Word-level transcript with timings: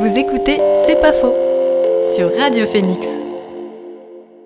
Vous 0.00 0.16
écoutez 0.16 0.60
C'est 0.86 1.00
pas 1.00 1.12
faux 1.12 1.34
sur 2.14 2.30
Radio 2.38 2.66
Phoenix. 2.66 3.20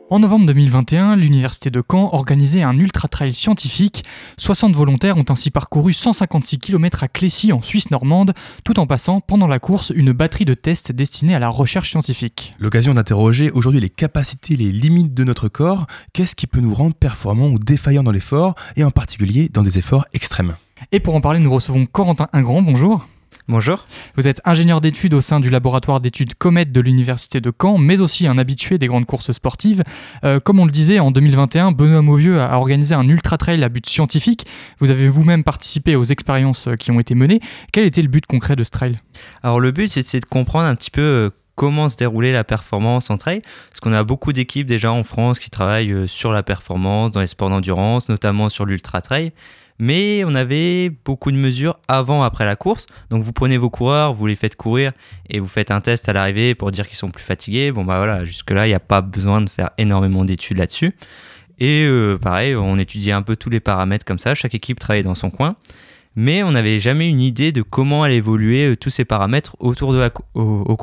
En 0.08 0.18
novembre 0.18 0.46
2021, 0.46 1.14
l'Université 1.14 1.68
de 1.68 1.82
Caen 1.86 2.08
organisait 2.14 2.62
un 2.62 2.74
ultra-trail 2.78 3.34
scientifique. 3.34 4.02
60 4.38 4.74
volontaires 4.74 5.18
ont 5.18 5.26
ainsi 5.28 5.50
parcouru 5.50 5.92
156 5.92 6.58
km 6.58 7.04
à 7.04 7.08
Clécy 7.08 7.52
en 7.52 7.60
Suisse 7.60 7.90
normande, 7.90 8.32
tout 8.64 8.80
en 8.80 8.86
passant 8.86 9.20
pendant 9.20 9.46
la 9.46 9.58
course 9.58 9.92
une 9.94 10.12
batterie 10.12 10.46
de 10.46 10.54
tests 10.54 10.90
destinés 10.90 11.34
à 11.34 11.38
la 11.38 11.50
recherche 11.50 11.90
scientifique. 11.90 12.54
L'occasion 12.58 12.94
d'interroger 12.94 13.50
aujourd'hui 13.50 13.82
les 13.82 13.90
capacités, 13.90 14.56
les 14.56 14.72
limites 14.72 15.12
de 15.12 15.22
notre 15.22 15.48
corps, 15.48 15.86
qu'est-ce 16.14 16.34
qui 16.34 16.46
peut 16.46 16.60
nous 16.60 16.72
rendre 16.72 16.94
performants 16.94 17.48
ou 17.48 17.58
défaillants 17.58 18.04
dans 18.04 18.10
l'effort, 18.10 18.54
et 18.76 18.84
en 18.84 18.90
particulier 18.90 19.50
dans 19.50 19.62
des 19.62 19.76
efforts 19.76 20.06
extrêmes? 20.14 20.56
Et 20.92 21.00
pour 21.00 21.14
en 21.14 21.20
parler, 21.20 21.40
nous 21.40 21.52
recevons 21.52 21.84
Corentin 21.84 22.28
Ingrand, 22.32 22.62
bonjour. 22.62 23.06
Bonjour. 23.48 23.86
Vous 24.16 24.28
êtes 24.28 24.40
ingénieur 24.44 24.80
d'études 24.80 25.14
au 25.14 25.20
sein 25.20 25.40
du 25.40 25.50
laboratoire 25.50 26.00
d'études 26.00 26.34
Comet 26.34 26.64
de 26.64 26.80
l'Université 26.80 27.40
de 27.40 27.50
Caen, 27.50 27.76
mais 27.76 28.00
aussi 28.00 28.28
un 28.28 28.38
habitué 28.38 28.78
des 28.78 28.86
grandes 28.86 29.04
courses 29.04 29.32
sportives. 29.32 29.82
Euh, 30.22 30.38
comme 30.38 30.60
on 30.60 30.64
le 30.64 30.70
disait, 30.70 31.00
en 31.00 31.10
2021, 31.10 31.72
Benoît 31.72 32.02
Mauvieux 32.02 32.40
a 32.40 32.56
organisé 32.56 32.94
un 32.94 33.08
ultra-trail 33.08 33.62
à 33.64 33.68
but 33.68 33.84
scientifique. 33.88 34.46
Vous 34.78 34.92
avez 34.92 35.08
vous-même 35.08 35.42
participé 35.42 35.96
aux 35.96 36.04
expériences 36.04 36.68
euh, 36.68 36.76
qui 36.76 36.92
ont 36.92 37.00
été 37.00 37.16
menées. 37.16 37.40
Quel 37.72 37.84
était 37.84 38.02
le 38.02 38.06
but 38.06 38.26
concret 38.26 38.54
de 38.54 38.62
ce 38.62 38.70
trail? 38.70 39.00
Alors 39.42 39.58
le 39.58 39.72
but, 39.72 39.88
c'est 39.88 40.20
de 40.20 40.24
comprendre 40.24 40.66
un 40.66 40.76
petit 40.76 40.92
peu 40.92 41.00
euh, 41.00 41.30
comment 41.56 41.88
se 41.88 41.96
déroulait 41.96 42.32
la 42.32 42.44
performance 42.44 43.10
en 43.10 43.16
trail, 43.16 43.42
parce 43.70 43.80
qu'on 43.80 43.92
a 43.92 44.04
beaucoup 44.04 44.32
d'équipes 44.32 44.68
déjà 44.68 44.92
en 44.92 45.02
France 45.02 45.40
qui 45.40 45.50
travaillent 45.50 46.06
sur 46.06 46.30
la 46.30 46.44
performance 46.44 47.10
dans 47.10 47.20
les 47.20 47.26
sports 47.26 47.50
d'endurance, 47.50 48.08
notamment 48.08 48.48
sur 48.48 48.66
l'ultra-trail 48.66 49.32
mais 49.82 50.22
on 50.24 50.36
avait 50.36 50.90
beaucoup 51.04 51.32
de 51.32 51.36
mesures 51.36 51.76
avant, 51.88 52.22
après 52.22 52.46
la 52.46 52.54
course. 52.54 52.86
Donc 53.10 53.24
vous 53.24 53.32
prenez 53.32 53.58
vos 53.58 53.68
coureurs, 53.68 54.14
vous 54.14 54.28
les 54.28 54.36
faites 54.36 54.54
courir 54.54 54.92
et 55.28 55.40
vous 55.40 55.48
faites 55.48 55.72
un 55.72 55.80
test 55.80 56.08
à 56.08 56.12
l'arrivée 56.12 56.54
pour 56.54 56.70
dire 56.70 56.86
qu'ils 56.86 56.96
sont 56.96 57.10
plus 57.10 57.24
fatigués. 57.24 57.72
Bon 57.72 57.84
bah 57.84 57.96
voilà, 57.96 58.24
jusque-là, 58.24 58.66
il 58.66 58.68
n'y 58.68 58.76
a 58.76 58.80
pas 58.80 59.00
besoin 59.00 59.40
de 59.40 59.50
faire 59.50 59.70
énormément 59.78 60.24
d'études 60.24 60.58
là-dessus. 60.58 60.94
Et 61.58 61.84
euh, 61.84 62.16
pareil, 62.16 62.54
on 62.54 62.78
étudiait 62.78 63.12
un 63.12 63.22
peu 63.22 63.34
tous 63.34 63.50
les 63.50 63.58
paramètres 63.58 64.04
comme 64.04 64.20
ça, 64.20 64.36
chaque 64.36 64.54
équipe 64.54 64.78
travaillait 64.78 65.02
dans 65.02 65.16
son 65.16 65.30
coin 65.30 65.56
mais 66.16 66.42
on 66.42 66.52
n'avait 66.52 66.80
jamais 66.80 67.08
une 67.08 67.20
idée 67.20 67.52
de 67.52 67.62
comment 67.62 68.02
allaient 68.02 68.16
évoluer 68.16 68.70
euh, 68.70 68.76
tous 68.76 68.90
ces 68.90 69.04
paramètres 69.04 69.56
au, 69.60 69.74
cours 69.74 69.92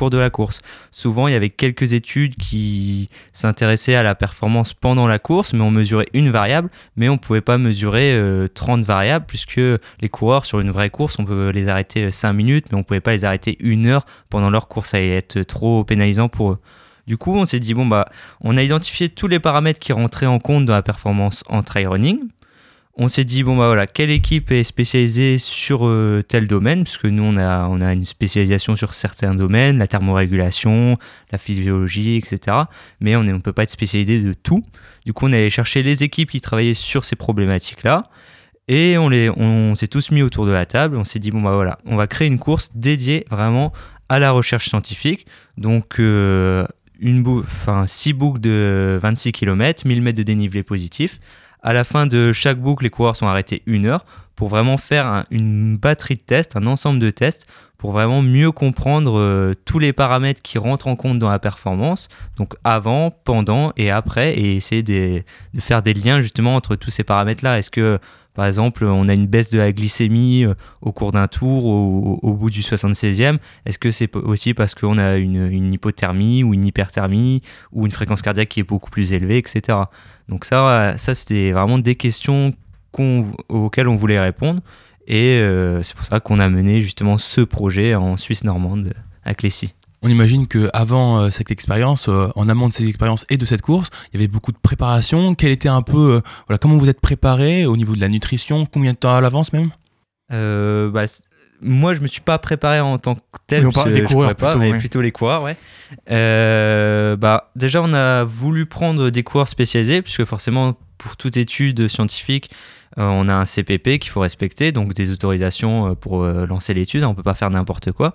de 0.10 0.18
la 0.18 0.30
course. 0.30 0.62
Souvent, 0.92 1.28
il 1.28 1.34
y 1.34 1.36
avait 1.36 1.50
quelques 1.50 1.94
études 1.94 2.36
qui 2.36 3.10
s'intéressaient 3.32 3.96
à 3.96 4.04
la 4.04 4.16
performance 4.16 4.74
pendant 4.74 5.08
la 5.08 5.20
course, 5.20 5.54
mais 5.54 5.62
on 5.62 5.72
mesurait 5.72 6.08
une 6.14 6.30
variable, 6.30 6.70
mais 6.96 7.10
on 7.10 7.14
ne 7.14 7.20
pouvait 7.20 7.42
pas 7.42 7.58
mesurer 7.58 8.18
30 8.54 8.82
euh, 8.82 8.84
variables, 8.84 9.26
puisque 9.28 9.58
les 10.02 10.10
coureurs, 10.10 10.46
sur 10.46 10.60
une 10.60 10.72
vraie 10.72 10.90
course, 10.90 11.20
on 11.20 11.26
peut 11.26 11.50
les 11.50 11.68
arrêter 11.68 12.12
5 12.12 12.34
minutes, 12.34 12.68
mais 12.72 12.76
on 12.76 12.80
ne 12.80 12.84
pouvait 12.84 13.02
pas 13.02 13.14
les 13.14 13.26
arrêter 13.26 13.58
une 13.60 13.88
heure 13.88 14.06
pendant 14.30 14.50
leur 14.50 14.68
course, 14.68 14.90
ça 14.90 14.98
allait 14.98 15.18
être 15.18 15.42
trop 15.44 15.84
pénalisant 15.84 16.30
pour 16.30 16.52
eux. 16.52 16.60
Du 17.10 17.18
coup, 17.18 17.34
on 17.34 17.48
s'est 17.48 17.60
dit, 17.60 17.74
bon, 17.74 17.88
bah, 17.88 18.08
on 18.42 18.56
a 18.56 18.62
identifié 18.62 19.10
tous 19.10 19.28
les 19.28 19.40
paramètres 19.40 19.80
qui 19.80 19.94
rentraient 19.94 20.28
en 20.28 20.38
compte 20.38 20.66
dans 20.66 20.76
la 20.76 20.84
performance 20.84 21.44
en 21.50 21.64
trail 21.64 21.88
running, 21.88 22.20
on 23.02 23.08
s'est 23.08 23.24
dit 23.24 23.44
bon 23.44 23.56
bah 23.56 23.68
voilà 23.68 23.88
quelle 23.88 24.12
équipe 24.12 24.52
est 24.52 24.66
spécialisée 24.66 25.38
sur 25.38 25.88
euh, 25.88 26.22
tel 26.22 26.48
domaine? 26.48 26.84
Parce 26.84 26.98
que 26.98 27.08
nous 27.08 27.24
on 27.24 27.38
a 27.38 27.94
une 27.94 28.06
spécialisation 28.06 28.76
sur 28.76 28.94
certains 28.94 29.34
domaines 29.34 29.78
la 29.78 29.88
thermorégulation 29.88 30.98
la 31.32 31.38
physiologie 31.38 32.18
etc 32.18 32.58
mais 33.00 33.16
on 33.16 33.24
ne 33.24 33.38
peut 33.38 33.54
pas 33.54 33.64
être 33.64 33.72
spécialisé 33.72 34.20
de 34.20 34.34
tout. 34.34 34.62
Du 35.06 35.14
coup 35.14 35.28
on 35.28 35.32
allait 35.32 35.50
chercher 35.50 35.82
les 35.82 36.04
équipes 36.04 36.30
qui 36.30 36.42
travaillaient 36.42 36.74
sur 36.74 37.06
ces 37.06 37.16
problématiques 37.16 37.84
là 37.84 38.04
et 38.68 38.98
on 38.98 39.76
s'est 39.76 39.88
tous 39.88 40.12
mis 40.12 40.22
autour 40.22 40.46
de 40.46 40.52
la 40.52 40.66
table. 40.66 40.98
On 40.98 41.06
s'est 41.06 41.20
dit 41.20 41.32
bon 41.32 41.42
bah 41.42 41.54
voilà 41.54 41.80
on 41.86 41.96
va 41.96 42.06
créer 42.06 42.28
une 42.28 42.38
course 42.38 42.70
dédiée 42.76 43.26
vraiment 43.32 43.72
à 44.10 44.20
la 44.20 44.32
recherche 44.32 44.68
scientifique. 44.68 45.26
Donc 45.58 46.02
euh, 46.02 46.66
une 47.00 47.26
enfin 47.28 47.88
6 47.88 48.12
boucles 48.12 48.42
de 48.42 49.00
26 49.02 49.32
km 49.32 49.88
1000 49.88 50.02
mètres 50.02 50.18
de 50.18 50.24
dénivelé 50.24 50.64
positif 50.64 51.22
à 51.62 51.74
la 51.74 51.84
fin 51.84 52.08
de 52.08 52.34
chaque 52.34 52.60
boucle, 52.60 52.84
les 52.84 52.90
coureurs 52.90 53.16
sont 53.16 53.28
arrêtés 53.28 53.62
une 53.66 53.86
heure 53.86 54.06
pour 54.40 54.48
vraiment 54.48 54.78
faire 54.78 55.26
une 55.32 55.76
batterie 55.76 56.16
de 56.16 56.22
tests, 56.22 56.56
un 56.56 56.66
ensemble 56.66 57.02
de 57.02 57.10
tests 57.10 57.46
pour 57.78 57.92
vraiment 57.92 58.22
mieux 58.22 58.54
comprendre 58.54 59.20
euh, 59.20 59.54
tous 59.66 59.80
les 59.80 59.92
paramètres 59.92 60.42
qui 60.42 60.58
rentrent 60.58 60.88
en 60.88 60.96
compte 60.96 61.20
dans 61.20 61.30
la 61.30 61.40
performance, 61.40 62.08
donc 62.38 62.54
avant, 62.64 63.12
pendant 63.12 63.74
et 63.76 63.92
après, 63.92 64.34
et 64.36 64.56
essayer 64.56 64.82
de, 64.82 65.24
faire 65.60 65.82
des 65.82 65.94
liens 65.94 66.22
justement 66.22 66.56
entre 66.56 66.78
tous 66.78 66.90
ces 66.90 67.04
paramètres-là. 67.04 67.60
Est-ce 67.60 67.70
que 67.70 68.00
par 68.34 68.46
exemple, 68.46 68.86
on 68.86 69.10
a 69.10 69.14
une 69.14 69.28
baisse 69.28 69.50
de 69.50 69.58
la 69.58 69.74
glycémie 69.74 70.46
euh, 70.46 70.54
au 70.82 70.94
cours 70.94 71.12
d'un 71.12 71.28
tour 71.28 71.66
au, 71.66 72.34
bout 72.34 72.50
du 72.50 72.62
76e. 72.62 73.40
Est-ce 73.66 73.78
que 73.78 73.92
c'est 73.92 74.16
aussi 74.16 74.54
parce 74.54 74.74
qu'on 74.74 74.98
a 74.98 75.18
une, 75.18 75.74
hypothermie 75.74 76.46
ou 76.46 76.54
une 76.54 76.64
hyperthermie 76.64 77.42
ou 77.74 77.86
une 77.86 77.92
fréquence 77.92 78.22
cardiaque 78.22 78.48
qui 78.48 78.62
est 78.62 78.64
beaucoup 78.64 78.90
plus 78.90 79.12
élevée, 79.12 79.38
etc. 79.38 79.80
Donc 80.30 80.46
ça, 80.46 80.96
ça 80.98 81.14
c'était 81.14 81.52
vraiment 81.52 81.78
des 81.78 81.96
questions 81.96 82.54
auxquelles 82.94 83.88
on 83.88 83.96
voulait 83.96 84.20
répondre. 84.20 84.62
Et 85.08 85.40
euh, 85.40 85.82
c'est 85.82 85.96
pour 85.96 86.06
ça 86.06 86.20
qu'on 86.20 86.40
a 86.40 86.50
mené 86.50 86.82
justement 86.82 87.18
ce 87.18 87.42
projet 87.42 87.96
en 87.96 88.16
Suisse 88.18 88.44
normande 88.44 88.94
à 89.24 89.34
Clécy. 89.34 89.74
On 90.02 90.10
imagine 90.10 90.48
que 90.48 90.70
avant 90.72 91.20
euh, 91.20 91.30
cette 91.30 91.52
expérience, 91.52 92.08
euh, 92.08 92.30
en 92.36 92.48
amont 92.48 92.70
de 92.70 92.74
ces 92.74 92.88
expériences 92.88 93.26
et 93.30 93.38
de 93.38 93.46
cette 93.46 93.62
course, 93.62 93.90
il 94.12 94.16
y 94.16 94.24
avait 94.24 94.30
beaucoup 94.30 94.54
de 94.54 94.58
préparation. 94.58 95.36
Quel 95.36 95.52
était 95.52 95.68
un 95.68 95.82
peu, 95.82 96.16
euh, 96.16 96.22
voilà, 96.48 96.58
comment 96.58 96.78
vous 96.78 96.88
êtes 96.88 97.02
préparé 97.02 97.66
au 97.66 97.76
niveau 97.76 97.96
de 97.96 98.02
la 98.02 98.08
nutrition? 98.08 98.66
Combien 98.66 98.94
de 98.94 98.98
temps 98.98 99.14
à 99.14 99.20
l'avance 99.20 99.52
même? 99.52 99.72
Bah, 100.30 101.06
Moi, 101.62 101.96
je 101.96 102.00
me 102.00 102.08
suis 102.08 102.22
pas 102.22 102.38
préparé 102.38 102.80
en 102.80 102.98
tant 102.98 103.16
que 103.16 103.22
tel. 103.48 103.68
On 103.68 103.72
parle 103.72 103.92
des 103.92 104.04
coureurs, 104.04 104.36
pas, 104.36 104.56
mais 104.56 104.78
plutôt 104.78 105.02
les 105.02 105.12
coureurs, 105.12 105.44
ouais. 105.44 105.58
bah, 106.08 107.52
déjà, 107.58 107.82
on 107.82 107.94
a 107.94 108.24
voulu 108.24 108.66
prendre 108.66 109.10
des 109.10 109.24
coureurs 109.24 109.50
spécialisés, 109.50 110.02
puisque 110.02 110.24
forcément, 110.24 110.76
pour 110.98 111.18
toute 111.18 111.36
étude 111.36 111.90
scientifique, 111.90 112.52
on 112.98 113.30
a 113.30 113.34
un 113.34 113.46
CPP 113.46 114.00
qu'il 114.00 114.12
faut 114.12 114.20
respecter, 114.20 114.72
donc 114.72 114.94
des 114.94 115.12
autorisations 115.12 115.96
pour 115.96 116.26
lancer 116.26 116.74
l'étude. 116.74 117.04
On 117.04 117.16
peut 117.16 117.24
pas 117.24 117.34
faire 117.34 117.50
n'importe 117.50 117.92
quoi. 117.92 118.14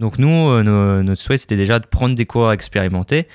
Donc 0.00 0.18
nous, 0.18 0.28
euh, 0.28 1.02
notre 1.02 1.20
souhait, 1.20 1.38
c'était 1.38 1.56
déjà 1.56 1.78
de 1.78 1.86
prendre 1.86 2.14
des 2.14 2.26
coureurs 2.26 2.52
expérimentés, 2.52 3.26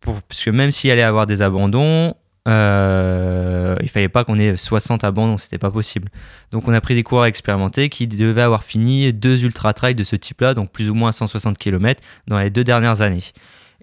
parce 0.00 0.44
que 0.44 0.50
même 0.50 0.70
s'il 0.70 0.90
allait 0.90 1.02
avoir 1.02 1.26
des 1.26 1.42
abandons, 1.42 2.14
euh, 2.48 3.76
il 3.82 3.88
fallait 3.88 4.08
pas 4.08 4.24
qu'on 4.24 4.38
ait 4.38 4.56
60 4.56 5.04
abandons, 5.04 5.38
c'était 5.38 5.58
pas 5.58 5.70
possible. 5.70 6.08
Donc 6.52 6.68
on 6.68 6.72
a 6.72 6.80
pris 6.80 6.94
des 6.94 7.02
coureurs 7.02 7.26
expérimentés 7.26 7.88
qui 7.88 8.06
devaient 8.06 8.42
avoir 8.42 8.64
fini 8.64 9.12
deux 9.12 9.44
ultra 9.44 9.72
trails 9.72 9.94
de 9.94 10.04
ce 10.04 10.16
type-là, 10.16 10.54
donc 10.54 10.72
plus 10.72 10.90
ou 10.90 10.94
moins 10.94 11.12
160 11.12 11.56
km 11.58 12.02
dans 12.26 12.38
les 12.38 12.50
deux 12.50 12.64
dernières 12.64 13.00
années. 13.00 13.22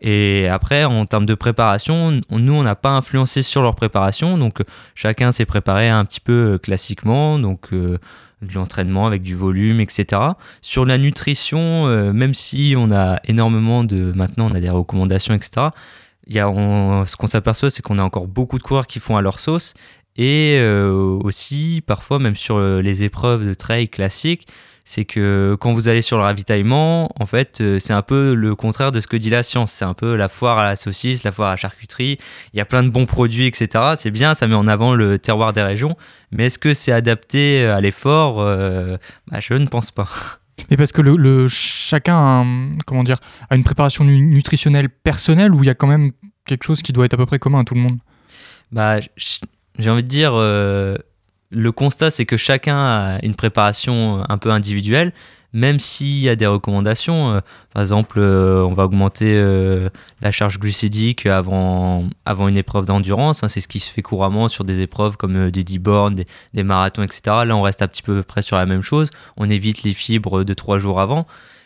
Et 0.02 0.48
après, 0.48 0.84
en 0.84 1.06
termes 1.06 1.26
de 1.26 1.34
préparation, 1.34 2.20
nous, 2.30 2.54
on 2.54 2.64
n'a 2.64 2.76
pas 2.76 2.92
influencé 2.92 3.42
sur 3.42 3.62
leur 3.62 3.76
préparation, 3.76 4.38
donc 4.38 4.62
chacun 4.96 5.32
s'est 5.32 5.46
préparé 5.46 5.90
un 5.90 6.06
petit 6.06 6.20
peu 6.20 6.54
euh, 6.54 6.58
classiquement, 6.58 7.40
donc 7.40 7.74
euh, 7.74 7.98
de 8.44 8.54
l'entraînement 8.54 9.08
avec 9.08 9.24
du 9.24 9.36
volume, 9.36 9.80
etc. 9.80 10.22
Sur 10.62 10.86
la 10.86 11.00
nutrition, 11.00 11.88
euh, 11.88 12.14
même 12.14 12.36
si 12.36 12.76
on 12.78 12.92
a 12.92 13.20
énormément 13.26 13.84
de, 13.84 14.12
maintenant 14.16 14.50
on 14.52 14.56
a 14.56 14.60
des 14.60 14.70
recommandations, 14.70 15.34
etc. 15.34 15.68
Y 16.28 16.40
a, 16.40 16.46
ce 17.06 17.16
qu'on 17.16 17.28
s'aperçoit, 17.28 17.72
c'est 17.72 17.82
qu'on 17.82 17.98
a 17.98 18.04
encore 18.04 18.28
beaucoup 18.28 18.60
de 18.60 18.64
coureurs 18.64 18.86
qui 18.86 19.00
font 19.00 19.18
à 19.18 19.22
leur 19.22 19.40
sauce, 19.40 19.74
et 20.20 20.60
aussi 21.24 21.84
parfois 21.86 22.18
même 22.18 22.36
sur 22.36 22.60
les 22.60 23.04
épreuves 23.04 23.48
de 23.48 23.54
trail 23.54 23.88
classiques, 23.88 24.48
c'est 24.90 25.04
que 25.04 25.58
quand 25.60 25.74
vous 25.74 25.90
allez 25.90 26.02
sur 26.02 26.16
le 26.16 26.24
ravitaillement, 26.24 27.10
en 27.20 27.26
fait, 27.26 27.60
euh, 27.60 27.78
c'est 27.78 27.92
un 27.92 28.02
peu 28.02 28.34
le 28.34 28.56
contraire 28.56 28.94
de 28.94 29.02
ce 29.02 29.08
que 29.08 29.18
dit 29.18 29.30
la 29.30 29.44
science. 29.44 29.74
C'est 29.74 29.84
un 29.84 29.94
peu 29.94 30.16
la 30.16 30.30
foire 30.30 30.60
à 30.60 30.70
la 30.70 30.76
saucisse, 30.78 31.26
la 31.26 31.34
foire 31.34 31.50
à 31.50 31.52
la 31.52 31.56
charcuterie. 31.58 32.18
Il 32.54 32.58
y 32.58 32.62
a 32.62 32.66
plein 32.66 32.84
de 32.84 32.90
bons 32.90 33.06
produits, 33.06 33.48
etc. 33.48 33.96
C'est 33.98 34.12
bien, 34.12 34.34
ça 34.34 34.48
met 34.48 34.56
en 34.56 34.66
avant 34.66 34.96
le 34.96 35.20
terroir 35.20 35.52
des 35.52 35.62
régions. 35.62 35.98
Mais 36.32 36.46
est-ce 36.46 36.58
que 36.58 36.74
c'est 36.74 36.94
adapté 36.94 37.66
à 37.66 37.82
l'effort 37.82 38.40
euh, 38.40 38.96
bah, 39.30 39.42
Je 39.42 39.56
ne 39.56 39.66
pense 39.66 39.92
pas. 39.92 40.08
Mais 40.72 40.78
parce 40.78 40.94
que 40.94 41.02
le, 41.02 41.50
chacun 41.50 42.16
a, 42.16 42.46
comment 42.86 43.04
dire, 43.04 43.20
a 43.50 43.58
une 43.58 43.66
préparation 43.66 44.06
nutritionnelle 44.06 44.88
personnelle 44.88 45.54
ou 45.54 45.64
il 45.64 45.68
y 45.68 45.70
a 45.70 45.76
quand 45.76 45.88
même 45.88 46.14
quelque 46.46 46.64
chose 46.64 46.82
qui 46.82 46.94
doit 46.94 47.04
être 47.04 47.16
à 47.16 47.18
peu 47.18 47.26
près 47.26 47.40
commun 47.40 47.60
à 47.60 47.64
tout 47.66 47.76
le 47.76 47.82
monde? 47.82 47.98
Bah, 48.72 49.00
J'ai 49.78 49.90
envie 49.90 50.04
de 50.04 50.08
dire, 50.08 50.32
euh, 50.34 50.96
le 51.50 51.72
constat, 51.72 52.12
c'est 52.12 52.26
que 52.26 52.38
chacun 52.38 52.78
a 52.78 53.20
une 53.24 53.36
préparation 53.36 54.24
un 54.28 54.38
peu 54.38 54.52
individuelle, 54.52 55.14
même 55.54 55.80
s'il 55.80 56.20
y 56.20 56.30
a 56.30 56.36
des 56.36 56.46
recommandations. 56.46 57.36
Euh, 57.36 57.40
par 57.74 57.82
exemple, 57.82 58.20
euh, 58.20 58.62
on 58.64 58.74
va 58.74 58.84
augmenter 58.86 59.34
euh, 59.38 59.90
la 60.22 60.32
charge 60.32 60.60
glucidique 60.60 61.26
avant, 61.26 62.10
avant 62.26 62.48
une 62.48 62.58
épreuve 62.58 62.86
d'endurance. 62.86 63.44
Hein, 63.44 63.50
c'est 63.50 63.62
ce 63.62 63.68
qui 63.68 63.80
se 63.80 63.92
fait 63.92 64.02
couramment 64.02 64.50
sur 64.50 64.66
des 64.66 64.82
épreuves 64.82 65.16
comme 65.18 65.50
des 65.50 65.64
10 65.64 65.80
bornes, 65.80 66.16
des, 66.54 66.64
marathons, 66.64 67.04
etc. 67.04 67.22
Là, 67.46 67.56
on 67.56 67.62
reste 67.62 67.82
un 67.82 67.88
petit 67.88 68.04
peu 68.04 68.24
près 68.24 68.42
sur 68.42 68.58
la 68.58 68.66
même 68.66 68.82
chose. 68.82 69.10
On 69.38 69.50
évite 69.50 69.84
les 69.84 69.94
fibres 69.94 70.44
de 70.44 70.54
trois 70.54 70.80
jours 70.80 71.00
avant. 71.00 71.26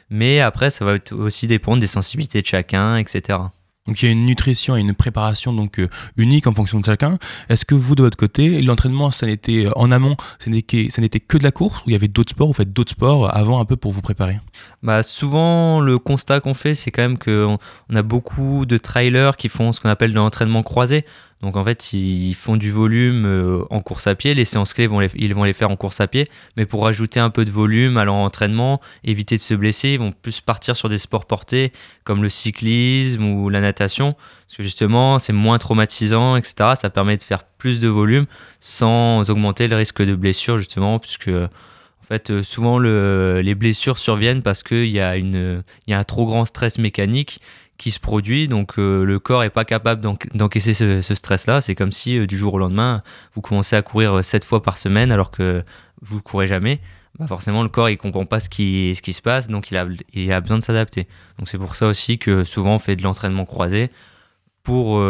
Mais 0.10 0.42
après, 0.42 0.70
ça 0.70 0.86
va 0.86 0.96
aussi 1.12 1.48
dépendre 1.48 1.80
des 1.80 1.88
sensibilités 1.88 2.42
de 2.42 2.46
chacun, 2.48 2.98
etc. 2.98 3.40
Donc 3.88 4.02
il 4.02 4.06
y 4.06 4.10
a 4.10 4.12
une 4.12 4.26
nutrition 4.26 4.78
et 4.78 4.80
une 4.80 4.94
préparation 4.94 5.54
donc 5.54 5.80
euh, 5.80 5.90
unique 6.16 6.46
en 6.46 6.54
fonction 6.54 6.80
de 6.80 6.86
chacun. 6.86 7.18
Est-ce 7.50 7.66
que 7.66 7.74
vous 7.74 7.96
de 7.96 8.04
votre 8.04 8.18
côté, 8.18 8.62
l'entraînement 8.62 9.10
ça 9.10 9.26
n'était 9.26 9.66
euh, 9.66 9.72
en 9.76 9.92
amont, 9.92 10.16
ça 10.38 10.52
n'était 10.52 11.20
que 11.20 11.38
de 11.38 11.44
la 11.44 11.52
course 11.52 11.80
ou 11.82 11.90
il 11.90 11.94
y 11.94 11.96
avait 11.96 12.08
d'autres 12.08 12.32
sports, 12.32 12.48
vous 12.48 12.54
faites 12.54 12.74
d'autres 12.74 12.92
sports 12.92 13.36
avant 13.36 13.60
un 13.60 13.66
peu 13.66 13.76
pour 13.76 13.92
vous 13.92 14.02
préparer? 14.02 14.40
Bah 14.84 15.02
souvent 15.02 15.80
le 15.80 15.98
constat 15.98 16.42
qu'on 16.42 16.54
fait 16.54 16.76
c'est 16.76 16.92
quand 16.92 17.02
même 17.02 17.18
qu'on 17.18 17.58
on 17.90 17.96
a 17.96 18.04
beaucoup 18.04 18.68
de 18.68 18.78
trailers 18.78 19.36
qui 19.36 19.50
font 19.50 19.74
ce 19.74 19.82
qu'on 19.82 19.90
appelle 19.90 20.12
de 20.12 20.16
l'entraînement 20.16 20.62
croisé. 20.62 21.04
Donc 21.42 21.56
en 21.56 21.64
fait, 21.64 21.94
ils 21.94 22.36
font 22.36 22.56
du 22.56 22.72
volume 22.72 23.26
euh, 23.26 23.64
en 23.72 23.80
course 23.80 24.06
à 24.06 24.14
pied. 24.14 24.36
Les 24.36 24.46
séances 24.46 24.74
clés, 24.74 24.86
vont 24.86 25.00
les, 25.00 25.10
ils 25.16 25.34
vont 25.34 25.44
les 25.44 25.54
faire 25.54 25.72
en 25.72 25.76
course 25.76 26.00
à 26.00 26.08
pied. 26.08 26.30
Mais 26.56 26.68
pour 26.68 26.84
rajouter 26.84 27.20
un 27.20 27.32
peu 27.32 27.46
de 27.46 27.52
volume 27.52 27.98
à 27.98 28.06
leur 28.06 28.14
entraînement, 28.14 28.80
éviter 29.04 29.38
de 29.38 29.42
se 29.42 29.56
blesser, 29.56 29.90
ils 29.90 30.00
vont 30.00 30.12
plus 30.12 30.40
partir 30.40 30.76
sur 30.76 30.88
des 30.88 31.00
sports 31.00 31.26
portés 31.26 31.72
comme 32.04 32.22
le 32.22 32.30
cyclisme 32.30 33.24
ou 33.24 33.50
la 33.50 33.60
natation. 33.60 34.14
Parce 34.14 34.58
que 34.58 34.64
justement, 34.64 35.18
c'est 35.18 35.34
moins 35.34 35.58
traumatisant, 35.58 36.36
etc. 36.36 36.74
Ça 36.76 36.90
permet 36.92 37.18
de 37.18 37.24
faire 37.24 37.44
plus 37.44 37.80
de 37.80 37.88
volume 37.88 38.26
sans 38.60 39.30
augmenter 39.30 39.68
le 39.68 39.76
risque 39.76 40.04
de 40.04 40.14
blessure, 40.14 40.60
justement, 40.60 41.00
puisque 41.00 41.30
en 41.30 42.08
fait, 42.08 42.30
euh, 42.30 42.44
souvent 42.44 42.78
les 42.78 43.56
blessures 43.56 43.98
surviennent 43.98 44.44
parce 44.44 44.62
qu'il 44.62 44.88
y 44.88 45.00
a 45.00 45.16
un 45.90 46.04
trop 46.04 46.28
grand 46.28 46.46
stress 46.46 46.78
mécanique 46.78 47.40
qui 47.82 47.90
se 47.90 48.00
produit, 48.00 48.48
donc 48.48 48.78
euh, 48.78 49.04
le 49.04 49.18
corps 49.18 49.44
est 49.44 49.50
pas 49.50 49.66
capable 49.66 50.04
d'encaisser 50.36 50.76
ce, 50.76 51.16
stress-là. 51.16 51.62
C'est 51.62 51.74
comme 51.74 51.92
si 51.92 52.16
euh, 52.16 52.28
du 52.28 52.38
jour 52.38 52.54
au 52.54 52.60
lendemain, 52.60 53.02
vous 53.34 53.42
commencez 53.42 53.76
à 53.76 53.82
courir 53.82 54.24
7 54.24 54.44
euh, 54.44 54.48
fois 54.48 54.62
par 54.62 54.78
semaine 54.78 55.12
alors 55.12 55.32
que 55.32 55.64
vous 56.00 56.18
ne 56.18 56.22
courez 56.22 56.48
jamais. 56.48 56.80
Bah 57.18 57.26
forcément, 57.26 57.64
le 57.64 57.70
corps 57.70 57.90
il 57.90 57.98
comprend 57.98 58.26
pas 58.26 58.40
ce 58.40 58.50
qui, 58.50 58.94
ce 58.96 59.02
qui 59.02 59.14
se 59.14 59.24
passe, 59.24 59.48
donc 59.48 59.72
il 59.72 59.78
a, 59.78 59.88
il 60.14 60.32
a 60.32 60.42
besoin 60.42 60.60
de 60.60 60.64
s'adapter. 60.64 61.08
Donc 61.40 61.50
c'est 61.50 61.58
pour 61.58 61.76
ça 61.76 61.88
aussi 61.88 62.20
que 62.20 62.44
souvent 62.44 62.76
on 62.76 62.80
fait 62.80 62.96
de 62.96 63.02
l'entraînement 63.02 63.46
croisé 63.46 63.90
pour 64.62 65.04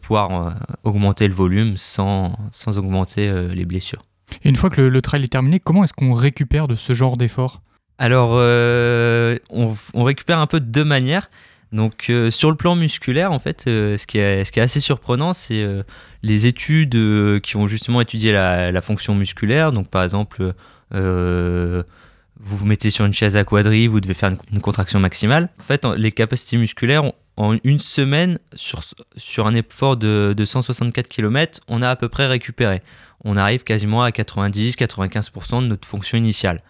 pouvoir 0.00 0.56
augmenter 0.84 1.28
le 1.28 1.34
volume 1.34 1.76
sans, 1.76 2.32
sans 2.52 2.78
augmenter 2.78 3.30
les 3.54 3.66
blessures. 3.66 4.00
Et 4.44 4.48
une 4.48 4.56
fois 4.56 4.70
que 4.70 4.80
le, 4.80 5.02
trail 5.02 5.24
est 5.24 5.28
terminé, 5.28 5.60
comment 5.60 5.84
est-ce 5.84 5.92
qu'on 5.92 6.14
récupère 6.14 6.68
de 6.68 6.74
ce 6.74 6.94
genre 6.94 7.18
d'effort? 7.18 7.60
Alors, 7.98 8.30
on, 8.32 9.76
on, 9.92 10.04
récupère 10.04 10.38
un 10.38 10.46
peu 10.46 10.58
de 10.58 10.64
deux 10.64 10.84
manières. 10.84 11.28
Donc 11.72 12.06
euh, 12.08 12.30
sur 12.30 12.50
le 12.50 12.56
plan 12.56 12.76
musculaire, 12.76 13.32
en 13.32 13.38
fait, 13.38 13.64
euh, 13.66 13.98
ce, 13.98 14.06
qui 14.06 14.18
est, 14.18 14.58
assez 14.58 14.80
surprenant, 14.80 15.34
c'est 15.34 15.62
euh, 15.62 15.82
les 16.22 16.46
études 16.46 17.40
qui 17.42 17.56
ont 17.56 17.66
justement 17.66 18.00
étudié 18.00 18.32
la, 18.32 18.80
fonction 18.80 19.14
musculaire. 19.14 19.72
Donc 19.72 19.88
par 19.88 20.02
exemple, 20.02 20.54
vous 20.92 22.56
vous 22.56 22.66
mettez 22.66 22.90
sur 22.90 23.04
une 23.04 23.12
chaise 23.12 23.36
à 23.36 23.44
quadri, 23.44 23.86
vous 23.86 24.00
devez 24.00 24.14
faire 24.14 24.30
une, 24.52 24.60
contraction 24.60 24.98
maximale. 24.98 25.50
En 25.60 25.64
fait, 25.64 25.84
les 25.84 26.12
capacités 26.12 26.56
musculaires, 26.56 27.02
en 27.36 27.56
une 27.64 27.78
semaine, 27.78 28.38
sur, 28.54 28.82
sur 29.16 29.46
un 29.46 29.54
effort 29.54 29.96
de, 29.96 30.34
de 30.36 30.44
164 30.44 31.08
km, 31.08 31.60
on 31.68 31.82
a 31.82 31.90
à 31.90 31.96
peu 31.96 32.08
près 32.08 32.26
récupéré. 32.26 32.82
On 33.24 33.36
arrive 33.36 33.64
quasiment 33.64 34.02
à 34.02 34.10
90-95% 34.10 35.62
de 35.62 35.66
notre 35.66 35.86
fonction 35.86 36.16
initiale. 36.16 36.60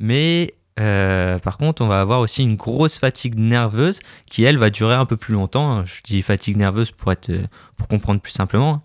Mais 0.00 0.54
euh, 0.78 1.38
par 1.38 1.58
contre, 1.58 1.82
on 1.82 1.88
va 1.88 2.00
avoir 2.00 2.20
aussi 2.20 2.42
une 2.42 2.56
grosse 2.56 2.98
fatigue 2.98 3.38
nerveuse 3.38 4.00
qui, 4.26 4.44
elle, 4.44 4.58
va 4.58 4.70
durer 4.70 4.94
un 4.94 5.06
peu 5.06 5.16
plus 5.16 5.34
longtemps. 5.34 5.84
Je 5.84 6.02
dis 6.04 6.22
fatigue 6.22 6.56
nerveuse 6.56 6.90
pour, 6.90 7.12
être, 7.12 7.32
pour 7.76 7.88
comprendre 7.88 8.20
plus 8.20 8.32
simplement. 8.32 8.82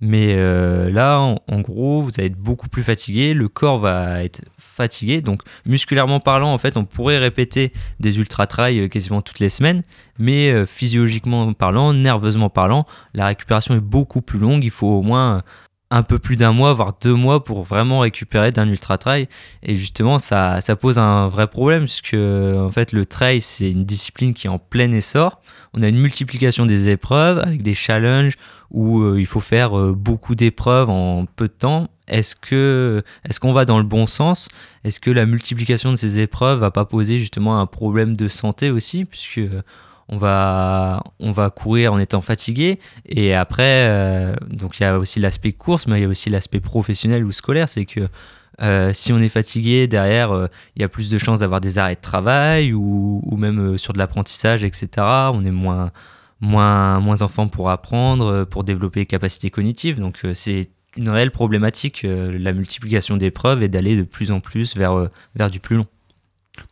Mais 0.00 0.34
euh, 0.34 0.90
là, 0.90 1.20
en, 1.20 1.60
gros, 1.60 2.02
vous 2.02 2.10
allez 2.18 2.26
être 2.26 2.36
beaucoup 2.36 2.68
plus 2.68 2.82
fatigué, 2.82 3.34
le 3.34 3.48
corps 3.48 3.78
va 3.78 4.24
être 4.24 4.42
fatigué. 4.58 5.20
Donc, 5.20 5.42
musculairement 5.64 6.18
parlant, 6.18 6.52
en 6.52 6.58
fait, 6.58 6.76
on 6.76 6.84
pourrait 6.84 7.18
répéter 7.18 7.72
des 8.00 8.18
ultra-trails 8.18 8.80
euh, 8.80 8.88
quasiment 8.88 9.22
toutes 9.22 9.38
les 9.38 9.48
semaines. 9.48 9.82
Mais 10.18 10.66
physiologiquement 10.66 11.52
parlant, 11.52 11.92
nerveusement 11.94 12.50
parlant, 12.50 12.86
la 13.14 13.26
récupération 13.26 13.74
est 13.74 13.80
beaucoup 13.80 14.22
plus 14.22 14.38
longue. 14.38 14.62
Il 14.62 14.70
faut 14.70 14.86
au 14.86 15.02
moins 15.02 15.42
un 15.92 16.02
peu 16.02 16.18
plus 16.18 16.36
d'un 16.36 16.52
mois, 16.52 16.72
voire 16.72 16.94
deux 17.02 17.12
mois 17.12 17.44
pour 17.44 17.64
vraiment 17.64 18.00
récupérer 18.00 18.50
d'un 18.50 18.66
ultra 18.66 18.96
trail. 18.96 19.28
Et 19.62 19.76
justement, 19.76 20.18
ça, 20.18 20.58
pose 20.80 20.98
un 20.98 21.28
vrai 21.28 21.46
problème 21.46 21.84
puisque 21.84 22.14
en 22.14 22.70
fait, 22.70 22.92
le 22.92 23.04
trail, 23.04 23.42
c'est 23.42 23.70
une 23.70 23.84
discipline 23.84 24.32
qui 24.32 24.46
est 24.46 24.50
en 24.50 24.58
plein 24.58 24.90
essor. 24.92 25.42
On 25.74 25.82
a 25.82 25.88
une 25.88 25.98
multiplication 25.98 26.64
des 26.64 26.88
épreuves 26.88 27.38
avec 27.40 27.62
des 27.62 27.74
challenges 27.74 28.38
où 28.70 29.02
euh, 29.02 29.20
il 29.20 29.26
faut 29.26 29.40
faire 29.40 29.78
euh, 29.78 29.92
beaucoup 29.92 30.34
d'épreuves 30.34 30.88
en 30.88 31.26
peu 31.26 31.48
de 31.48 31.52
temps. 31.52 31.88
Est-ce 32.08 32.36
que 32.36 33.02
est-ce 33.28 33.38
qu'on 33.38 33.52
va 33.52 33.66
dans 33.66 33.78
le 33.78 33.84
bon 33.84 34.06
sens? 34.06 34.48
Est-ce 34.84 34.98
que 34.98 35.10
la 35.10 35.26
multiplication 35.26 35.90
de 35.90 35.96
ces 35.96 36.20
épreuves 36.20 36.60
va 36.60 36.70
pas 36.70 36.86
poser 36.86 37.18
justement 37.18 37.60
un 37.60 37.66
problème 37.66 38.16
de 38.16 38.28
santé 38.28 38.70
aussi? 38.70 39.04
Puisque 39.04 39.40
on 40.08 40.18
va, 40.18 41.02
on 41.20 41.32
va 41.32 41.50
courir 41.50 41.92
en 41.92 41.98
étant 41.98 42.20
fatigué. 42.20 42.78
Et 43.06 43.34
après, 43.34 43.86
euh, 43.88 44.34
donc 44.48 44.78
il 44.78 44.82
y 44.82 44.86
a 44.86 44.98
aussi 44.98 45.20
l'aspect 45.20 45.52
course, 45.52 45.86
mais 45.86 46.00
il 46.00 46.02
y 46.02 46.06
a 46.06 46.08
aussi 46.08 46.30
l'aspect 46.30 46.60
professionnel 46.60 47.24
ou 47.24 47.32
scolaire. 47.32 47.68
C'est 47.68 47.84
que 47.84 48.08
euh, 48.60 48.92
si 48.92 49.12
on 49.12 49.18
est 49.18 49.28
fatigué, 49.28 49.86
derrière, 49.86 50.32
euh, 50.32 50.48
il 50.76 50.82
y 50.82 50.84
a 50.84 50.88
plus 50.88 51.10
de 51.10 51.18
chances 51.18 51.40
d'avoir 51.40 51.60
des 51.60 51.78
arrêts 51.78 51.94
de 51.94 52.00
travail 52.00 52.72
ou, 52.72 53.22
même 53.36 53.78
sur 53.78 53.92
de 53.92 53.98
l'apprentissage, 53.98 54.64
etc. 54.64 54.88
On 55.32 55.44
est 55.44 55.50
moins, 55.50 55.90
moins, 56.40 57.00
moins 57.00 57.22
enfant 57.22 57.48
pour 57.48 57.70
apprendre, 57.70 58.44
pour 58.44 58.64
développer 58.64 59.00
les 59.00 59.06
capacités 59.06 59.50
cognitives. 59.50 59.98
Donc 59.98 60.20
c'est 60.34 60.70
une 60.96 61.08
réelle 61.08 61.30
problématique, 61.30 62.04
la 62.04 62.52
multiplication 62.52 63.16
d'épreuves 63.16 63.62
et 63.62 63.68
d'aller 63.68 63.96
de 63.96 64.02
plus 64.02 64.30
en 64.30 64.40
plus 64.40 64.76
vers, 64.76 65.08
vers 65.34 65.48
du 65.48 65.58
plus 65.58 65.76
long. 65.76 65.86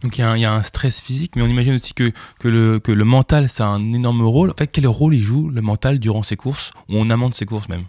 Donc 0.02 0.18
il 0.18 0.20
y, 0.20 0.44
a 0.44 0.52
un 0.52 0.62
stress 0.62 1.00
physique, 1.00 1.36
mais 1.36 1.42
on 1.42 1.46
imagine 1.46 1.74
aussi 1.74 1.94
que, 1.94 2.12
que, 2.38 2.48
le, 2.48 2.80
que 2.80 2.92
le 2.92 3.04
mental, 3.04 3.48
ça 3.48 3.66
a 3.66 3.68
un 3.68 3.92
énorme 3.92 4.22
rôle. 4.22 4.50
En 4.50 4.54
fait, 4.54 4.66
quel 4.66 4.86
rôle 4.86 5.14
il 5.14 5.22
joue, 5.22 5.48
le 5.48 5.62
mental, 5.62 5.98
durant 5.98 6.22
ses 6.22 6.36
courses, 6.36 6.70
ou 6.88 6.98
en 6.98 7.08
amont 7.10 7.30
de 7.30 7.34
ses 7.34 7.46
courses 7.46 7.68
même? 7.68 7.84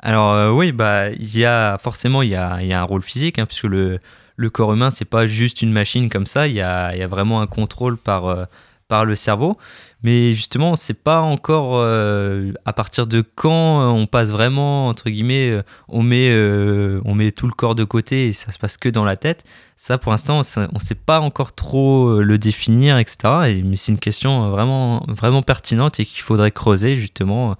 Alors 0.00 0.32
euh, 0.32 0.50
oui, 0.50 0.72
bah, 0.72 1.10
il 1.10 1.38
y 1.38 1.44
a, 1.44 1.78
forcément, 1.78 2.22
il 2.22 2.30
y 2.30 2.34
a, 2.34 2.60
y 2.62 2.72
a 2.72 2.80
un 2.80 2.84
rôle 2.84 3.02
physique, 3.02 3.38
hein, 3.38 3.46
puisque 3.46 3.64
le, 3.64 4.00
le 4.36 4.50
corps 4.50 4.72
humain, 4.72 4.90
c'est 4.90 5.04
pas 5.04 5.26
juste 5.28 5.62
une 5.62 5.72
machine 5.72 6.10
comme 6.10 6.26
ça, 6.26 6.48
il 6.48 6.54
y 6.54 6.60
a, 6.60 6.94
y 6.96 7.02
a, 7.02 7.06
vraiment 7.06 7.40
un 7.40 7.46
contrôle 7.46 7.96
par, 7.96 8.26
euh, 8.26 8.44
par 8.88 9.04
le 9.04 9.14
cerveau. 9.14 9.56
Mais 10.02 10.32
justement, 10.32 10.74
sait 10.74 10.94
pas 10.94 11.20
encore 11.20 11.76
euh, 11.76 12.52
à 12.64 12.72
partir 12.72 13.06
de 13.06 13.20
quand 13.20 13.94
on 13.94 14.06
passe 14.06 14.30
vraiment, 14.30 14.88
entre 14.88 15.10
guillemets, 15.10 15.50
euh, 15.50 15.62
on 15.88 16.02
met, 16.02 16.28
euh, 16.30 17.00
on 17.04 17.14
met 17.14 17.30
tout 17.30 17.46
le 17.46 17.52
corps 17.52 17.76
de 17.76 17.84
côté 17.84 18.26
et 18.26 18.32
ça 18.32 18.50
se 18.50 18.58
passe 18.58 18.76
que 18.76 18.88
dans 18.88 19.04
la 19.04 19.16
tête. 19.16 19.44
Ça, 19.76 19.98
pour 19.98 20.10
l'instant, 20.10 20.42
on 20.72 20.78
sait 20.78 20.94
pas 20.94 21.20
encore 21.20 21.52
trop 21.52 22.20
le 22.20 22.38
définir, 22.38 22.98
etc. 22.98 23.62
mais 23.64 23.76
c'est 23.76 23.92
une 23.92 23.98
question 23.98 24.50
vraiment, 24.50 25.04
vraiment 25.08 25.42
pertinente 25.42 25.98
et 25.98 26.06
qu'il 26.06 26.22
faudrait 26.22 26.52
creuser, 26.52 26.96
justement. 26.96 27.56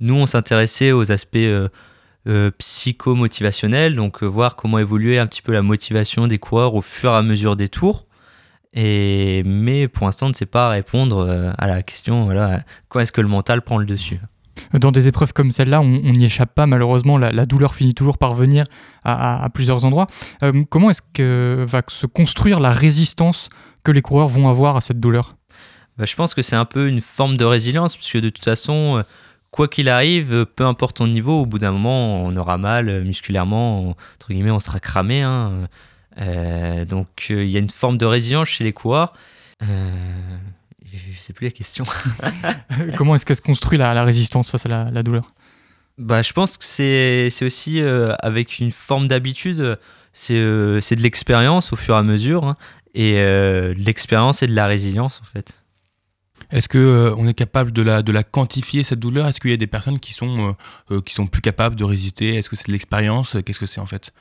Nous, 0.00 0.14
on 0.14 0.26
s'intéressait 0.26 0.92
aux 0.92 1.12
aspects 1.12 1.36
psychomotivationnels, 2.58 3.94
donc 3.94 4.22
voir 4.22 4.56
comment 4.56 4.78
évoluer 4.78 5.18
un 5.18 5.26
petit 5.26 5.42
peu 5.42 5.52
la 5.52 5.60
motivation 5.60 6.26
des 6.26 6.38
coureurs 6.38 6.74
au 6.74 6.82
fur 6.82 7.10
et 7.10 7.16
à 7.16 7.22
mesure 7.22 7.56
des 7.56 7.68
tours. 7.68 8.05
Et, 8.72 9.42
mais 9.46 9.88
pour 9.88 10.06
l'instant, 10.06 10.26
on 10.26 10.30
ne 10.30 10.34
sait 10.34 10.46
pas 10.46 10.68
répondre 10.68 11.18
euh, 11.18 11.50
à 11.58 11.66
la 11.66 11.82
question 11.82 12.24
voilà, 12.24 12.60
quand 12.88 13.00
est-ce 13.00 13.12
que 13.12 13.20
le 13.20 13.28
mental 13.28 13.62
prend 13.62 13.78
le 13.78 13.86
dessus? 13.86 14.20
Dans 14.72 14.92
des 14.92 15.06
épreuves 15.06 15.32
comme 15.32 15.50
celle-là, 15.50 15.80
on 15.80 15.86
n'y 15.86 16.24
échappe 16.24 16.54
pas, 16.54 16.66
malheureusement, 16.66 17.18
la, 17.18 17.46
douleur 17.46 17.74
finit 17.74 17.94
toujours 17.94 18.16
par 18.16 18.32
venir 18.34 18.64
à, 19.04 19.48
plusieurs 19.52 19.84
endroits. 19.84 20.06
Euh, 20.42 20.64
comment 20.70 20.90
est-ce 20.90 21.02
que 21.12 21.64
va 21.68 21.82
se 21.88 22.06
construire 22.06 22.58
la 22.58 22.70
résistance 22.70 23.50
que 23.84 23.92
les 23.92 24.00
coureurs 24.00 24.28
vont 24.28 24.48
avoir 24.48 24.76
à 24.76 24.80
cette 24.80 24.98
douleur? 24.98 25.36
Bah, 25.98 26.06
Je 26.06 26.16
pense 26.16 26.34
que 26.34 26.40
c'est 26.40 26.56
un 26.56 26.64
peu 26.64 26.88
une 26.88 27.02
forme 27.02 27.36
de 27.36 27.44
résilience, 27.44 27.96
puisque 27.96 28.18
de 28.18 28.30
toute 28.30 28.44
façon, 28.44 28.96
euh, 28.98 29.02
quoi 29.50 29.68
qu'il 29.68 29.90
arrive, 29.90 30.46
peu 30.56 30.64
importe 30.64 30.96
ton 30.96 31.06
niveau, 31.06 31.42
au 31.42 31.46
bout 31.46 31.58
d'un 31.58 31.72
moment, 31.72 32.22
on 32.22 32.34
aura 32.36 32.56
mal 32.56 33.04
musculairement, 33.04 33.90
entre 33.90 34.28
guillemets, 34.30 34.50
on 34.50 34.60
sera 34.60 34.80
cramé. 34.80 35.20
Hein. 35.20 35.68
Euh, 36.18 36.84
donc 36.84 37.26
euh, 37.30 37.44
il 37.44 37.50
y 37.50 37.56
a 37.56 37.60
une 37.60 37.70
forme 37.70 37.98
de 37.98 38.06
résilience 38.06 38.48
chez 38.48 38.64
les 38.64 38.72
coureurs. 38.72 39.12
Euh, 39.62 39.90
je 40.84 41.10
ne 41.10 41.14
sais 41.14 41.32
plus 41.32 41.46
la 41.46 41.50
question. 41.50 41.84
Comment 42.96 43.14
est-ce 43.14 43.26
qu'elle 43.26 43.36
se 43.36 43.42
construit 43.42 43.78
la, 43.78 44.04
résistance 44.04 44.50
face 44.50 44.66
à 44.66 44.90
la, 44.90 45.02
douleur? 45.02 45.32
Bah, 45.98 46.22
Je 46.22 46.32
pense 46.32 46.56
que 46.56 46.64
c'est 46.64 47.44
aussi 47.44 47.80
avec 47.80 48.58
une 48.58 48.72
forme 48.72 49.08
d'habitude, 49.08 49.78
c'est 50.12 50.34
de 50.34 51.02
l'expérience 51.02 51.72
au 51.72 51.76
fur 51.76 51.94
et 51.94 51.98
à 51.98 52.02
mesure, 52.02 52.44
hein. 52.44 52.56
et 52.94 53.16
de 53.16 53.74
l'expérience 53.76 54.42
et 54.42 54.46
de 54.46 54.54
la 54.54 54.66
résilience 54.66 55.20
en 55.20 55.26
fait. 55.26 55.62
Est-ce 56.52 56.68
qu'on 56.68 57.20
on 57.20 57.26
est 57.26 57.34
capable 57.34 57.72
de 57.72 57.82
la, 57.82 58.02
de 58.02 58.12
la 58.12 58.22
quantifier, 58.22 58.84
cette 58.84 59.00
douleur? 59.00 59.26
Est-ce 59.26 59.40
qu'il 59.40 59.50
y 59.50 59.54
a 59.54 59.58
des 59.58 59.66
personnes 59.66 59.98
qui 59.98 60.14
sont, 60.14 60.54
qui 61.04 61.12
sont 61.12 61.26
plus 61.26 61.42
capables 61.42 61.76
de 61.76 61.84
résister? 61.84 62.36
Est-ce 62.36 62.48
que 62.48 62.56
c'est 62.56 62.68
de 62.68 62.72
l'expérience? 62.72 63.36
Qu'est-ce 63.44 63.60
que 63.60 63.66
c'est 63.66 63.80
en 63.80 63.86
fait? 63.86 64.12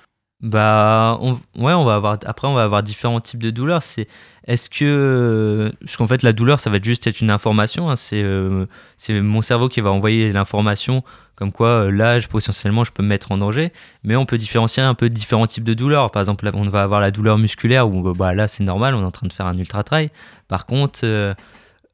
Bah, 0.45 1.19
ouais, 1.57 1.73
on 1.73 1.83
va 1.85 1.95
avoir. 1.95 2.17
Après, 2.25 2.47
on 2.47 2.53
va 2.53 2.63
avoir 2.63 2.83
différents 2.83 3.19
types 3.19 3.41
de 3.41 3.49
douleurs. 3.49 3.83
C'est 3.83 4.07
est-ce 4.47 4.69
que, 4.69 5.71
parce 5.79 5.97
qu'en 5.97 6.07
fait, 6.07 6.23
la 6.23 6.33
douleur, 6.33 6.59
ça 6.59 6.69
va 6.69 6.79
juste 6.81 7.07
être 7.07 7.19
une 7.19 7.31
information. 7.31 7.89
Hein, 7.89 7.95
c'est, 7.95 8.21
euh, 8.21 8.65
c'est 8.97 9.19
mon 9.19 9.41
cerveau 9.41 9.69
qui 9.69 9.81
va 9.81 9.91
envoyer 9.91 10.31
l'information, 10.31 11.03
comme 11.35 11.51
quoi 11.51 11.67
euh, 11.67 11.91
là, 11.91 12.19
potentiellement, 12.29 12.83
je 12.83 12.91
peux 12.91 13.01
me 13.03 13.07
mettre 13.07 13.31
en 13.31 13.37
danger. 13.37 13.73
Mais 14.03 14.15
on 14.15 14.25
peut 14.25 14.37
différencier 14.37 14.83
un 14.83 14.93
peu 14.93 15.09
différents 15.09 15.47
types 15.47 15.63
de 15.63 15.73
douleurs. 15.73 16.11
Par 16.11 16.21
exemple, 16.21 16.49
on 16.53 16.69
va 16.69 16.83
avoir 16.83 17.01
la 17.01 17.11
douleur 17.11 17.37
musculaire 17.37 17.89
où, 17.89 18.13
bah, 18.13 18.35
là, 18.35 18.47
c'est 18.47 18.63
normal, 18.63 18.93
on 18.95 19.01
est 19.01 19.05
en 19.05 19.11
train 19.11 19.27
de 19.27 19.33
faire 19.33 19.47
un 19.47 19.57
ultra 19.57 19.83
trail. 19.83 20.11
Par 20.47 20.65
contre, 20.65 21.05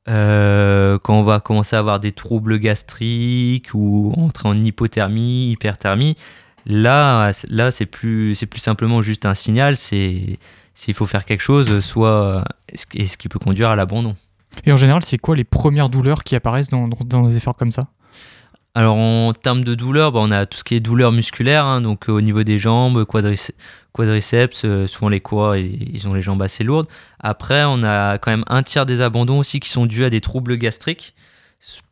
Euh, 0.10 0.98
quand 1.04 1.14
on 1.14 1.24
va 1.24 1.40
commencer 1.40 1.76
à 1.76 1.80
avoir 1.80 2.00
des 2.00 2.12
troubles 2.12 2.58
gastriques 2.58 3.70
ou 3.76 4.12
entrer 4.18 4.50
en 4.50 4.58
hypothermie, 4.58 5.52
hyperthermie, 5.52 6.18
là, 6.66 7.32
là 7.48 7.72
c'est 7.72 7.86
plus, 7.86 8.38
plus 8.50 8.60
simplement 8.60 9.02
juste 9.02 9.26
un 9.26 9.36
signal, 9.36 9.78
c'est 9.78 10.40
s'il 10.74 10.94
faut 10.94 11.06
faire 11.06 11.26
quelque 11.26 11.42
chose, 11.42 11.80
soit 11.82 12.44
ce 12.74 12.86
qui 13.18 13.30
peut 13.30 13.40
conduire 13.40 13.70
à 13.70 13.76
l'abandon. 13.76 14.16
Et 14.66 14.72
en 14.72 14.78
général, 14.78 15.04
c'est 15.04 15.18
quoi 15.18 15.36
les 15.36 15.44
premières 15.44 15.90
douleurs 15.90 16.24
qui 16.24 16.36
apparaissent 16.36 16.70
dans, 16.70 16.88
dans 16.88 17.28
des 17.28 17.38
efforts 17.38 17.56
comme 17.56 17.72
ça? 17.72 17.88
Alors 18.74 18.96
en 18.96 19.34
termes 19.34 19.66
de 19.66 19.76
douleur, 19.76 20.14
bah, 20.14 20.20
on 20.22 20.32
a 20.32 20.46
tout 20.46 20.58
ce 20.58 20.64
qui 20.64 20.76
est 20.76 20.80
douleur 20.80 21.12
musculaire, 21.12 21.66
hein, 21.66 21.82
donc 21.82 22.08
euh, 22.08 22.14
au 22.14 22.22
niveau 22.22 22.44
des 22.44 22.58
jambes, 22.58 23.04
quadriceps, 23.06 24.62
euh, 24.64 24.88
souvent 24.88 25.10
les 25.10 25.20
coureurs 25.20 25.58
ils 25.58 26.08
ont 26.08 26.14
les 26.14 26.22
jambes 26.22 26.42
assez 26.42 26.64
lourdes. 26.64 26.88
Après, 27.20 27.66
on 27.66 27.84
a 27.84 28.18
quand 28.18 28.32
même 28.32 28.46
un 28.48 28.64
tiers 28.64 28.86
des 28.86 29.02
abandons 29.02 29.40
aussi 29.40 29.60
qui 29.60 29.70
sont 29.70 29.86
dus 29.86 30.06
à 30.06 30.10
des 30.10 30.22
troubles 30.22 30.56
gastriques, 30.56 31.14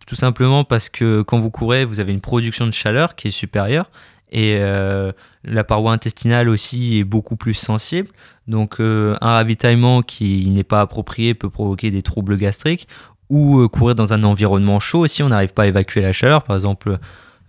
tout 0.08 0.16
simplement 0.16 0.64
parce 0.64 0.88
que 0.88 1.22
quand 1.22 1.40
vous 1.40 1.50
courez, 1.52 1.84
vous 1.84 2.00
avez 2.00 2.14
une 2.14 2.22
production 2.22 2.66
de 2.66 2.72
chaleur 2.72 3.16
qui 3.16 3.28
est 3.28 3.32
supérieure 3.32 3.92
et 4.32 4.58
euh, 4.60 5.12
la 5.44 5.64
paroi 5.64 5.92
intestinale 5.92 6.50
aussi 6.50 7.00
est 7.00 7.04
beaucoup 7.04 7.36
plus 7.36 7.54
sensible. 7.54 8.10
Donc 8.48 8.80
un 8.80 9.16
ravitaillement 9.20 10.02
qui 10.02 10.50
n'est 10.50 10.64
pas 10.64 10.82
approprié 10.82 11.34
peut 11.34 11.50
provoquer 11.50 11.92
des 11.92 12.02
troubles 12.02 12.38
gastriques 12.38 12.88
ou 13.30 13.60
euh, 13.60 13.68
courir 13.68 13.96
dans 13.96 14.14
un 14.14 14.24
environnement 14.24 14.80
chaud 14.80 15.00
aussi, 15.00 15.24
on 15.24 15.30
n'arrive 15.30 15.54
pas 15.54 15.64
à 15.64 15.68
évacuer 15.68 16.02
la 16.02 16.14
chaleur. 16.14 16.44
Par 16.44 16.56
exemple, 16.56 16.98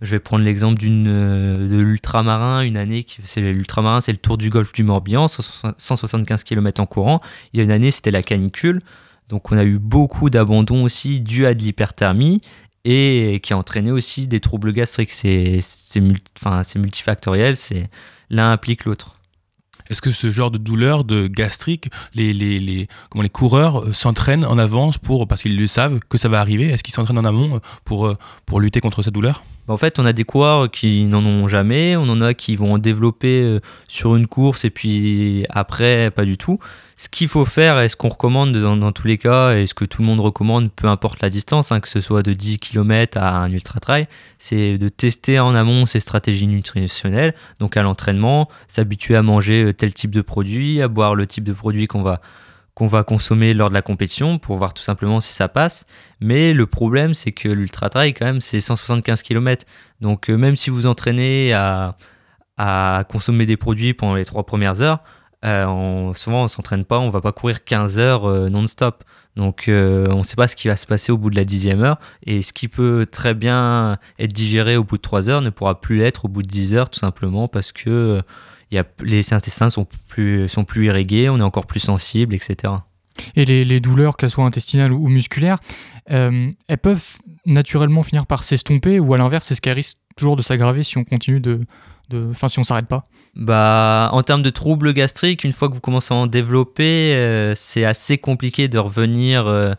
je 0.01 0.11
vais 0.11 0.19
prendre 0.19 0.45
l'exemple 0.45 0.79
d'une 0.79 1.07
euh, 1.07 1.67
de 1.67 1.77
l'ultramarin, 1.77 2.61
une 2.61 2.77
année, 2.77 3.05
c'est 3.23 3.41
l'ultramarin, 3.41 4.01
c'est 4.01 4.11
le 4.11 4.17
Tour 4.17 4.37
du 4.37 4.49
Golfe 4.49 4.73
du 4.73 4.83
Morbihan, 4.83 5.27
175 5.27 6.43
km 6.43 6.81
en 6.81 6.85
courant. 6.85 7.19
Il 7.53 7.57
y 7.57 7.61
a 7.61 7.63
une 7.63 7.71
année, 7.71 7.91
c'était 7.91 8.11
la 8.11 8.23
canicule. 8.23 8.81
Donc 9.29 9.51
on 9.51 9.57
a 9.57 9.63
eu 9.63 9.79
beaucoup 9.79 10.29
d'abandon 10.29 10.83
aussi 10.83 11.21
dû 11.21 11.45
à 11.45 11.53
de 11.53 11.59
l'hyperthermie 11.59 12.41
et 12.85 13.39
qui 13.41 13.53
a 13.53 13.57
entraîné 13.57 13.91
aussi 13.91 14.27
des 14.27 14.39
troubles 14.39 14.73
gastriques. 14.73 15.11
C'est 15.11 15.61
multifactoriel, 16.75 17.57
c'est 17.57 17.89
l'un 18.29 18.51
implique 18.51 18.85
l'autre. 18.85 19.17
Est-ce 19.89 20.01
que 20.01 20.11
ce 20.11 20.31
genre 20.31 20.51
de 20.51 20.57
douleur, 20.57 21.03
de 21.03 21.27
gastrique, 21.27 21.89
les, 22.13 22.31
les, 22.31 22.59
les, 22.59 22.87
comment 23.09 23.23
les 23.23 23.29
coureurs 23.29 23.81
euh, 23.81 23.91
s'entraînent 23.91 24.45
en 24.45 24.57
avance 24.57 24.97
pour, 24.97 25.27
parce 25.27 25.41
qu'ils 25.41 25.57
le 25.57 25.67
savent 25.67 25.99
que 26.07 26.17
ça 26.17 26.29
va 26.29 26.39
arriver? 26.39 26.69
Est-ce 26.69 26.81
qu'ils 26.81 26.93
s'entraînent 26.93 27.17
en 27.17 27.25
amont 27.25 27.57
euh, 27.57 27.59
pour, 27.83 28.07
euh, 28.07 28.17
pour 28.45 28.61
lutter 28.61 28.79
contre 28.79 29.01
cette 29.01 29.13
douleur? 29.13 29.43
En 29.67 29.77
fait, 29.77 29.99
on 29.99 30.05
a 30.05 30.13
des 30.13 30.23
coureurs 30.23 30.69
qui 30.69 31.05
n'en 31.05 31.23
ont 31.25 31.47
jamais, 31.47 31.95
on 31.95 32.03
en 32.03 32.21
a 32.21 32.33
qui 32.33 32.55
vont 32.55 32.73
en 32.73 32.77
développer 32.77 33.59
sur 33.87 34.15
une 34.15 34.27
course 34.27 34.65
et 34.65 34.69
puis 34.69 35.45
après, 35.49 36.11
pas 36.11 36.25
du 36.25 36.37
tout. 36.37 36.59
Ce 37.01 37.09
qu'il 37.09 37.27
faut 37.27 37.45
faire 37.45 37.81
et 37.81 37.89
ce 37.89 37.95
qu'on 37.95 38.09
recommande 38.09 38.55
dans, 38.55 38.91
tous 38.91 39.07
les 39.07 39.17
cas 39.17 39.55
et 39.55 39.65
ce 39.65 39.73
que 39.73 39.85
tout 39.85 40.03
le 40.03 40.07
monde 40.07 40.19
recommande, 40.19 40.71
peu 40.71 40.85
importe 40.85 41.21
la 41.21 41.31
distance, 41.31 41.71
hein, 41.71 41.79
que 41.79 41.89
ce 41.89 41.99
soit 41.99 42.21
de 42.21 42.33
10 42.33 42.59
km 42.59 43.17
à 43.17 43.39
un 43.39 43.51
ultra-trail, 43.51 44.07
c'est 44.37 44.77
de 44.77 44.87
tester 44.87 45.39
en 45.39 45.55
amont 45.55 45.87
ses 45.87 45.99
stratégies 45.99 46.45
nutritionnelles, 46.45 47.33
donc 47.59 47.75
à 47.75 47.81
l'entraînement, 47.81 48.49
s'habituer 48.67 49.15
à 49.15 49.23
manger 49.23 49.63
euh, 49.63 49.73
tel 49.73 49.95
type 49.95 50.11
de 50.11 50.21
produit, 50.21 50.79
à 50.79 50.87
boire 50.87 51.15
le 51.15 51.25
type 51.25 51.43
de 51.43 51.53
produit 51.53 51.87
qu'on 51.87 52.03
va, 52.03 52.21
qu'on 52.73 52.87
va 52.87 53.03
consommer 53.03 53.53
lors 53.53 53.69
de 53.69 53.73
la 53.73 53.81
compétition 53.81 54.37
pour 54.37 54.57
voir 54.57 54.73
tout 54.73 54.83
simplement 54.83 55.19
si 55.19 55.33
ça 55.33 55.47
passe. 55.47 55.85
Mais 56.21 56.53
le 56.53 56.65
problème, 56.65 57.13
c'est 57.13 57.31
que 57.31 57.49
l'ultra-trail, 57.49 58.13
quand 58.13 58.25
même, 58.25 58.41
c'est 58.41 58.61
175 58.61 59.21
km. 59.23 59.65
Donc 59.99 60.29
euh, 60.29 60.37
même 60.37 60.55
si 60.55 60.69
vous 60.69 60.85
entraînez 60.85 61.53
à, 61.53 61.95
consommer 63.09 63.47
des 63.47 63.57
produits 63.57 63.95
pendant 63.95 64.13
les 64.13 64.25
trois 64.25 64.45
premières 64.45 64.81
heures, 64.81 64.99
euh, 65.43 66.13
souvent, 66.13 66.43
on 66.43 66.47
s'entraîne 66.47 66.85
pas, 66.85 66.99
on 66.99 67.09
va 67.09 67.21
pas 67.21 67.31
courir 67.31 67.63
15 67.63 67.97
heures 67.97 68.25
euh, 68.25 68.49
non-stop. 68.49 69.03
Donc, 69.35 69.67
euh, 69.67 70.07
on 70.11 70.19
ne 70.19 70.23
sait 70.23 70.35
pas 70.35 70.47
ce 70.47 70.55
qui 70.55 70.67
va 70.67 70.75
se 70.75 70.85
passer 70.85 71.11
au 71.11 71.17
bout 71.17 71.29
de 71.29 71.35
la 71.35 71.45
dixième 71.45 71.81
heure. 71.81 71.97
Et 72.25 72.41
ce 72.41 72.53
qui 72.53 72.67
peut 72.67 73.07
très 73.09 73.33
bien 73.33 73.97
être 74.19 74.33
digéré 74.33 74.77
au 74.77 74.83
bout 74.83 74.97
de 74.97 75.01
3 75.01 75.29
heures 75.29 75.41
ne 75.41 75.49
pourra 75.49 75.81
plus 75.81 75.97
l'être 75.97 76.25
au 76.25 76.27
bout 76.27 76.43
de 76.43 76.47
10 76.47 76.75
heures, 76.75 76.89
tout 76.89 76.99
simplement 76.99 77.47
parce 77.47 77.71
que 77.71 78.21
y 78.75 78.79
a, 78.79 78.85
les 79.01 79.33
intestins 79.33 79.69
sont 79.69 79.87
plus, 80.07 80.47
sont 80.47 80.63
plus 80.63 80.85
irrigués, 80.85 81.29
on 81.29 81.37
est 81.39 81.43
encore 81.43 81.65
plus 81.65 81.79
sensible, 81.79 82.33
etc. 82.35 82.73
Et 83.35 83.45
les, 83.45 83.65
les 83.65 83.79
douleurs, 83.79 84.17
qu'elles 84.17 84.31
soient 84.31 84.45
intestinales 84.45 84.93
ou 84.93 85.07
musculaires, 85.07 85.59
elles 86.07 86.77
peuvent 86.81 87.17
naturellement 87.45 88.03
finir 88.03 88.25
par 88.25 88.43
s'estomper 88.43 88.99
ou 88.99 89.13
à 89.13 89.17
l'inverse, 89.17 89.51
est-ce 89.51 89.61
qu'elles 89.61 89.73
risquent 89.73 89.97
toujours 90.15 90.35
de 90.35 90.41
s'aggraver 90.41 90.83
si 90.83 90.97
on 90.97 91.03
continue 91.03 91.39
de, 91.39 91.59
Enfin, 92.13 92.49
si 92.49 92.59
on 92.59 92.63
s'arrête 92.63 92.87
pas 92.87 93.03
bah, 93.35 94.09
En 94.11 94.23
termes 94.23 94.43
de 94.43 94.49
troubles 94.49 94.93
gastriques, 94.93 95.43
une 95.43 95.53
fois 95.53 95.69
que 95.69 95.75
vous 95.75 95.79
commencez 95.79 96.13
à 96.13 96.17
en 96.17 96.27
développer, 96.27 97.15
euh, 97.15 97.53
c'est 97.55 97.85
assez 97.85 98.17
compliqué 98.17 98.67
de 98.67 98.77
revenir, 98.77 99.47
euh, 99.47 99.73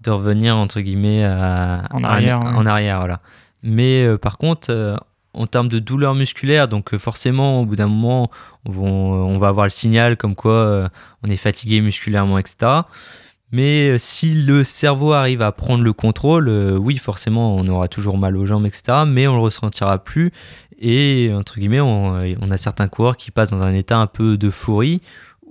de 0.00 0.10
revenir 0.10 0.56
entre 0.56 0.80
guillemets, 0.80 1.26
en 1.26 2.04
arrière. 2.04 2.40
en 2.40 2.66
arrière 2.66 2.98
voilà. 2.98 3.20
Mais 3.62 4.04
euh, 4.04 4.18
par 4.18 4.38
contre, 4.38 4.98
en 5.34 5.46
termes 5.46 5.68
de 5.68 5.78
douleur 5.78 6.14
musculaire, 6.14 6.68
donc 6.68 6.96
forcément, 6.96 7.60
au 7.60 7.66
bout 7.66 7.76
d'un 7.76 7.88
moment, 7.88 8.30
on, 8.64 9.38
va 9.38 9.48
avoir 9.48 9.66
le 9.66 9.70
signal 9.70 10.16
comme 10.16 10.34
quoi 10.34 10.90
on 11.22 11.30
est 11.30 11.36
fatigué 11.36 11.80
musculairement, 11.80 12.38
etc. 12.38 12.82
Mais 13.52 13.98
si 13.98 14.34
le 14.34 14.64
cerveau 14.64 15.12
arrive 15.12 15.42
à 15.42 15.52
prendre 15.52 15.84
le 15.84 15.92
contrôle, 15.92 16.48
oui, 16.48 16.96
forcément, 16.96 17.54
on 17.56 17.66
aura 17.68 17.88
toujours 17.88 18.18
mal 18.18 18.36
aux 18.36 18.46
jambes, 18.46 18.66
etc. 18.66 19.04
Mais 19.06 19.26
on 19.28 19.34
le 19.34 19.42
ressentira 19.42 20.02
plus. 20.02 20.32
Et 20.78 21.30
entre 21.32 21.58
guillemets, 21.58 21.80
on, 21.80 22.50
a 22.50 22.56
certains 22.56 22.88
coureurs 22.88 23.16
qui 23.16 23.30
passent 23.30 23.50
dans 23.50 23.62
un 23.62 23.74
état 23.74 23.98
un 23.98 24.06
peu 24.06 24.36
d'euphorie 24.36 25.00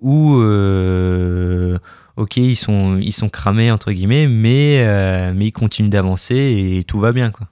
où, 0.02 0.36
euh, 0.42 1.78
ok, 2.18 2.38
ils 2.38 2.56
sont, 2.56 2.98
ils 2.98 3.14
sont 3.14 3.30
cramés, 3.30 3.72
entre 3.72 3.92
guillemets, 3.92 4.28
mais, 4.28 4.84
euh, 4.86 5.32
mais 5.34 5.48
ils 5.48 5.52
continuent 5.52 5.90
d'avancer 5.90 6.36
et 6.78 6.84
tout 6.84 7.00
va 7.00 7.14
bien. 7.14 7.32
Quoi. 7.32 7.48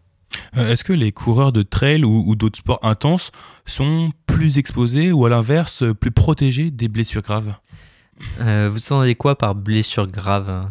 Euh, 0.58 0.72
est-ce 0.72 0.84
que 0.84 0.94
les 0.94 1.12
coureurs 1.12 1.52
de 1.52 1.62
trail 1.62 2.04
ou, 2.04 2.36
d'autres 2.36 2.60
sports 2.60 2.80
intenses 2.84 3.32
sont 3.66 4.12
plus 4.26 4.58
exposés 4.58 5.12
ou 5.12 5.26
à 5.26 5.30
l'inverse 5.30 5.84
plus 6.00 6.12
protégés 6.12 6.72
des 6.72 6.88
blessures 6.88 7.22
graves 7.22 7.56
Vous 8.40 8.78
entendez 8.86 9.16
quoi 9.16 9.38
par 9.38 9.56
blessure 9.56 10.08
grave 10.08 10.66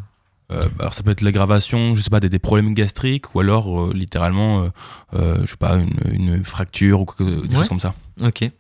euh, 0.53 0.69
alors 0.79 0.95
ça 0.95 1.03
peut 1.03 1.11
être 1.11 1.21
l'aggravation, 1.21 1.95
je 1.95 2.03
sais 2.03 2.11
pas, 2.11 2.21
des, 2.21 2.39
problèmes 2.39 2.75
gastriques 2.75 3.35
ou 3.35 3.41
alors 3.41 3.83
euh, 3.83 3.93
littéralement, 3.95 4.69
euh, 5.15 5.39
je 5.45 5.51
sais 5.51 5.57
pas, 5.57 5.77
une, 6.11 6.43
fracture 6.45 7.03
ou 7.03 7.47
des 7.47 7.55
choses 7.55 7.69
comme 7.69 7.81
ça. 7.81 7.95
Ok. 8.21 8.51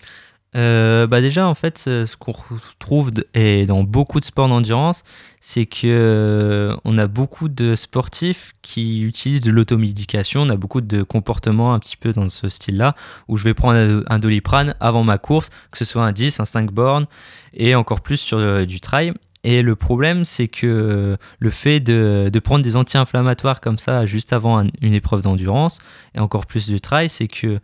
Bah 0.55 1.21
déjà 1.21 1.47
en 1.47 1.55
fait 1.55 1.79
ce 1.79 2.17
qu'on 2.17 2.33
retrouve 2.33 3.13
et 3.35 3.67
dans 3.67 3.85
beaucoup 3.85 4.21
de 4.21 4.25
sports 4.25 4.49
d'endurance 4.49 5.05
c'est 5.41 5.65
que 5.65 6.77
on 6.85 6.99
a 6.99 7.07
beaucoup 7.07 7.49
de 7.49 7.75
sportifs 7.75 8.55
qui 8.61 9.03
utilisent 9.03 9.41
de 9.41 9.51
l'automédication. 9.51 10.43
On 10.43 10.51
a 10.51 10.57
beaucoup 10.57 10.81
de 10.81 11.03
comportements 11.03 11.73
un 11.73 11.79
petit 11.79 11.97
peu 11.97 12.13
dans 12.13 12.29
ce 12.29 12.49
style 12.49 12.77
là 12.77 12.95
où 13.29 13.37
je 13.37 13.45
vais 13.45 13.55
prendre 13.55 14.03
un 14.07 14.19
doliprane 14.19 14.75
avant 14.81 15.05
ma 15.05 15.19
course 15.19 15.51
que 15.71 15.79
ce 15.79 15.85
soit 15.85 16.05
un 16.05 16.13
10 16.13 16.41
un 16.41 16.45
5 16.45 16.73
bornes 16.73 17.07
et 17.55 17.75
encore 17.75 18.01
plus 18.01 18.19
sur 18.19 18.67
du 18.67 18.81
trail. 18.81 19.13
Et 19.43 19.63
le 19.63 19.75
problème, 19.75 20.25
c'est 20.25 20.49
que 20.49 21.17
le 21.39 21.51
fait 21.51 21.81
de, 21.81 22.31
prendre 22.41 22.63
des 22.63 22.77
anti-inflammatoires 22.77 23.61
comme 23.61 23.79
ça 23.79 24.05
juste 24.05 24.33
avant 24.33 24.65
une 24.83 24.93
épreuve 24.93 25.23
d'endurance, 25.23 25.79
et 26.15 26.21
encore 26.21 26.47
plus 26.47 26.69
du 26.69 26.81
trail, 26.81 27.09
c'est 27.09 27.29
que 27.29 27.59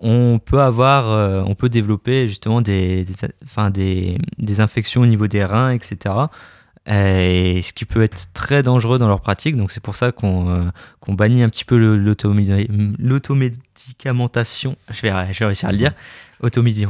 on 0.00 0.38
peut 0.38 0.60
avoir, 0.60 1.10
euh, 1.10 1.42
on 1.46 1.54
peut 1.54 1.68
développer 1.68 2.28
justement 2.28 2.60
des, 2.60 3.04
des, 3.72 4.18
des, 4.38 4.60
infections 4.60 5.02
au 5.02 5.06
niveau 5.06 5.26
des 5.26 5.44
reins, 5.44 5.70
etc. 5.70 6.14
Et 6.86 7.62
ce 7.62 7.72
qui 7.72 7.84
peut 7.86 8.02
être 8.02 8.32
très 8.34 8.62
dangereux 8.62 8.98
dans 8.98 9.08
leur 9.08 9.20
pratique. 9.20 9.56
Donc 9.56 9.70
c'est 9.70 9.82
pour 9.82 9.96
ça 9.96 10.12
qu'on 10.12 10.48
euh, 10.50 10.64
bannit 11.08 11.42
un 11.42 11.48
petit 11.48 11.64
peu 11.64 11.76
l'automédicamentation. 12.98 14.76
Je 14.90 15.00
vais, 15.02 15.10
je 15.32 15.38
vais 15.38 15.46
réussir 15.46 15.68
à 15.68 15.72
le 15.72 15.78
dire. 15.78 15.92
Automédi, 16.40 16.86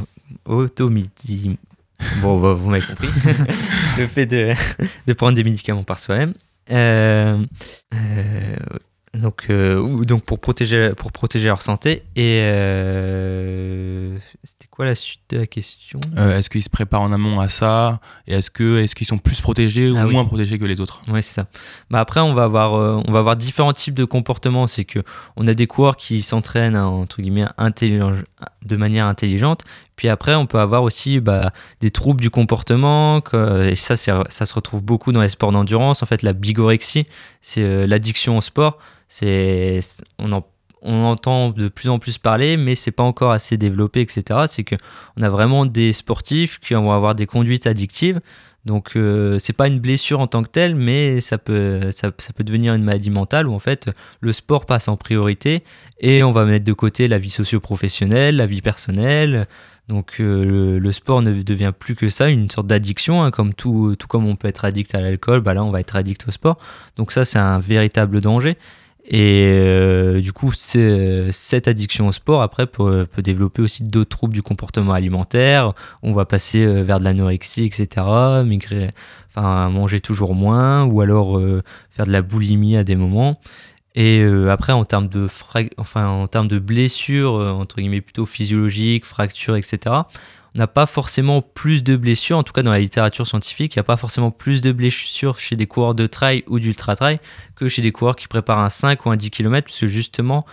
Bon, 2.21 2.41
bah, 2.41 2.55
vous 2.55 2.71
m'avez 2.71 2.85
compris. 2.85 3.09
le 3.99 4.07
fait 4.07 4.27
de, 4.27 4.53
de, 5.07 5.13
prendre 5.13 5.35
des 5.37 5.45
médicaments 5.45 5.85
par 5.85 5.99
soi-même. 5.99 6.35
Euh, 6.71 7.45
donc, 9.15 9.47
euh, 9.51 10.05
donc 10.05 10.25
pour, 10.25 10.39
protéger, 10.39 10.93
pour 10.97 11.13
protéger 11.13 11.49
leur 11.49 11.63
santé. 11.63 12.03
Et 12.17 12.41
c'était 14.43 14.69
quoi 14.71 14.85
la 14.85 14.95
suite 14.95 15.23
de 15.31 15.39
la 15.39 15.47
question? 15.47 16.01
Est-ce 16.17 16.51
qu'ils 16.51 16.63
se 16.63 16.71
préparent 16.71 17.03
en 17.03 17.13
amont 17.13 17.41
à 17.41 17.49
ça? 17.49 18.01
Et 18.27 18.35
est-ce 18.35 18.51
qu'ils 18.51 18.79
est 18.79 18.95
qu'ils 18.95 19.07
sont 19.07 19.19
plus 19.19 19.41
protégés 19.41 19.91
ou 19.91 19.97
ah 19.97 20.07
moins 20.07 20.25
protégés 20.25 20.59
que 20.59 20.65
les 20.65 20.81
autres? 20.81 21.03
Oui, 21.09 21.23
c'est 21.23 21.33
ça. 21.33 21.47
Bah 21.91 22.01
après, 22.01 22.21
on 22.21 22.35
va, 22.35 22.45
avoir, 22.45 22.73
on 22.73 23.13
va 23.13 23.19
avoir 23.19 23.37
différents 23.37 23.73
types 23.73 23.95
de 23.95 24.05
comportements. 24.05 24.67
C'est 24.67 24.85
que 24.85 25.01
on 25.37 25.47
a 25.47 25.55
des 25.55 25.67
coureurs 25.67 25.97
qui 25.97 26.23
s'entraînent 26.23 26.77
entre 26.77 27.23
guillemets 27.23 27.47
de 28.65 28.77
manière 28.77 29.07
intelligente 29.07 29.63
puis 29.97 30.09
après, 30.09 30.35
on 30.35 30.47
peut 30.47 30.59
avoir 30.59 30.83
aussi 30.83 31.21
bah, 31.21 31.53
des 31.81 31.91
troubles 31.91 32.21
du 32.21 32.31
comportement, 32.31 33.23
et 33.33 33.77
ça, 33.77 33.97
ça 33.97 34.25
se 34.29 34.55
retrouve 34.55 34.83
beaucoup 34.83 35.13
dans 35.13 35.23
les 35.23 35.29
sports 35.29 35.53
d'endurance. 35.53 36.03
En 36.03 36.07
fait, 36.07 36.23
la 36.23 36.33
bigorexie, 36.33 37.07
c'est 37.41 37.63
euh, 37.63 37.87
l'addiction 37.87 38.39
au 38.39 38.41
sport. 38.41 38.79
C'est, 39.09 39.81
on, 40.19 40.33
en, 40.33 40.45
on 40.83 41.05
entend 41.05 41.51
de 41.51 41.69
plus 41.69 41.89
en 41.89 41.99
plus 41.99 42.19
parler, 42.19 42.57
mais 42.57 42.75
c'est 42.75 42.91
pas 42.91 43.03
encore 43.03 43.33
assez 43.33 43.57
développé, 43.57 44.01
etc. 44.01 44.41
C'est 44.49 44.65
qu'on 44.65 45.23
a 45.23 45.29
vraiment 45.29 45.67
des 45.67 45.93
sportifs 45.93 46.59
qui 46.59 46.75
vont 46.75 46.93
avoir 46.93 47.15
des 47.15 47.27
conduites 47.27 47.67
addictives. 47.67 48.21
Donc 48.65 48.97
euh, 48.97 49.39
c'est 49.39 49.53
pas 49.53 49.69
une 49.69 49.79
blessure 49.79 50.21
en 50.21 50.27
tant 50.27 50.43
que 50.43 50.49
telle, 50.49 50.75
mais 50.75 51.21
ça 51.21 51.37
peut, 51.37 51.91
ça, 51.91 52.11
peut 52.11 52.45
devenir 52.45 52.75
une 52.75 52.83
maladie 52.83 53.11
mentale 53.11 53.47
où 53.47 53.53
en 53.53 53.59
fait 53.59 53.91
le 54.21 54.33
sport 54.33 54.65
passe 54.65 54.89
en 54.89 54.97
priorité 54.97 55.65
et 56.01 56.23
on 56.23 56.33
va 56.33 56.45
mettre 56.45 56.65
de 56.65 56.73
côté 56.73 57.07
la 57.07 57.19
vie 57.19 57.31
socio-professionnelle, 57.31 58.37
la 58.37 58.47
vie 58.47 58.63
personnelle. 58.63 59.47
Donc 59.89 60.17
euh, 60.21 60.79
le, 60.79 60.93
sport 60.93 61.21
ne 61.21 61.43
devient 61.43 61.73
plus 61.79 61.95
que 61.95 62.09
ça, 62.09 62.31
une 62.31 62.51
sorte 62.51 62.67
d'addiction, 62.67 63.23
hein, 63.23 63.31
comme 63.31 63.53
tout, 63.53 63.95
comme 64.09 64.27
on 64.27 64.35
peut 64.35 64.49
être 64.49 64.65
addict 64.65 64.95
à 64.95 65.01
l'alcool, 65.01 65.41
bah 65.41 65.53
là 65.53 65.63
on 65.63 65.71
va 65.71 65.81
être 65.81 65.95
addict 65.97 66.27
au 66.27 66.31
sport. 66.31 66.59
Donc 66.97 67.13
ça 67.13 67.25
c'est 67.25 67.39
un 67.39 67.59
véritable 67.59 68.21
danger. 68.21 68.57
Et 69.07 69.51
euh, 69.53 70.19
du 70.19 70.33
coup, 70.33 70.51
cette 70.53 71.69
addiction 71.69 72.09
au 72.09 72.13
sport, 72.13 72.41
après, 72.41 72.67
peut, 72.67 73.07
développer 73.19 73.61
aussi 73.61 73.83
d'autres 73.83 74.09
troubles 74.09 74.33
du 74.33 74.43
comportement 74.43 74.95
alimentaire. 74.95 75.75
On 76.03 76.15
va 76.15 76.25
passer 76.25 76.65
euh, 76.65 76.83
vers 76.83 77.01
de 77.01 77.05
l'anorexie, 77.05 77.65
etc. 77.67 78.07
Migrer, 78.47 78.91
enfin, 79.29 79.69
manger 79.69 80.01
toujours 80.01 80.35
moins, 80.35 80.85
ou 80.85 81.03
alors 81.03 81.39
euh, 81.39 81.63
faire 81.91 82.07
de 82.07 82.13
la 82.13 82.23
boulimie 82.23 82.79
à 82.79 82.85
des 82.85 82.97
moments. 82.97 83.41
Et 83.95 84.25
après, 84.51 84.73
en 84.73 84.85
termes 84.85 85.09
de, 85.09 85.29
enfin, 85.77 86.09
en 86.09 86.27
termes 86.27 86.49
de 86.49 86.59
blessures, 86.59 87.35
entre 87.35 87.77
guillemets, 87.77 88.01
plutôt 88.01 88.27
physiologiques, 88.27 89.05
fractures, 89.05 89.57
etc., 89.57 89.79
n'a 90.55 90.67
pas 90.69 90.87
forcément 90.87 91.43
plus 91.43 91.83
de 91.83 91.97
blessures, 91.97 92.39
en 92.39 92.45
tout 92.45 92.53
cas 92.53 92.63
dans 92.63 92.71
la 92.71 92.79
littérature 92.79 93.27
scientifique, 93.27 93.75
il 93.75 93.79
n'y 93.79 93.81
a 93.81 93.85
pas 93.85 93.97
forcément 93.97 94.31
plus 94.31 94.61
de 94.61 94.71
blessures 94.71 95.39
chez 95.39 95.57
des 95.57 95.67
coureurs 95.67 95.97
de 95.97 96.07
trail 96.07 96.45
ou 96.47 96.61
d'ultra-trail 96.61 97.19
que 97.57 97.69
chez 97.69 97.83
des 97.83 97.91
coureurs 97.91 98.15
qui 98.15 98.29
préparent 98.29 98.61
un 98.61 98.71
5 98.71 99.05
ou 99.05 99.11
un 99.11 99.17
10 99.17 99.31
km, 99.31 99.65
puisque 99.65 99.87
justement, 99.87 100.47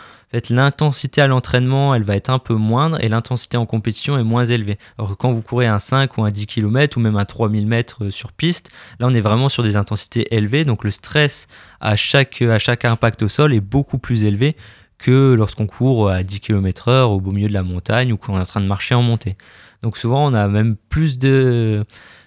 l'intensité 0.49 1.21
à 1.21 1.27
l'entraînement, 1.27 1.93
elle 1.93 2.03
va 2.03 2.15
être 2.15 2.29
un 2.29 2.39
peu 2.39 2.55
moindre 2.55 3.03
et 3.03 3.09
l'intensité 3.09 3.57
en 3.57 3.67
compétition 3.67 4.17
est 4.17 4.23
moins 4.23 4.45
élevée. 4.45 4.79
Alors 4.97 5.11
que 5.11 5.15
quand 5.15 5.33
vous 5.33 5.41
courez 5.43 5.67
un 5.67 5.79
5 5.79 6.17
ou 6.17 6.23
un 6.23 6.31
10 6.31 6.47
km 6.47 6.97
ou 6.97 6.99
même 6.99 7.15
un 7.15 7.25
3000 7.25 7.67
mètres 7.67 8.09
sur 8.09 8.31
piste, 8.31 8.71
là 8.99 9.07
on 9.07 9.13
est 9.13 9.21
vraiment 9.21 9.49
sur 9.49 9.61
des 9.61 9.75
intensités 9.75 10.35
élevées, 10.35 10.65
donc 10.65 10.83
le 10.83 10.91
stress 10.91 11.47
à 11.79 11.95
chaque, 11.95 12.41
à 12.41 12.57
chaque 12.57 12.85
impact 12.85 13.21
au 13.21 13.27
sol 13.27 13.53
est 13.53 13.61
beaucoup 13.61 13.99
plus 13.99 14.23
élevé 14.23 14.55
que 14.97 15.33
lorsqu'on 15.33 15.67
court 15.67 16.09
à 16.09 16.23
10 16.23 16.39
km/h 16.39 17.03
au 17.03 17.19
beau 17.19 17.31
milieu 17.31 17.47
de 17.47 17.53
la 17.53 17.63
montagne 17.63 18.13
ou 18.13 18.17
qu'on 18.17 18.37
est 18.37 18.41
en 18.41 18.45
train 18.45 18.61
de 18.61 18.67
marcher 18.67 18.95
en 18.95 19.01
montée. 19.01 19.35
Donc 19.83 19.97
souvent, 19.97 20.29
on 20.29 20.33
a 20.33 20.47
même 20.47 20.75
plus 20.89 21.17
de, 21.17 21.85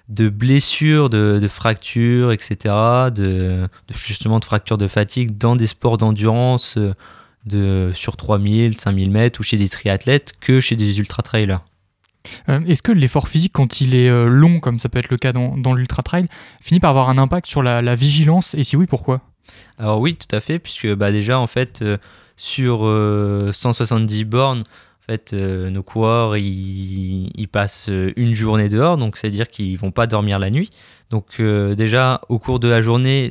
de 0.09 0.29
blessures, 0.29 1.09
de, 1.09 1.49
fractures, 1.49 2.33
etc., 2.33 2.75
de, 3.15 3.69
justement 3.95 4.39
de 4.39 4.45
fractures 4.45 4.79
de 4.79 4.89
fatigue 4.89 5.39
dans 5.39 5.57
des 5.57 5.67
sports 5.67 5.99
d'endurance 5.99 6.77
euh, 6.77 6.95
de, 7.47 7.91
sur 7.95 8.17
3000, 8.17 8.79
5000 8.79 9.11
mètres 9.11 9.41
ou 9.41 9.43
chez 9.43 9.57
des 9.57 9.69
triathlètes 9.69 10.33
que 10.41 10.61
chez 10.61 10.77
des 10.77 10.99
ultra-trailers. 10.99 11.61
Euh, 12.49 12.61
est-ce 12.67 12.83
que 12.83 12.93
l'effort 12.93 13.29
physique, 13.29 13.53
quand 13.53 13.81
il 13.81 13.95
est 13.95 14.09
euh, 14.09 14.27
long, 14.27 14.59
comme 14.59 14.79
ça 14.79 14.89
peut 14.89 14.99
être 14.99 15.11
le 15.11 15.19
cas 15.19 15.33
dans, 15.33 15.57
dans 15.57 15.75
l'ultra-trail, 15.75 16.27
finit 16.63 16.81
par 16.81 16.91
avoir 16.91 17.09
un 17.09 17.19
impact 17.19 17.47
sur 17.47 17.63
la, 17.63 17.95
vigilance? 17.95 18.55
Et 18.55 18.65
si 18.65 18.77
oui, 18.77 18.87
pourquoi? 18.87 19.21
Alors 19.79 20.01
oui, 20.01 20.17
tout 20.17 20.35
à 20.35 20.41
fait, 20.41 20.59
puisque 20.59 20.93
bah, 20.95 21.13
déjà, 21.13 21.39
en 21.39 21.47
fait, 21.47 21.85
sur 22.37 22.79
170 23.53 24.25
bornes, 24.25 24.65
en 25.07 25.13
fait, 25.13 25.35
euh, 25.35 25.69
nos 25.69 25.83
coureurs, 25.83 26.39
ils, 26.39 27.49
passent 27.53 27.91
euh, 27.91 28.13
une 28.17 28.35
journée 28.35 28.71
dehors, 28.71 28.97
donc 28.97 29.19
c'est-à-dire 29.19 29.49
qu'ils 29.49 29.77
vont 29.79 29.91
pas 29.91 30.07
dormir 30.07 30.39
la 30.39 30.49
nuit. 30.49 30.71
Donc 31.11 31.27
euh, 31.41 31.75
déjà, 31.75 32.23
au 32.31 32.39
cours 32.39 32.59
de 32.59 32.69
la 32.69 32.81
journée, 32.81 33.31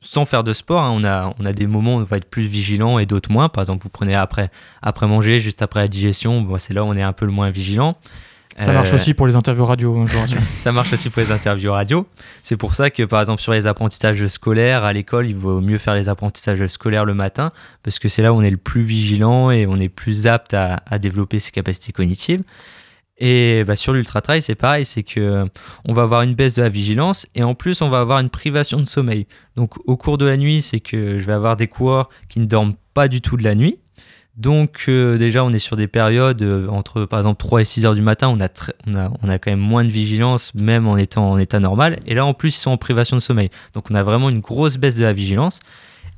sans 0.00 0.24
faire 0.24 0.42
de 0.42 0.54
sport, 0.54 0.82
hein, 0.82 0.90
on, 0.94 1.04
a, 1.04 1.34
on 1.38 1.44
a 1.44 1.52
des 1.52 1.66
moments 1.66 1.96
où 1.96 1.98
on 1.98 2.04
va 2.04 2.16
être 2.16 2.30
plus 2.30 2.44
vigilant 2.44 2.98
et 2.98 3.04
d'autres 3.04 3.30
moins. 3.30 3.50
Par 3.50 3.62
exemple, 3.62 3.82
vous 3.82 3.90
prenez 3.90 4.14
après, 4.14 4.50
après 4.80 5.06
manger, 5.06 5.38
juste 5.38 5.60
après 5.60 5.80
la 5.80 5.88
digestion, 5.88 6.48
c'est 6.58 6.72
là 6.72 6.82
où 6.82 6.86
on 6.86 6.96
est 6.96 7.02
un 7.02 7.12
peu 7.12 7.26
le 7.26 7.32
moins 7.32 7.50
vigilant. 7.50 7.94
Ça 8.58 8.72
marche 8.72 8.92
euh, 8.92 8.96
aussi 8.96 9.14
pour 9.14 9.26
les 9.26 9.36
interviews 9.36 9.64
radio, 9.64 10.06
ça 10.58 10.72
marche 10.72 10.92
aussi 10.92 11.10
pour 11.10 11.22
les 11.22 11.30
interviews 11.30 11.72
radio. 11.72 12.06
C'est 12.42 12.56
pour 12.56 12.74
ça 12.74 12.90
que, 12.90 13.02
par 13.02 13.20
exemple, 13.20 13.40
sur 13.40 13.52
les 13.52 13.66
apprentissages 13.66 14.26
scolaires 14.26 14.84
à 14.84 14.92
l'école, 14.92 15.26
il 15.26 15.36
vaut 15.36 15.60
mieux 15.60 15.78
faire 15.78 15.94
les 15.94 16.08
apprentissages 16.08 16.66
scolaires 16.66 17.04
le 17.04 17.14
matin, 17.14 17.50
parce 17.82 17.98
que 17.98 18.08
c'est 18.08 18.22
là 18.22 18.32
où 18.32 18.36
on 18.36 18.42
est 18.42 18.50
le 18.50 18.56
plus 18.56 18.82
vigilant 18.82 19.50
et 19.50 19.66
on 19.66 19.76
est 19.76 19.88
plus 19.88 20.26
apte 20.26 20.54
à, 20.54 20.78
développer 20.98 21.38
ses 21.38 21.50
capacités 21.50 21.92
cognitives. 21.92 22.42
Et 23.18 23.64
bah, 23.64 23.76
sur 23.76 23.92
l'ultra 23.92 24.20
trail, 24.20 24.42
c'est 24.42 24.54
pareil, 24.54 24.84
c'est 24.84 25.02
que 25.02 25.46
on 25.84 25.92
va 25.92 26.02
avoir 26.02 26.22
une 26.22 26.34
baisse 26.34 26.54
de 26.54 26.62
la 26.62 26.68
vigilance 26.68 27.26
et 27.34 27.42
en 27.42 27.54
plus 27.54 27.80
on 27.82 27.88
va 27.88 28.00
avoir 28.00 28.18
une 28.18 28.30
privation 28.30 28.80
de 28.80 28.86
sommeil. 28.86 29.26
Donc 29.56 29.74
au 29.86 29.96
cours 29.96 30.18
de 30.18 30.26
la 30.26 30.36
nuit, 30.36 30.62
c'est 30.62 30.80
que 30.80 31.18
je 31.18 31.24
vais 31.24 31.32
avoir 31.32 31.56
des 31.56 31.68
coureurs 31.68 32.08
qui 32.28 32.40
ne 32.40 32.46
dorment 32.46 32.74
pas 32.94 33.08
du 33.08 33.20
tout 33.20 33.36
de 33.36 33.44
la 33.44 33.54
nuit, 33.54 33.78
donc 34.36 34.86
euh, 34.88 35.18
déjà, 35.18 35.44
on 35.44 35.52
est 35.52 35.58
sur 35.58 35.76
des 35.76 35.88
périodes 35.88 36.42
euh, 36.42 36.66
entre 36.68 37.04
par 37.04 37.18
exemple 37.18 37.38
3 37.38 37.60
et 37.60 37.64
6 37.64 37.86
heures 37.86 37.94
du 37.94 38.00
matin, 38.00 38.28
on 38.28 38.40
a, 38.40 38.48
on, 38.86 38.94
a, 38.94 39.10
on 39.22 39.28
a 39.28 39.38
quand 39.38 39.50
même 39.50 39.60
moins 39.60 39.84
de 39.84 39.90
vigilance, 39.90 40.54
même 40.54 40.86
en 40.86 40.96
étant 40.96 41.30
en 41.30 41.38
état 41.38 41.60
normal. 41.60 42.00
Et 42.06 42.14
là, 42.14 42.24
en 42.24 42.32
plus, 42.32 42.56
ils 42.56 42.60
sont 42.60 42.70
en 42.70 42.78
privation 42.78 43.16
de 43.16 43.20
sommeil. 43.20 43.50
Donc 43.74 43.90
on 43.90 43.94
a 43.94 44.02
vraiment 44.02 44.30
une 44.30 44.40
grosse 44.40 44.78
baisse 44.78 44.96
de 44.96 45.02
la 45.02 45.12
vigilance. 45.12 45.60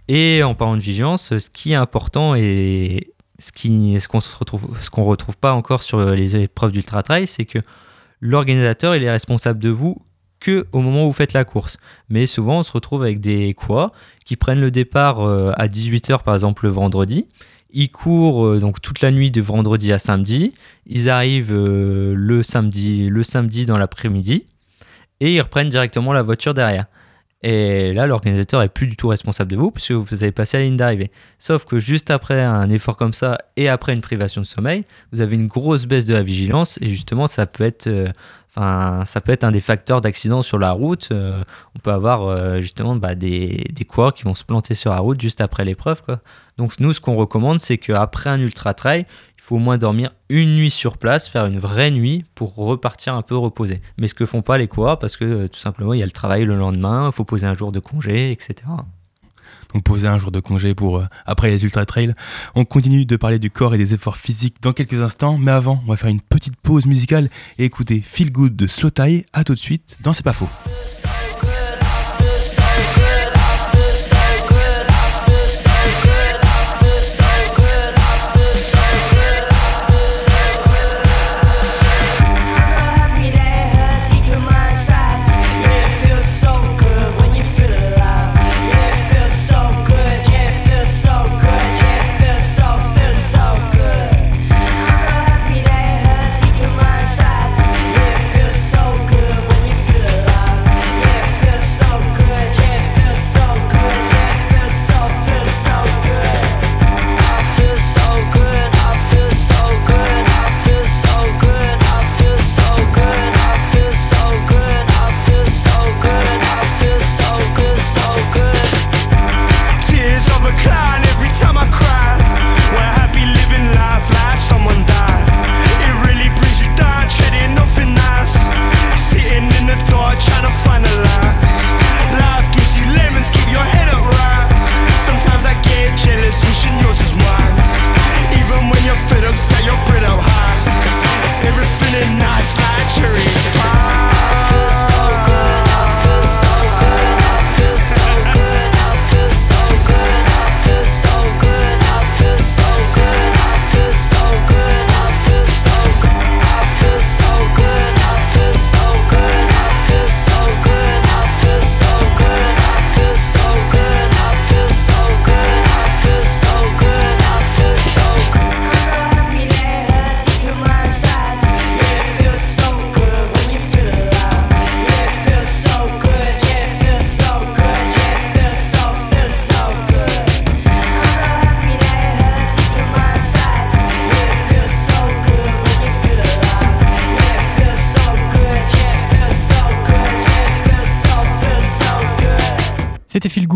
Et 0.07 0.43
en 0.45 0.55
parlant 0.55 0.77
de 0.77 0.83
vigilance, 0.83 1.37
ce 1.39 1.51
qui 1.51 1.73
est 1.73 1.77
important 1.77 2.35
et 2.37 3.13
ce 3.39 3.51
qu'on 3.51 3.99
ce 3.99 4.09
qu'on 4.09 4.39
retrouve, 4.39 4.91
qu'on 4.91 5.05
retrouve 5.05 5.37
pas 5.37 5.53
encore 5.53 5.83
sur 5.83 6.05
les 6.15 6.37
épreuves 6.37 6.73
d'ultra 6.73 7.03
trail, 7.03 7.27
c'est 7.27 7.47
que 7.47 7.59
l'organisateur 8.21 8.95
il 8.95 9.03
est 9.03 9.11
responsable 9.11 9.59
de 9.59 9.71
vous 9.71 10.01
que 10.39 10.67
au 10.73 10.81
moment 10.81 11.05
où 11.05 11.09
vous 11.09 11.15
faites 11.15 11.33
la 11.33 11.45
course. 11.45 11.79
Mais 12.11 12.27
souvent, 12.27 12.61
on 12.61 12.63
se 12.63 12.73
retrouve 12.73 13.03
avec 13.03 13.19
des 13.19 13.55
quoi 13.55 13.93
qui 14.25 14.37
prennent 14.37 14.61
le 14.61 14.71
départ 14.71 15.21
euh, 15.23 15.53
à 15.57 15.67
18h 15.67 16.23
par 16.23 16.35
exemple 16.35 16.67
le 16.67 16.71
vendredi 16.71 17.27
ils 17.75 17.91
courent 17.91 18.47
euh, 18.47 18.61
donc 18.61 18.81
toute 18.81 19.01
la 19.01 19.11
nuit 19.11 19.31
de 19.31 19.43
vendredi 19.43 19.93
à 19.93 19.99
samedi. 19.99 20.55
Ils 20.87 21.11
arrivent 21.11 21.53
euh, 21.53 22.15
le 22.17 22.43
samedi, 22.43 23.09
le 23.09 23.23
samedi 23.23 23.67
dans 23.67 23.77
l'après-midi 23.77 24.47
et 25.21 25.35
ils 25.35 25.41
reprennent 25.41 25.69
directement 25.69 26.13
la 26.13 26.23
voiture 26.23 26.55
derrière. 26.55 26.87
Et 27.43 27.93
là, 27.93 28.07
l'organisateur 28.07 28.63
est 28.63 28.71
plus 28.71 28.87
du 28.87 28.97
tout 28.97 29.09
responsable 29.09 29.51
de 29.51 29.57
vous 29.57 29.71
puisque 29.71 29.91
vous 29.91 30.23
avez 30.23 30.33
passé 30.33 30.57
la 30.57 30.65
ligne 30.65 30.79
d'arrivée. 30.79 31.11
Sauf 31.39 31.67
que 31.67 31.79
juste 31.79 32.11
après 32.11 32.43
un 32.43 32.71
effort 32.71 32.97
comme 32.97 33.13
ça 33.13 33.37
et 33.57 33.69
après 33.69 33.93
une 33.93 34.01
privation 34.01 34.41
de 34.41 34.47
sommeil, 34.47 34.85
vous 35.13 35.21
avez 35.21 35.35
une 35.35 35.47
grosse 35.47 35.85
baisse 35.85 36.07
de 36.07 36.15
la 36.15 36.23
vigilance 36.23 36.79
et 36.81 36.89
justement, 36.89 37.27
ça 37.27 37.45
peut 37.45 37.65
être 37.65 37.89
euh, 37.89 38.09
Ça 38.57 39.21
peut 39.25 39.33
être 39.33 39.45
un 39.45 39.51
des 39.51 39.61
facteurs 39.61 40.01
d'accident 40.01 40.43
sur 40.43 40.59
la 40.59 40.71
route. 40.71 41.09
Euh, 41.11 41.43
on 41.75 41.81
peut 41.81 41.91
avoir 41.91 42.27
euh, 42.27 42.61
justement 42.61 42.95
bah, 42.95 43.15
des, 43.15 43.65
des 43.73 43.85
coureurs 43.85 44.15
qui 44.15 44.23
vont 44.23 44.35
se 44.35 44.45
planter 44.45 44.75
sur 44.75 44.93
la 44.93 44.99
route 44.99 45.21
juste 45.21 45.41
après 45.41 45.65
l'épreuve. 45.65 46.03
Donc 46.57 46.79
nous, 46.79 46.93
ce 46.93 47.01
qu'on 47.01 47.17
recommande, 47.17 47.61
c'est 47.61 47.79
qu'après 47.79 48.31
un 48.31 48.41
ultra-trail, 48.41 49.07
il 49.37 49.43
faut 49.43 49.57
au 49.57 49.61
moins 49.61 49.77
dormir 49.77 50.11
une 50.29 50.57
nuit 50.57 50.71
sur 50.71 50.99
place, 50.99 51.29
faire 51.29 51.47
une 51.47 51.59
vraie 51.59 51.91
nuit 51.91 52.25
pour 52.35 52.55
repartir 52.55 53.15
un 53.15 53.23
peu 53.23 53.37
reposer. 53.37 53.81
Mais 53.99 54.07
ce 54.07 54.15
que 54.15 54.25
font 54.25 54.43
pas 54.43 54.57
les 54.57 54.69
coureurs, 54.69 54.99
parce 54.99 55.17
que 55.17 55.25
euh, 55.25 55.49
tout 55.49 55.59
simplement, 55.59 55.93
il 55.93 56.01
y 56.01 56.03
a 56.03 56.07
le 56.07 56.13
travail 56.13 56.45
le 56.45 56.57
lendemain, 56.57 57.09
il 57.09 57.13
faut 57.13 57.25
poser 57.25 57.47
un 57.47 57.55
jour 57.55 57.73
de 57.73 57.81
congé, 57.81 58.31
etc 58.31 58.55
on 59.75 59.81
posait 59.81 60.09
un 60.09 60.19
jour 60.19 60.31
de 60.31 60.41
congé 60.41 60.75
pour 60.75 60.99
euh, 60.99 61.05
après 61.27 61.51
les 61.51 61.65
ultra 61.65 61.85
trails. 61.85 62.15
On 62.55 62.65
continue 62.65 63.05
de 63.05 63.17
parler 63.17 63.39
du 63.39 63.51
corps 63.51 63.75
et 63.75 63.79
des 63.79 63.93
efforts 63.93 64.17
physiques 64.17 64.57
dans 64.63 64.73
quelques 64.73 65.03
instants, 65.03 65.37
mais 65.37 65.51
avant, 65.51 65.83
on 65.87 65.91
va 65.91 65.97
faire 65.97 66.11
une 66.11 66.21
petite 66.21 66.57
pause 66.57 66.87
musicale 66.87 67.29
et 67.59 67.65
écouter 67.65 68.03
Feel 68.05 68.33
Good 68.33 68.57
de 68.57 68.67
Slow 68.67 68.91
Tie. 68.91 69.27
À 69.33 69.45
tout 69.45 69.55
de 69.55 69.59
suite 69.59 69.99
dans 70.03 70.13
C'est 70.13 70.25
pas 70.25 70.33
faux. 70.33 70.49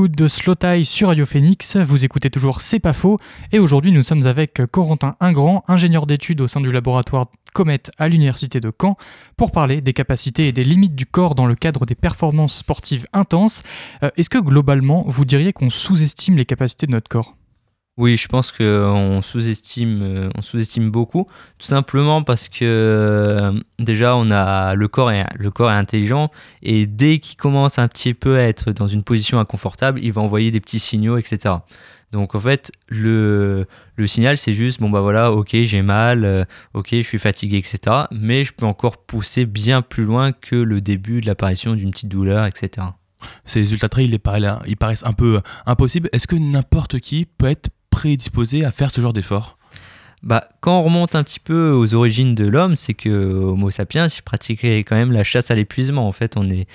De 0.06 0.28
Slow 0.28 0.54
Tie 0.54 0.84
sur 0.84 1.08
Radio 1.08 1.26
Phoenix. 1.26 1.76
Vous 1.76 2.04
écoutez 2.04 2.30
toujours 2.30 2.60
C'est 2.60 2.78
pas 2.78 2.92
faux. 2.92 3.18
Et 3.50 3.58
aujourd'hui, 3.58 3.90
nous 3.90 4.04
sommes 4.04 4.24
avec 4.26 4.62
Corentin 4.70 5.16
Ingrand, 5.18 5.64
ingénieur 5.66 6.06
d'études 6.06 6.40
au 6.40 6.46
sein 6.46 6.60
du 6.60 6.70
laboratoire 6.70 7.26
Comet 7.52 7.82
à 7.98 8.06
l'Université 8.06 8.60
de 8.60 8.70
Caen, 8.70 8.96
pour 9.36 9.50
parler 9.50 9.80
des 9.80 9.92
capacités 9.92 10.46
et 10.46 10.52
des 10.52 10.62
limites 10.62 10.94
du 10.94 11.06
corps 11.06 11.34
dans 11.34 11.46
le 11.46 11.56
cadre 11.56 11.84
des 11.84 11.96
performances 11.96 12.58
sportives 12.58 13.06
intenses. 13.12 13.64
Euh, 14.04 14.10
est-ce 14.16 14.30
que 14.30 14.38
globalement, 14.38 15.04
vous 15.08 15.24
diriez 15.24 15.52
qu'on 15.52 15.70
sous-estime 15.70 16.36
les 16.36 16.46
capacités 16.46 16.86
de 16.86 16.92
notre 16.92 17.08
corps? 17.08 17.37
Oui, 17.98 18.16
je 18.16 18.28
pense 18.28 18.52
qu'on 18.52 19.20
sous-estime, 19.22 20.02
euh, 20.02 20.30
on 20.36 20.40
sous-estime 20.40 20.88
beaucoup, 20.88 21.26
tout 21.58 21.66
simplement 21.66 22.22
parce 22.22 22.48
que 22.48 22.58
euh, 22.62 23.52
déjà 23.80 24.14
on 24.14 24.30
a 24.30 24.76
le 24.76 24.86
corps 24.86 25.10
est 25.10 25.26
le 25.36 25.50
corps 25.50 25.72
est 25.72 25.74
intelligent 25.74 26.30
et 26.62 26.86
dès 26.86 27.18
qu'il 27.18 27.36
commence 27.36 27.80
un 27.80 27.88
petit 27.88 28.14
peu 28.14 28.36
à 28.36 28.42
être 28.42 28.70
dans 28.70 28.86
une 28.86 29.02
position 29.02 29.40
inconfortable, 29.40 29.98
il 30.00 30.12
va 30.12 30.20
envoyer 30.20 30.52
des 30.52 30.60
petits 30.60 30.78
signaux, 30.78 31.18
etc. 31.18 31.56
Donc 32.12 32.36
en 32.36 32.40
fait, 32.40 32.70
le, 32.86 33.66
le 33.96 34.06
signal 34.06 34.38
c'est 34.38 34.52
juste 34.52 34.78
bon 34.80 34.90
bah 34.90 35.00
voilà, 35.00 35.32
ok 35.32 35.50
j'ai 35.52 35.82
mal, 35.82 36.24
euh, 36.24 36.44
ok 36.74 36.90
je 36.92 37.02
suis 37.02 37.18
fatigué, 37.18 37.56
etc. 37.56 38.04
Mais 38.12 38.44
je 38.44 38.52
peux 38.52 38.64
encore 38.64 38.98
pousser 38.98 39.44
bien 39.44 39.82
plus 39.82 40.04
loin 40.04 40.30
que 40.30 40.54
le 40.54 40.80
début 40.80 41.20
de 41.20 41.26
l'apparition 41.26 41.74
d'une 41.74 41.90
petite 41.90 42.08
douleur, 42.08 42.46
etc. 42.46 42.86
Ces 43.44 43.72
ultra 43.72 43.88
trails, 43.88 44.16
ils 44.66 44.76
paraissent 44.76 45.04
un 45.04 45.12
peu 45.12 45.40
impossibles. 45.66 46.08
Est-ce 46.12 46.28
que 46.28 46.36
n'importe 46.36 47.00
qui 47.00 47.26
peut 47.26 47.48
être 47.48 47.70
prédisposé 47.98 48.64
à 48.64 48.70
faire 48.70 48.92
ce 48.92 49.00
genre 49.00 49.12
d'effort 49.12 49.58
bah, 50.22 50.48
quand 50.60 50.80
on 50.80 50.82
remonte 50.82 51.14
un 51.14 51.22
petit 51.22 51.38
peu 51.38 51.70
aux 51.70 51.94
origines 51.94 52.34
de 52.34 52.44
l'homme, 52.44 52.74
c'est 52.74 52.94
que 52.94 53.08
Homo 53.08 53.70
sapiens 53.70 54.08
pratiquait 54.24 54.78
quand 54.78 54.96
même 54.96 55.12
la 55.12 55.22
chasse 55.22 55.52
à 55.52 55.54
l'épuisement. 55.54 56.08
En 56.08 56.12
fait, 56.12 56.36
on 56.36 56.50
est, 56.50 56.66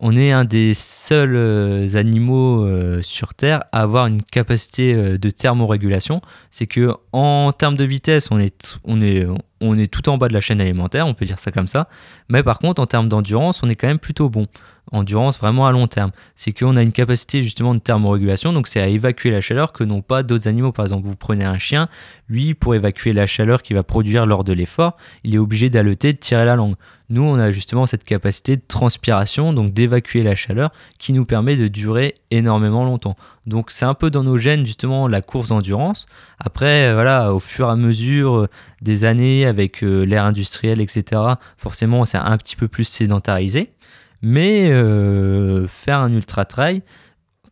on 0.00 0.16
est 0.16 0.30
un 0.30 0.44
des 0.44 0.72
seuls 0.74 1.34
euh, 1.34 1.96
animaux 1.96 2.64
euh, 2.64 3.02
sur 3.02 3.34
Terre 3.34 3.64
à 3.72 3.82
avoir 3.82 4.06
une 4.06 4.22
capacité 4.22 4.94
euh, 4.94 5.18
de 5.18 5.30
thermorégulation. 5.30 6.20
C'est 6.52 6.68
que 6.68 6.94
en 7.12 7.50
termes 7.50 7.76
de 7.76 7.84
vitesse, 7.84 8.30
on 8.30 8.38
est, 8.38 8.78
on, 8.84 9.02
est, 9.02 9.26
on 9.60 9.76
est 9.76 9.92
tout 9.92 10.08
en 10.08 10.16
bas 10.16 10.28
de 10.28 10.34
la 10.34 10.40
chaîne 10.40 10.60
alimentaire, 10.60 11.08
on 11.08 11.14
peut 11.14 11.26
dire 11.26 11.40
ça 11.40 11.50
comme 11.50 11.68
ça. 11.68 11.88
Mais 12.28 12.44
par 12.44 12.60
contre, 12.60 12.80
en 12.80 12.86
termes 12.86 13.08
d'endurance, 13.08 13.64
on 13.64 13.68
est 13.68 13.74
quand 13.76 13.88
même 13.88 13.98
plutôt 13.98 14.28
bon 14.28 14.46
endurance 14.90 15.38
vraiment 15.38 15.66
à 15.66 15.72
long 15.72 15.86
terme. 15.86 16.10
C'est 16.34 16.52
qu'on 16.52 16.76
a 16.76 16.82
une 16.82 16.92
capacité 16.92 17.42
justement 17.42 17.74
de 17.74 17.80
thermorégulation, 17.80 18.52
donc 18.52 18.68
c'est 18.68 18.80
à 18.80 18.88
évacuer 18.88 19.30
la 19.30 19.40
chaleur 19.40 19.72
que 19.72 19.84
n'ont 19.84 20.02
pas 20.02 20.22
d'autres 20.22 20.48
animaux. 20.48 20.72
Par 20.72 20.84
exemple, 20.84 21.06
vous 21.06 21.16
prenez 21.16 21.44
un 21.44 21.58
chien, 21.58 21.88
lui, 22.28 22.54
pour 22.54 22.74
évacuer 22.74 23.12
la 23.12 23.26
chaleur 23.26 23.62
qu'il 23.62 23.76
va 23.76 23.82
produire 23.82 24.26
lors 24.26 24.44
de 24.44 24.52
l'effort, 24.52 24.96
il 25.24 25.34
est 25.34 25.38
obligé 25.38 25.70
d'haleter, 25.70 26.12
de 26.12 26.18
tirer 26.18 26.44
la 26.44 26.56
langue. 26.56 26.74
Nous, 27.10 27.22
on 27.22 27.38
a 27.38 27.50
justement 27.50 27.84
cette 27.84 28.04
capacité 28.04 28.56
de 28.56 28.62
transpiration, 28.66 29.52
donc 29.52 29.72
d'évacuer 29.72 30.22
la 30.22 30.34
chaleur, 30.34 30.70
qui 30.98 31.12
nous 31.12 31.26
permet 31.26 31.56
de 31.56 31.68
durer 31.68 32.14
énormément 32.30 32.84
longtemps. 32.84 33.16
Donc 33.46 33.70
c'est 33.70 33.84
un 33.84 33.92
peu 33.94 34.10
dans 34.10 34.24
nos 34.24 34.38
gènes 34.38 34.66
justement 34.66 35.08
la 35.08 35.20
course 35.20 35.48
d'endurance. 35.48 36.06
Après, 36.38 36.92
voilà, 36.94 37.34
au 37.34 37.40
fur 37.40 37.68
et 37.68 37.70
à 37.70 37.76
mesure 37.76 38.48
des 38.80 39.04
années 39.04 39.44
avec 39.44 39.84
euh, 39.84 40.04
l'ère 40.04 40.24
industrielle, 40.24 40.80
etc., 40.80 41.20
forcément, 41.58 42.04
c'est 42.06 42.18
un 42.18 42.36
petit 42.38 42.56
peu 42.56 42.66
plus 42.66 42.84
sédentarisé. 42.84 43.72
Mais 44.22 44.70
euh, 44.70 45.66
faire 45.66 45.98
un 45.98 46.12
ultra 46.12 46.44
trail, 46.44 46.82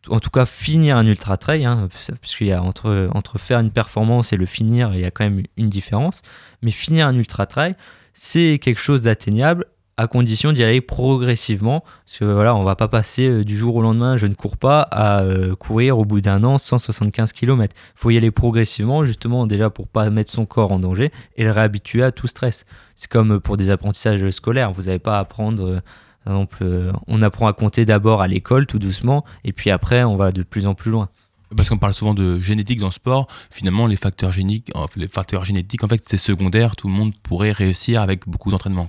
en 0.09 0.19
tout 0.19 0.29
cas 0.29 0.45
finir 0.45 0.97
un 0.97 1.05
ultra 1.05 1.37
trail, 1.37 1.65
hein, 1.65 1.89
puisqu'il 2.21 2.47
y 2.47 2.53
a 2.53 2.63
entre, 2.63 3.07
entre 3.13 3.37
faire 3.37 3.59
une 3.59 3.71
performance 3.71 4.33
et 4.33 4.37
le 4.37 4.45
finir, 4.45 4.91
il 4.93 5.01
y 5.01 5.05
a 5.05 5.11
quand 5.11 5.23
même 5.23 5.43
une 5.57 5.69
différence. 5.69 6.21
Mais 6.61 6.71
finir 6.71 7.07
un 7.07 7.15
ultra 7.15 7.45
trail, 7.45 7.75
c'est 8.13 8.59
quelque 8.61 8.79
chose 8.79 9.01
d'atteignable 9.01 9.65
à 9.97 10.07
condition 10.07 10.51
d'y 10.51 10.63
aller 10.63 10.81
progressivement. 10.81 11.83
Parce 12.05 12.19
que 12.19 12.25
voilà, 12.25 12.55
on 12.55 12.63
va 12.63 12.75
pas 12.75 12.87
passer 12.87 13.27
euh, 13.27 13.43
du 13.43 13.55
jour 13.57 13.75
au 13.75 13.81
lendemain, 13.81 14.17
je 14.17 14.25
ne 14.25 14.33
cours 14.33 14.57
pas, 14.57 14.81
à 14.81 15.21
euh, 15.21 15.55
courir 15.55 15.99
au 15.99 16.05
bout 16.05 16.21
d'un 16.21 16.43
an 16.43 16.57
175 16.57 17.33
km. 17.33 17.75
Il 17.75 17.99
faut 17.99 18.09
y 18.09 18.17
aller 18.17 18.31
progressivement, 18.31 19.05
justement, 19.05 19.45
déjà 19.45 19.69
pour 19.69 19.87
pas 19.87 20.09
mettre 20.09 20.31
son 20.31 20.45
corps 20.45 20.71
en 20.71 20.79
danger 20.79 21.11
et 21.35 21.43
le 21.43 21.51
réhabituer 21.51 22.03
à 22.03 22.11
tout 22.11 22.27
stress. 22.27 22.65
C'est 22.95 23.09
comme 23.09 23.39
pour 23.39 23.57
des 23.57 23.69
apprentissages 23.69 24.27
scolaires, 24.31 24.71
vous 24.73 24.83
n'avez 24.83 24.99
pas 24.99 25.17
à 25.17 25.19
apprendre 25.19 25.81
par 26.23 26.33
exemple, 26.33 26.57
euh, 26.61 26.91
on 27.07 27.21
apprend 27.21 27.47
à 27.47 27.53
compter 27.53 27.85
d'abord 27.85 28.21
à 28.21 28.27
l'école 28.27 28.67
tout 28.67 28.79
doucement, 28.79 29.25
et 29.43 29.53
puis 29.53 29.71
après, 29.71 30.03
on 30.03 30.17
va 30.17 30.31
de 30.31 30.43
plus 30.43 30.67
en 30.67 30.73
plus 30.75 30.91
loin. 30.91 31.09
Parce 31.55 31.67
qu'on 31.67 31.77
parle 31.77 31.93
souvent 31.93 32.13
de 32.13 32.39
génétique 32.39 32.79
dans 32.79 32.87
le 32.87 32.93
sport, 32.93 33.27
finalement, 33.49 33.87
les 33.87 33.97
facteurs 33.97 34.31
génétiques, 34.31 34.71
les 34.95 35.07
facteurs 35.07 35.43
génétiques, 35.43 35.83
en 35.83 35.87
fait, 35.87 36.01
c'est 36.05 36.17
secondaire. 36.17 36.75
Tout 36.75 36.87
le 36.87 36.93
monde 36.93 37.13
pourrait 37.23 37.51
réussir 37.51 38.01
avec 38.01 38.27
beaucoup 38.27 38.51
d'entraînement. 38.51 38.87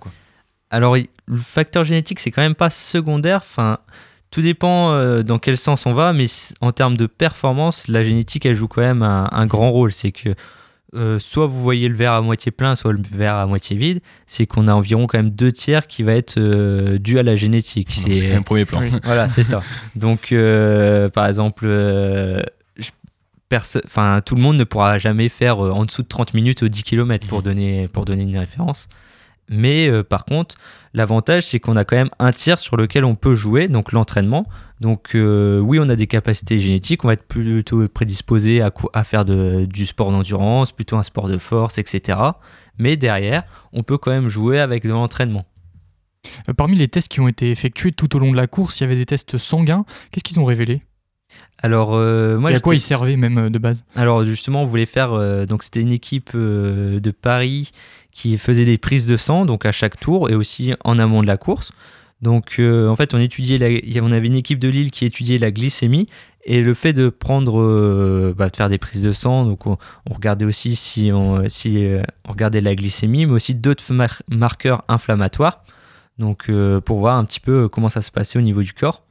Alors, 0.71 0.97
le 0.97 1.37
facteur 1.39 1.85
génétique, 1.85 2.21
c'est 2.21 2.31
quand 2.31 2.43
même 2.43 2.55
pas 2.55 2.71
secondaire. 2.71 3.39
Enfin, 3.39 3.79
tout 4.31 4.43
dépend 4.43 4.93
euh, 4.93 5.23
dans 5.23 5.39
quel 5.39 5.59
sens 5.59 5.87
on 5.87 5.93
va, 5.93 6.13
mais 6.13 6.27
en 6.61 6.71
termes 6.71 6.97
de 6.97 7.07
performance, 7.07 7.89
la 7.89 8.05
génétique, 8.05 8.47
elle 8.47 8.55
joue 8.55 8.69
quand 8.69 8.81
même 8.81 9.03
un, 9.03 9.29
un 9.33 9.47
grand 9.47 9.71
rôle. 9.73 9.91
C'est 9.91 10.13
que 10.13 10.35
euh, 10.95 11.19
soit 11.19 11.47
vous 11.47 11.63
voyez 11.63 11.89
le 11.89 11.95
verre 11.95 12.13
à 12.13 12.21
moitié 12.21 12.53
plein, 12.53 12.77
soit 12.77 12.93
le 12.93 13.03
verre 13.11 13.37
à 13.37 13.47
moitié 13.47 13.77
vide, 13.77 14.01
c'est 14.27 14.47
qu'on 14.47 14.69
a 14.69 14.75
environ 14.75 15.07
quand 15.07 15.17
même 15.17 15.31
deux 15.31 15.51
tiers 15.51 15.87
qui 15.87 16.03
va 16.03 16.13
être 16.13 16.37
euh, 16.39 16.99
dû 16.99 17.19
à 17.19 17.23
la 17.23 17.35
génétique. 17.35 17.89
C'est 17.91 18.35
un 18.35 18.43
premier 18.43 18.67
plan. 18.67 18.83
voilà, 19.05 19.29
c'est 19.29 19.43
ça. 19.43 19.63
Donc, 19.97 20.33
euh, 20.33 21.09
par 21.09 21.27
exemple, 21.27 21.67
enfin, 23.55 24.21
tout 24.25 24.35
le 24.35 24.43
monde 24.43 24.59
ne 24.59 24.65
pourra 24.65 24.99
jamais 24.99 25.31
faire 25.31 25.59
en 25.61 25.87
dessous 25.87 26.03
de 26.03 26.09
30 26.09 26.35
minutes 26.35 26.63
au 26.63 26.69
10 26.69 26.83
km 26.83 27.27
pour, 27.27 27.39
mhm. 27.39 27.45
donner, 27.45 27.89
pour 27.89 28.05
donner 28.05 28.25
une 28.25 28.37
référence. 28.37 28.89
Mais 29.49 29.91
par 30.05 30.27
contre, 30.27 30.57
L'avantage, 30.95 31.47
c'est 31.47 31.59
qu'on 31.59 31.77
a 31.77 31.85
quand 31.85 31.97
même 31.97 32.11
un 32.19 32.33
tiers 32.33 32.59
sur 32.59 32.77
lequel 32.77 33.05
on 33.05 33.15
peut 33.15 33.35
jouer, 33.35 33.67
donc 33.69 33.93
l'entraînement. 33.93 34.47
Donc 34.81 35.15
euh, 35.15 35.59
oui, 35.59 35.79
on 35.81 35.89
a 35.89 35.97
des 35.97 36.07
capacités 36.07 36.59
génétiques, 36.59 37.05
on 37.05 37.09
va 37.09 37.15
être 37.15 37.27
plutôt 37.27 37.87
prédisposé 37.89 38.61
à, 38.61 39.05
faire 39.05 39.25
du 39.25 39.87
sport 39.87 40.13
d'endurance, 40.13 40.73
plutôt 40.73 40.97
un 40.97 41.03
sport 41.03 41.29
de 41.29 41.39
force, 41.39 41.79
etc. 41.79 42.19
Mais 42.79 42.97
derrière, 42.97 43.45
on 43.73 43.83
peut 43.83 43.97
quand 43.97 44.11
même 44.11 44.29
jouer 44.29 44.61
avec 44.61 44.85
de 44.85 44.91
l'entraînement. 44.91 45.47
Euh, 46.49 46.53
parmi 46.53 46.77
les 46.77 46.89
tests 46.89 47.09
qui 47.09 47.21
ont 47.21 47.29
été 47.29 47.51
effectués 47.51 47.93
tout 47.93 48.15
au 48.15 48.19
long 48.19 48.31
de 48.31 48.37
la 48.37 48.47
course, 48.47 48.81
il 48.81 48.83
y 48.83 48.87
avait 48.87 48.97
des 48.97 49.07
tests 49.07 49.39
sanguins. 49.39 49.85
Qu'est-ce 50.11 50.25
qu'ils 50.25 50.41
ont 50.41 50.45
révélé? 50.45 50.83
Alors, 51.65 51.95
euh, 51.95 52.39
moi, 52.39 52.51
Et 52.51 52.57
à 52.57 52.61
quoi 52.61 52.75
ils 52.75 52.81
servaient 52.81 53.17
même 53.17 53.49
de 53.49 53.59
base 53.59 53.85
Alors, 53.95 54.25
justement, 54.25 54.63
on 54.63 54.67
voulait 54.67 54.85
faire. 54.85 55.47
donc, 55.47 55.63
c'était 55.63 55.81
une 55.81 55.93
équipe 55.93 56.37
de 56.37 57.11
Paris 57.13 57.71
qui 58.13 58.39
faisait 58.39 58.65
des 58.65 58.79
prises 58.79 59.07
de 59.07 59.17
sang 59.17 59.45
donc 59.47 59.67
à 59.67 59.73
chaque 59.73 59.99
tour 59.99 60.31
et 60.31 60.35
aussi 60.35 60.75
en 60.85 60.99
amont 60.99 61.23
de 61.23 61.27
la 61.27 61.37
course. 61.37 61.73
Donc 62.21 62.57
euh, 62.61 62.89
en 62.89 62.95
fait 62.95 63.15
on 63.15 63.19
étudiait 63.19 63.59
la, 63.59 63.69
on 64.03 64.13
avait 64.13 64.29
une 64.29 64.37
équipe 64.37 64.61
de 64.61 64.69
Lille 64.69 64.93
qui 64.93 65.05
étudiait 65.05 65.39
la 65.39 65.51
glycémie 65.51 66.07
et 66.45 66.63
le 66.63 66.73
fait 66.73 66.93
de 66.93 67.09
prendre 67.09 67.61
euh, 67.61 68.33
bah, 68.37 68.49
de 68.49 68.57
faire 68.57 68.69
des 68.69 68.79
prises 68.79 69.03
de 69.03 69.11
sang 69.11 69.45
donc 69.45 69.67
on, 69.67 69.77
regardait 70.09 70.45
aussi 70.45 70.77
si 70.77 71.11
on 71.13 71.49
si 71.49 71.85
euh, 71.85 72.01
on 72.29 72.33
regardait 72.33 72.61
la 72.61 72.77
glycémie 72.77 73.27
mais 73.27 73.33
aussi 73.33 73.57
d'autres 73.57 73.93
marqueurs 74.29 74.85
inflammatoires 74.87 75.65
donc 76.19 76.49
pour 76.85 77.01
voir 77.01 77.17
un 77.17 77.25
petit 77.25 77.41
peu 77.41 77.69
comment 77.69 77.89
ça 77.89 78.03
se 78.03 78.11
passait 78.13 78.39
au 78.39 78.43
niveau 78.43 78.63
du 78.63 78.75
corps. 78.75 79.03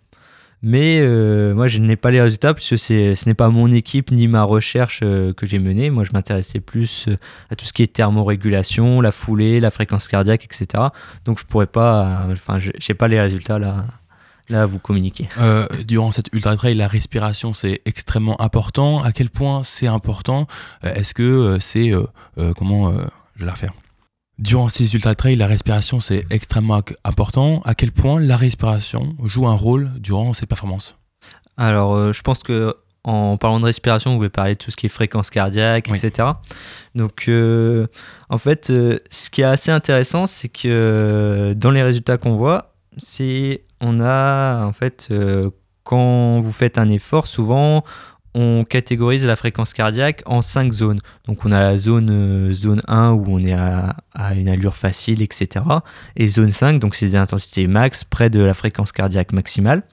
Mais 0.64 1.00
euh, 1.02 1.56
moi, 1.56 1.68
je 1.68 1.80
n'ai 1.80 1.96
pas 1.96 2.12
les 2.12 2.22
résultats 2.22 2.54
puisque 2.54 2.78
ce 2.78 3.28
n'est 3.28 3.34
pas 3.34 3.50
mon 3.50 3.72
équipe 3.72 4.12
ni 4.12 4.28
ma 4.28 4.44
recherche 4.44 5.00
euh, 5.04 5.34
que 5.34 5.46
j'ai 5.46 5.58
menée. 5.58 5.90
Moi, 5.90 6.04
je 6.04 6.12
m'intéressais 6.14 6.60
plus 6.60 7.08
euh, 7.08 7.18
à 7.50 7.56
tout 7.56 7.66
ce 7.66 7.74
qui 7.74 7.82
est 7.82 7.92
thermorégulation, 7.92 9.02
la 9.02 9.12
foulée, 9.12 9.60
la 9.60 9.72
fréquence 9.72 10.08
cardiaque, 10.08 10.46
etc. 10.46 10.84
Donc, 11.26 11.40
je 11.40 11.46
pourrais 11.46 11.68
pas, 11.68 12.28
enfin, 12.32 12.60
je 12.60 12.70
n'ai 12.70 12.96
pas 12.96 13.08
les 13.08 13.20
résultats 13.20 13.58
là, 13.58 13.86
là 14.50 14.68
vous 14.68 14.78
communiquer. 14.80 15.30
durant 15.88 16.12
cette 16.12 16.32
ultra 16.32 16.56
trail, 16.56 16.76
la 16.76 16.88
respiration, 16.88 17.54
c'est 17.54 17.82
extrêmement 17.86 18.40
important. 18.40 19.00
À 19.00 19.12
quel 19.12 19.32
point 19.32 19.64
c'est 19.64 19.88
important? 19.88 20.46
Est-ce 20.84 21.16
que 21.16 21.58
c'est, 21.60 21.92
comment, 22.56 22.92
je 23.36 23.40
vais 23.40 23.46
la 23.46 23.54
refaire? 23.54 23.74
Durant 24.42 24.70
ces 24.70 24.96
ultra 24.96 25.14
trails, 25.14 25.36
la 25.36 25.46
respiration 25.46 26.00
c'est 26.00 26.26
extrêmement 26.32 26.82
important. 27.04 27.62
À 27.64 27.76
quel 27.76 27.92
point 27.92 28.20
la 28.20 28.36
respiration 28.36 29.16
joue 29.24 29.48
un 29.48 29.54
rôle 29.54 29.92
durant 30.00 30.34
ces 30.34 30.48
performances? 30.48 30.98
Alors, 31.58 31.94
euh, 31.94 32.12
je 32.12 32.24
pense 32.24 32.40
que 32.40 32.76
en 33.04 33.38
parlant 33.38 33.60
de 33.60 33.66
respiration, 33.66 34.12
vous 34.12 34.18
pouvez 34.18 34.30
parler 34.30 34.54
de 34.54 34.58
tout 34.58 34.72
ce 34.72 34.78
qui 34.78 34.88
est 34.88 34.90
fréquence 34.90 35.30
cardiaque, 35.30 35.90
etc. 35.90 36.30
Donc, 36.96 37.26
euh, 37.28 37.86
en 38.30 38.40
fait, 38.40 38.72
euh, 38.72 38.98
ce 39.12 39.30
qui 39.30 39.42
est 39.42 39.46
assez 39.46 39.70
intéressant, 39.70 40.26
c'est 40.26 40.50
que 40.50 41.54
dans 41.56 41.70
les 41.70 41.84
résultats 41.84 42.18
qu'on 42.18 42.36
voit, 42.36 42.74
c'est 42.98 43.64
on 43.80 44.00
a 44.00 44.66
en 44.66 44.72
fait 44.72 45.14
quand 45.84 46.40
vous 46.40 46.52
faites 46.52 46.80
un 46.80 46.90
effort, 46.90 47.28
souvent 47.28 47.84
on 48.34 48.64
catégorise 48.64 49.26
la 49.26 49.36
fréquence 49.36 49.74
cardiaque 49.74 50.24
en 50.26 50.42
cinq 50.42 50.72
zones. 50.74 51.00
Donc 51.26 51.46
on 51.46 51.52
a 51.52 51.60
la 51.60 51.78
zone, 51.78 52.10
euh, 52.10 52.54
zone 52.54 52.82
1 52.88 53.12
où 53.12 53.26
on 53.28 53.40
est 53.40 53.54
à, 53.54 53.96
une 54.36 54.48
allure 54.48 54.78
facile, 54.78 55.22
etc. 55.22 55.66
Et 56.16 56.28
zone 56.28 56.52
5, 56.52 56.80
donc 56.80 56.96
c'est 56.96 57.08
des 57.08 57.16
intensités 57.16 57.68
max, 57.68 58.04
près 58.04 58.30
de 58.30 58.40
la 58.42 58.54
fréquence 58.54 58.92
cardiaque 58.92 59.34
maximale. 59.34 59.84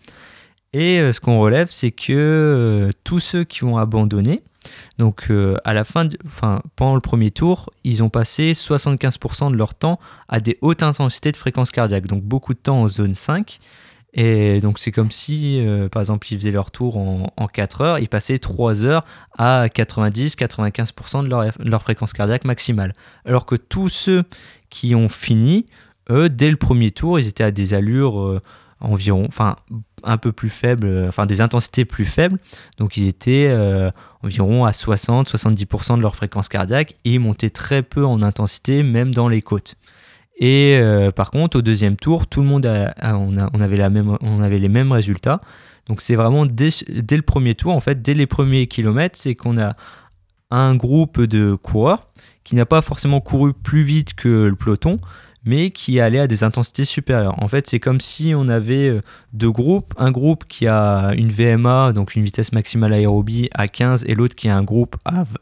Et 0.72 1.00
euh, 1.00 1.12
ce 1.12 1.20
qu'on 1.20 1.40
relève, 1.40 1.68
c'est 1.70 1.90
que 1.90 2.12
euh, 2.12 2.90
tous 3.04 3.20
ceux 3.20 3.44
qui 3.44 3.64
ont 3.64 3.78
abandonné, 3.78 4.42
donc 4.98 5.32
à 5.64 5.72
la 5.72 5.84
fin, 5.84 6.08
enfin, 6.26 6.60
pendant 6.76 6.94
le 6.94 7.00
premier 7.00 7.30
tour, 7.30 7.70
ils 7.84 8.02
ont 8.02 8.10
passé 8.10 8.52
75% 8.52 9.50
de 9.50 9.56
leur 9.56 9.74
temps 9.74 9.98
à 10.28 10.40
des 10.40 10.58
hautes 10.60 10.82
intensités 10.82 11.32
de 11.32 11.38
fréquence 11.38 11.70
cardiaque, 11.70 12.06
donc 12.06 12.22
beaucoup 12.22 12.52
de 12.52 12.58
temps 12.58 12.82
en 12.82 12.88
zone 12.88 13.14
5 13.14 13.60
Et 14.14 14.60
donc 14.60 14.78
c'est 14.78 14.92
comme 14.92 15.10
si, 15.10 15.64
euh, 15.66 15.88
par 15.88 16.00
exemple, 16.00 16.26
ils 16.30 16.38
faisaient 16.38 16.50
leur 16.50 16.70
tour 16.70 16.96
en, 16.96 17.32
en 17.36 17.46
4 17.46 17.80
heures, 17.82 17.98
ils 17.98 18.08
passaient 18.08 18.38
3 18.38 18.84
heures 18.84 19.04
à 19.36 19.66
90-95% 19.68 21.24
de 21.24 21.68
leur, 21.68 21.82
fréquence 21.82 22.12
cardiaque 22.12 22.44
maximale. 22.44 22.94
Alors 23.24 23.44
que 23.44 23.54
tous 23.54 23.88
ceux 23.88 24.24
qui 24.70 24.94
ont 24.94 25.08
fini, 25.08 25.66
eux, 26.10 26.28
dès 26.30 26.50
le 26.50 26.56
premier 26.56 26.90
tour, 26.90 27.18
ils 27.18 27.28
étaient 27.28 27.44
à 27.44 27.50
des 27.50 27.74
allures 27.74 28.20
euh, 28.20 28.40
environ, 28.80 29.26
enfin 29.28 29.56
un 30.04 30.16
peu 30.16 30.32
plus 30.32 30.50
faibles, 30.50 30.86
euh, 30.86 31.08
enfin 31.08 31.26
des 31.26 31.42
intensités 31.42 31.84
plus 31.84 32.06
faibles. 32.06 32.38
Donc 32.78 32.96
ils 32.96 33.08
étaient 33.08 33.54
environ 34.22 34.64
à 34.64 34.70
60-70% 34.70 35.98
de 35.98 36.02
leur 36.02 36.16
fréquence 36.16 36.48
cardiaque 36.48 36.94
et 37.04 37.14
ils 37.14 37.20
montaient 37.20 37.50
très 37.50 37.82
peu 37.82 38.06
en 38.06 38.22
intensité, 38.22 38.82
même 38.82 39.12
dans 39.12 39.28
les 39.28 39.42
côtes. 39.42 39.76
Et 40.38 40.78
euh, 40.80 41.10
par 41.10 41.30
contre, 41.30 41.58
au 41.58 41.62
deuxième 41.62 41.96
tour, 41.96 42.26
tout 42.26 42.40
le 42.40 42.46
monde 42.46 42.66
a, 42.66 42.94
on 43.18 43.60
avait 43.60 44.58
les 44.58 44.68
mêmes 44.68 44.92
résultats. 44.92 45.40
Donc 45.88 46.00
c'est 46.00 46.14
vraiment 46.14 46.46
dès, 46.46 46.68
dès 46.88 47.16
le 47.16 47.22
premier 47.22 47.54
tour, 47.54 47.72
en 47.74 47.80
fait, 47.80 48.02
dès 48.02 48.14
les 48.14 48.26
premiers 48.26 48.66
kilomètres, 48.66 49.18
c'est 49.18 49.34
qu'on 49.34 49.58
a 49.58 49.74
un 50.50 50.76
groupe 50.76 51.22
de 51.22 51.54
coureurs 51.54 52.08
qui 52.44 52.54
n'a 52.54 52.66
pas 52.66 52.82
forcément 52.82 53.20
couru 53.20 53.52
plus 53.52 53.82
vite 53.82 54.14
que 54.14 54.46
le 54.46 54.54
peloton, 54.54 55.00
mais 55.48 55.70
qui 55.70 55.98
allait 55.98 56.20
à 56.20 56.26
des 56.26 56.44
intensités 56.44 56.84
supérieures. 56.84 57.42
En 57.42 57.48
fait, 57.48 57.66
c'est 57.66 57.80
comme 57.80 58.02
si 58.02 58.34
on 58.36 58.48
avait 58.48 58.90
euh, 58.90 59.02
deux 59.32 59.50
groupes, 59.50 59.94
un 59.96 60.10
groupe 60.10 60.44
qui 60.46 60.66
a 60.66 61.12
une 61.16 61.30
VMA, 61.30 61.94
donc 61.94 62.16
une 62.16 62.22
vitesse 62.22 62.52
maximale 62.52 62.92
aérobie 62.92 63.48
à 63.54 63.66
15, 63.66 64.04
et 64.06 64.14
l'autre 64.14 64.36
qui 64.36 64.50
a 64.50 64.56
un 64.56 64.62
groupe 64.62 64.96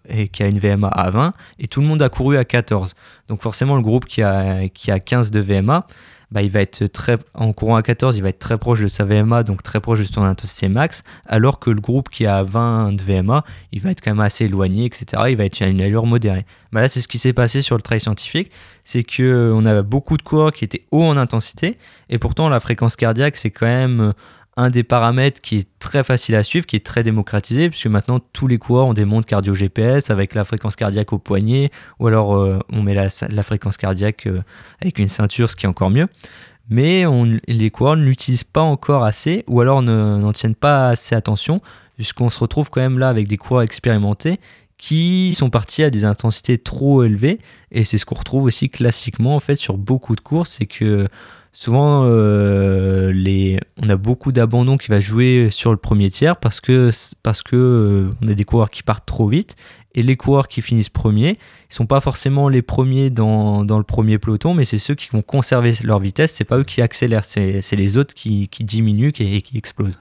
et 0.08 0.28
qui 0.28 0.44
a 0.44 0.46
une 0.46 0.60
VMA 0.60 0.86
à 0.86 1.10
20, 1.10 1.32
et 1.58 1.66
tout 1.66 1.80
le 1.80 1.88
monde 1.88 2.02
a 2.02 2.08
couru 2.08 2.36
à 2.36 2.44
14. 2.44 2.94
Donc 3.26 3.42
forcément, 3.42 3.74
le 3.74 3.82
groupe 3.82 4.04
qui 4.04 4.22
a, 4.22 4.68
qui 4.68 4.92
a 4.92 5.00
15 5.00 5.32
de 5.32 5.40
VMA, 5.40 5.88
bah, 6.32 6.42
il 6.42 6.50
va 6.50 6.60
être 6.60 6.86
très, 6.86 7.18
en 7.34 7.52
courant 7.52 7.76
à 7.76 7.82
14, 7.82 8.16
il 8.16 8.22
va 8.22 8.30
être 8.30 8.38
très 8.38 8.58
proche 8.58 8.80
de 8.80 8.88
sa 8.88 9.04
VMA, 9.04 9.44
donc 9.44 9.62
très 9.62 9.80
proche 9.80 10.00
de 10.00 10.04
son 10.04 10.22
intensité 10.22 10.68
max, 10.68 11.02
alors 11.26 11.60
que 11.60 11.70
le 11.70 11.80
groupe 11.80 12.08
qui 12.08 12.26
a 12.26 12.42
20 12.42 12.94
de 12.94 13.02
VMA, 13.02 13.44
il 13.72 13.80
va 13.80 13.90
être 13.90 14.00
quand 14.00 14.10
même 14.10 14.20
assez 14.20 14.46
éloigné, 14.46 14.86
etc. 14.86 15.24
Il 15.28 15.36
va 15.36 15.44
être 15.44 15.62
à 15.62 15.66
une 15.66 15.80
allure 15.80 16.06
modérée. 16.06 16.44
Bah 16.72 16.82
là, 16.82 16.88
c'est 16.88 17.00
ce 17.00 17.08
qui 17.08 17.18
s'est 17.18 17.32
passé 17.32 17.62
sur 17.62 17.76
le 17.76 17.82
trail 17.82 18.00
scientifique, 18.00 18.50
c'est 18.82 19.04
que 19.04 19.22
euh, 19.22 19.54
on 19.54 19.64
a 19.66 19.82
beaucoup 19.82 20.16
de 20.16 20.22
coureurs 20.22 20.52
qui 20.52 20.64
étaient 20.64 20.84
hauts 20.90 21.04
en 21.04 21.16
intensité, 21.16 21.78
et 22.10 22.18
pourtant 22.18 22.48
la 22.48 22.58
fréquence 22.58 22.96
cardiaque, 22.96 23.36
c'est 23.36 23.50
quand 23.50 23.66
même 23.66 24.00
euh, 24.00 24.12
un 24.56 24.70
des 24.70 24.82
paramètres 24.82 25.40
qui 25.40 25.58
est 25.58 25.68
très 25.78 26.02
facile 26.02 26.34
à 26.34 26.42
suivre, 26.42 26.64
qui 26.64 26.76
est 26.76 26.84
très 26.84 27.02
démocratisé, 27.02 27.68
puisque 27.68 27.86
maintenant 27.86 28.20
tous 28.32 28.48
les 28.48 28.58
coureurs 28.58 28.86
ont 28.86 28.94
des 28.94 29.04
montres 29.04 29.26
cardio 29.26 29.54
GPS 29.54 30.10
avec 30.10 30.34
la 30.34 30.44
fréquence 30.44 30.76
cardiaque 30.76 31.12
au 31.12 31.18
poignet, 31.18 31.70
ou 32.00 32.06
alors 32.06 32.36
euh, 32.36 32.58
on 32.72 32.82
met 32.82 32.94
la, 32.94 33.10
fréquence 33.42 33.76
cardiaque 33.76 34.26
euh, 34.26 34.42
avec 34.80 34.98
une 34.98 35.08
ceinture, 35.08 35.50
ce 35.50 35.56
qui 35.56 35.66
est 35.66 35.68
encore 35.68 35.90
mieux. 35.90 36.08
Mais 36.68 37.04
les 37.46 37.70
coureurs 37.70 37.96
ne 37.96 38.04
l'utilisent 38.04 38.42
pas 38.42 38.62
encore 38.62 39.04
assez, 39.04 39.44
ou 39.46 39.60
alors 39.60 39.82
ne- 39.82 40.18
n'en 40.18 40.32
tiennent 40.32 40.56
pas 40.56 40.88
assez 40.88 41.14
attention, 41.14 41.60
puisqu'on 41.94 42.28
se 42.28 42.40
retrouve 42.40 42.70
quand 42.70 42.80
même 42.80 42.98
là 42.98 43.08
avec 43.08 43.28
des 43.28 43.36
coureurs 43.36 43.62
expérimentés 43.62 44.40
qui 44.78 45.34
sont 45.34 45.48
partis 45.48 45.82
à 45.82 45.90
des 45.90 46.04
intensités 46.04 46.58
trop 46.58 47.04
élevées, 47.04 47.38
et 47.70 47.84
c'est 47.84 47.98
ce 47.98 48.04
qu'on 48.04 48.16
retrouve 48.16 48.44
aussi 48.44 48.68
classiquement 48.68 49.36
en 49.36 49.40
fait 49.40 49.56
sur 49.56 49.78
beaucoup 49.78 50.16
de 50.16 50.20
courses, 50.20 50.56
c'est 50.58 50.66
que 50.66 51.08
souvent 51.56 52.02
euh, 52.04 53.56
on 53.82 53.88
a 53.88 53.96
beaucoup 53.96 54.30
d'abandon 54.30 54.76
qui 54.76 54.88
va 54.88 55.00
jouer 55.00 55.48
sur 55.50 55.70
le 55.70 55.78
premier 55.78 56.10
tiers 56.10 56.36
parce 56.36 56.60
que 56.60 56.90
parce 57.22 57.42
que 57.42 57.56
euh, 57.56 58.10
on 58.22 58.28
a 58.28 58.34
des 58.34 58.44
coureurs 58.44 58.70
qui 58.70 58.82
partent 58.82 59.06
trop 59.06 59.26
vite. 59.26 59.56
Et 59.94 60.02
les 60.02 60.16
coureurs 60.16 60.48
qui 60.48 60.60
finissent 60.60 60.90
premiers 60.90 61.38
ils 61.70 61.74
sont 61.74 61.86
pas 61.86 62.00
forcément 62.00 62.50
les 62.50 62.60
premiers 62.60 63.08
dans, 63.08 63.62
le 63.62 63.82
premier 63.82 64.18
peloton 64.18 64.52
mais 64.52 64.66
c'est 64.66 64.78
ceux 64.78 64.94
qui 64.94 65.08
vont 65.10 65.22
conserver 65.22 65.72
leur 65.82 65.98
vitesse. 65.98 66.34
C'est 66.34 66.44
pas 66.44 66.58
eux 66.58 66.64
qui 66.64 66.82
accélèrent. 66.82 67.24
C'est 67.24 67.62
les 67.72 67.96
autres 67.96 68.12
qui, 68.12 68.48
diminuent 68.60 69.12
qui- 69.12 69.34
et 69.34 69.40
qui 69.40 69.56
explosent. 69.56 69.98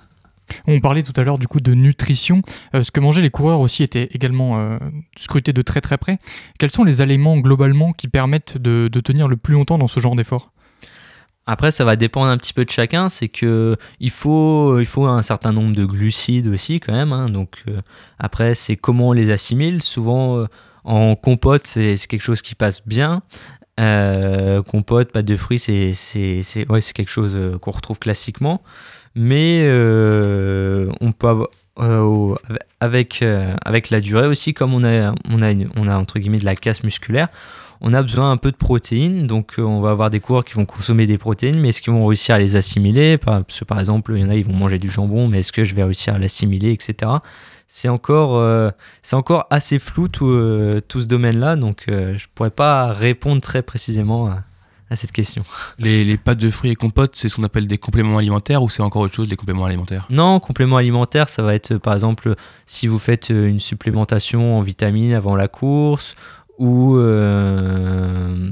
On 0.68 0.82
parlait 0.82 1.04
tout 1.04 1.14
à 1.16 1.24
l'heure 1.24 1.40
du 1.40 1.48
coup 1.48 1.62
de 1.62 1.74
nutrition. 1.74 2.42
Euh, 2.76 2.84
ce 2.84 2.92
que 2.92 3.00
mangeaient 3.00 3.22
les 3.22 3.32
coureurs 3.32 3.62
aussi 3.62 3.82
était 3.82 4.10
également 4.12 4.78
scruté 5.18 5.54
de 5.54 5.62
très 5.62 5.80
très 5.80 5.98
près. 5.98 6.20
Quels 6.60 6.72
sont 6.72 6.84
les 6.84 7.00
aliments 7.00 7.38
globalement 7.38 7.94
qui 7.94 8.10
permettent 8.10 8.58
de 8.58 9.00
tenir 9.00 9.30
le 9.30 9.38
plus 9.38 9.54
longtemps 9.54 9.78
dans 9.78 9.88
ce 9.88 10.02
genre 10.02 10.18
d'effort? 10.18 10.52
Après, 11.48 11.72
ça 11.72 11.86
va 11.86 11.96
dépendre 11.96 12.28
un 12.28 12.38
petit 12.38 12.54
peu 12.54 12.66
de 12.66 12.72
chacun. 12.72 13.10
C'est 13.10 13.28
que 13.28 13.76
il 14.00 14.10
faut, 14.12 14.80
il 14.80 14.86
faut 14.86 15.06
un 15.06 15.22
certain 15.22 15.52
nombre 15.54 15.76
de 15.76 15.86
glucides 15.86 16.48
aussi 16.48 16.80
quand 16.80 16.94
même. 16.94 17.14
hein. 17.14 17.30
Donc 17.30 17.64
euh, 17.68 17.82
après, 18.20 18.56
c'est 18.56 18.76
comment 18.76 19.10
on 19.10 19.14
les 19.14 19.30
assimile. 19.32 19.82
Souvent 19.84 20.38
euh, 20.40 20.46
en 20.84 21.16
compote, 21.16 21.68
c'est 21.68 21.98
quelque 22.08 22.22
chose 22.24 22.42
qui 22.42 22.56
passe 22.56 22.82
bien. 22.88 23.22
Euh, 23.80 24.64
compote, 24.64 25.12
pâte 25.12 25.26
de 25.26 25.36
fruits, 25.36 25.60
c'est 25.60 25.94
ouais, 26.70 26.82
quelque 26.82 27.10
chose 27.12 27.38
qu'on 27.62 27.72
retrouve 27.72 28.00
classiquement. 28.00 28.64
Mais 29.16 29.62
on 31.02 31.12
peut 31.12 31.28
avoir 31.28 31.48
avec 32.80 33.24
avec 33.66 33.90
la 33.90 34.00
durée 34.02 34.28
aussi, 34.28 34.54
comme 34.54 34.74
on 34.74 34.84
a 34.84 35.14
on 35.30 35.42
a 35.42 35.52
une- 35.52 35.70
on 35.76 35.88
a 35.88 35.98
entre 35.98 36.20
guillemets 36.20 36.40
de 36.40 36.46
la 36.46 36.56
casse 36.56 36.84
musculaire 36.84 37.28
on 37.82 37.94
a 37.94 38.02
besoin 38.02 38.32
un 38.32 38.38
peu 38.38 38.52
de 38.52 38.58
protéines, 38.58 39.28
donc 39.28 39.60
euh, 39.60 39.64
on 39.64 39.82
va 39.82 39.92
avoir 39.92 40.10
des 40.10 40.20
coureurs 40.20 40.46
qui 40.46 40.54
vont 40.54 40.66
consommer 40.66 41.08
des 41.08 41.18
protéines, 41.18 41.60
mais 41.60 41.70
est-ce 41.70 41.82
qu'ils 41.82 41.94
vont 41.94 42.06
réussir 42.06 42.36
à 42.36 42.40
les 42.40 42.56
assimiler? 42.56 43.18
Par, 43.18 43.44
parce 43.44 43.60
que, 43.60 43.66
par 43.66 43.80
exemple, 43.80 44.14
il 44.16 44.22
y 44.22 44.26
en 44.26 44.30
a, 44.30 44.36
ils 44.36 44.46
vont 44.46 44.54
manger 44.54 44.80
du 44.80 44.90
jambon, 44.90 45.28
mais 45.28 45.40
est-ce 45.40 45.52
que 45.52 45.64
je 45.64 45.76
vais 45.76 45.84
réussir 45.84 46.16
à 46.16 46.20
l'assimiler, 46.20 46.72
etc. 46.72 47.12
C'est 47.68 47.90
encore, 47.90 48.38
euh, 48.38 48.70
c'est 49.02 49.16
encore 49.16 49.48
assez 49.50 49.80
flou 49.80 50.08
tout, 50.08 50.28
euh, 50.28 50.82
tout 50.88 51.02
ce 51.02 51.08
domaine-là, 51.08 51.56
donc 51.56 51.86
euh, 51.90 52.18
je 52.18 52.28
pourrais 52.34 52.52
pas 52.52 52.94
répondre 52.94 53.42
très 53.42 53.64
précisément 53.64 54.28
à, 54.28 54.44
à 54.90 54.96
cette 54.96 55.12
question. 55.12 55.44
Les, 55.80 56.06
les 56.06 56.18
pâtes 56.18 56.38
de 56.38 56.50
fruits 56.52 56.72
et 56.72 56.76
compotes, 56.76 57.16
c'est 57.16 57.28
ce 57.28 57.36
qu'on 57.36 57.44
appelle 57.44 57.68
des 57.68 57.80
compléments 57.80 58.18
alimentaires 58.18 58.62
ou 58.62 58.70
c'est 58.70 58.84
encore 58.84 59.02
autre 59.02 59.16
chose, 59.16 59.28
des 59.28 59.36
compléments 59.36 59.66
alimentaires? 59.66 60.06
Non, 60.10 60.40
complément 60.40 60.78
alimentaire, 60.78 61.28
ça 61.28 61.42
va 61.42 61.56
être 61.56 61.78
par 61.78 61.96
exemple 61.96 62.36
si 62.68 62.88
vous 62.88 63.00
faites 63.00 63.30
une 63.30 63.60
supplémentation 63.60 64.60
en 64.60 64.62
vitamines 64.62 65.14
avant 65.14 65.36
la 65.36 65.48
course 65.48 66.16
ou, 66.58 66.96
euh, 66.98 68.50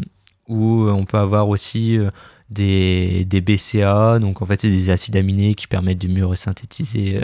ou 0.48 0.88
on 0.89 1.06
peut 1.06 1.18
avoir 1.18 1.48
aussi 1.50 1.98
euh, 1.98 2.10
des, 2.50 3.26
des 3.26 3.42
BCA, 3.42 4.20
donc 4.20 4.42
en 4.42 4.46
fait 4.46 4.62
c'est 4.62 4.70
des 4.70 4.89
acides 4.89 5.16
aminés 5.16 5.56
qui 5.56 5.68
permettent 5.68 6.00
de 6.00 6.08
mieux 6.08 6.36
synthétiser, 6.36 7.22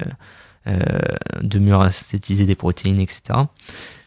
de 0.65 1.59
mieux 1.59 1.77
des 2.45 2.55
protéines, 2.55 2.99
etc. 2.99 3.39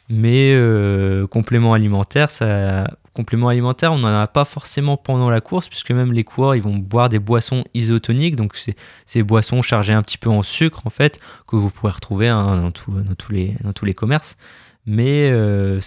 Mais 0.09 0.53
euh, 0.55 1.27
complément 1.27 1.73
alimentaire, 1.75 2.31
ça, 2.31 2.87
complément 3.15 3.49
alimentaire, 3.49 3.93
on 3.93 3.99
n'en 3.99 4.21
a 4.21 4.27
pas 4.27 4.45
forcément 4.45 4.97
pendant 4.97 5.31
la 5.31 5.41
course, 5.41 5.69
puisque 5.69 5.91
même 5.91 6.13
les 6.13 6.25
coureurs, 6.25 6.55
ils 6.55 6.63
vont 6.63 6.77
boire 6.77 7.09
des 7.09 7.19
boissons 7.19 7.65
isotoniques, 7.75 8.37
donc 8.37 8.57
c'est 8.57 8.77
ces 9.07 9.23
boissons 9.23 9.63
chargées 9.63 9.93
un 9.93 10.03
petit 10.03 10.19
peu 10.19 10.29
en 10.31 10.43
sucre, 10.43 10.83
en 10.87 10.91
fait, 10.91 11.21
que 11.47 11.57
vous 11.57 11.71
pouvez 11.71 11.93
retrouver 11.93 12.29
hein, 12.29 12.61
dans, 12.61 12.71
tout- 12.71 12.91
dans 12.91 13.15
tous 13.15 13.33
les, 13.33 13.55
dans 13.63 13.73
tous 13.73 13.85
les 13.85 13.95
commerces. 13.95 14.37
Mais 14.85 15.31
euh, 15.31 15.79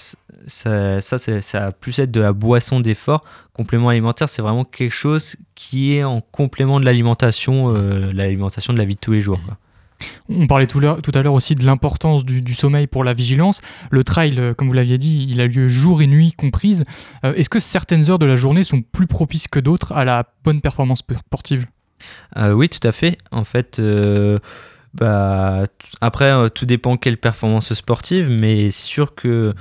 ça, 0.48 1.02
ça, 1.02 1.60
va 1.60 1.72
plus 1.72 2.00
être 2.00 2.12
de 2.12 2.22
la 2.22 2.34
boisson 2.34 2.80
d'effort. 2.80 3.22
Complément 3.54 3.90
alimentaire, 3.90 4.30
c'est 4.30 4.42
vraiment 4.42 4.64
quelque 4.64 4.94
chose 4.94 5.36
qui 5.54 5.96
est 5.96 6.04
en 6.04 6.22
complément 6.22 6.80
de 6.80 6.86
l'alimentation, 6.86 7.76
euh, 7.76 8.12
l'alimentation 8.14 8.74
de 8.74 8.78
la 8.78 8.86
vie 8.86 8.96
de 8.96 9.00
tous 9.00 9.12
les 9.12 9.22
jours. 9.22 9.40
quoi. 9.46 9.58
On 10.28 10.48
parlait 10.48 10.68
tout, 10.68 10.80
à 10.80 11.22
l'heure 11.22 11.34
aussi 11.34 11.56
de 11.56 11.64
l'importance 11.64 12.26
du, 12.26 12.42
du 12.42 12.54
sommeil 12.54 12.88
pour 12.88 13.04
la 13.04 13.14
vigilance. 13.14 13.62
Le 13.92 14.04
trail, 14.04 14.36
euh, 14.38 14.54
comme 14.54 14.68
vous 14.68 14.74
l'aviez 14.74 14.98
dit, 14.98 15.26
il 15.30 15.40
a 15.40 15.48
lieu 15.48 15.68
jour 15.68 16.02
et 16.02 16.08
nuit 16.08 16.34
comprises. 16.34 16.84
Euh, 17.24 17.34
Est-ce 17.34 17.50
que 17.50 17.60
certaines 17.60 18.10
heures 18.10 18.20
de 18.20 18.26
la 18.26 18.36
journée 18.36 18.64
sont 18.64 18.82
plus 18.82 19.08
propices 19.08 19.48
que 19.48 19.60
d'autres 19.60 19.94
à 19.94 20.04
la 20.04 20.26
bonne 20.44 20.62
performance 20.62 21.00
sportive? 21.00 21.68
Euh, 22.38 22.52
oui, 22.52 22.70
tout 22.70 22.86
à 22.86 22.92
fait. 22.92 23.18
En 23.32 23.44
fait, 23.44 23.80
euh, 23.80 24.40
bah, 24.96 25.66
après, 26.00 26.32
euh, 26.32 26.50
tout 26.50 26.66
dépend 26.66 26.96
quelle 26.96 27.18
performance 27.18 27.74
sportive, 27.74 28.30
mais 28.30 28.72
c'est 28.72 28.88
sûr 28.88 29.14
que 29.14 29.54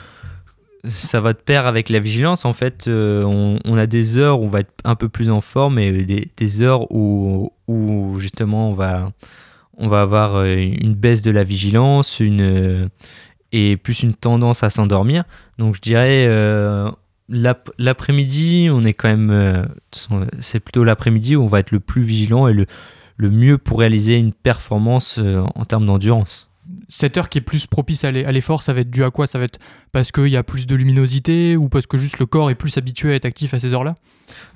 ça 0.86 1.20
va 1.20 1.32
de 1.32 1.38
pair 1.38 1.66
avec 1.66 1.88
la 1.88 1.98
vigilance. 1.98 2.44
En 2.44 2.52
fait, 2.52 2.86
euh, 2.86 3.24
on, 3.24 3.76
a 3.76 3.86
des 3.86 4.18
heures 4.18 4.40
où 4.40 4.44
on 4.44 4.48
va 4.48 4.60
être 4.60 4.72
un 4.84 4.94
peu 4.94 5.08
plus 5.08 5.30
en 5.30 5.40
forme 5.40 5.78
et 5.78 6.04
des, 6.36 6.62
heures 6.62 6.90
où, 6.92 7.52
où 7.66 8.18
justement 8.20 8.70
on 8.70 8.74
va, 8.74 9.10
on 9.76 9.88
va 9.88 10.02
avoir 10.02 10.36
euh, 10.36 10.54
une 10.54 10.94
baisse 10.94 11.22
de 11.22 11.30
la 11.30 11.42
vigilance 11.42 12.20
une, 12.20 12.90
et 13.50 13.76
plus 13.76 14.02
une 14.02 14.14
tendance 14.14 14.62
à 14.62 14.70
s'endormir. 14.70 15.24
Donc 15.58 15.74
je 15.74 15.80
dirais 15.80 16.26
l'ap- 17.28 17.70
l'après-midi, 17.78 18.68
on 18.70 18.84
est 18.84 18.92
quand 18.92 19.08
même, 19.08 19.66
c'est 20.40 20.60
plutôt 20.60 20.84
l'après-midi 20.84 21.34
où 21.34 21.42
on 21.42 21.48
va 21.48 21.60
être 21.60 21.72
le 21.72 21.80
plus 21.80 22.02
vigilant 22.02 22.46
et 22.46 22.52
le, 22.52 22.66
le 23.16 23.30
mieux 23.30 23.58
pour 23.58 23.78
réaliser 23.80 24.16
une 24.16 24.32
performance 24.32 25.18
euh, 25.18 25.42
en 25.54 25.64
termes 25.64 25.86
d'endurance. 25.86 26.50
Cette 26.88 27.16
heure 27.18 27.28
qui 27.28 27.38
est 27.38 27.42
plus 27.42 27.66
propice 27.66 28.04
à 28.04 28.10
l'e- 28.10 28.26
à 28.26 28.32
l'effort, 28.32 28.62
ça 28.62 28.72
va 28.72 28.80
être 28.80 28.90
dû 28.90 29.04
à 29.04 29.10
quoi? 29.10 29.26
Ça 29.26 29.38
va 29.38 29.44
être 29.44 29.58
parce 29.92 30.12
qu'il 30.12 30.28
y 30.28 30.36
a 30.36 30.42
plus 30.42 30.66
de 30.66 30.74
luminosité 30.74 31.56
ou 31.56 31.68
parce 31.68 31.86
que 31.86 31.96
juste 31.98 32.18
le 32.18 32.26
corps 32.26 32.50
est 32.50 32.54
plus 32.54 32.76
habitué 32.78 33.12
à 33.12 33.14
être 33.16 33.26
actif 33.26 33.52
à 33.54 33.58
ces 33.58 33.74
heures-là? 33.74 33.96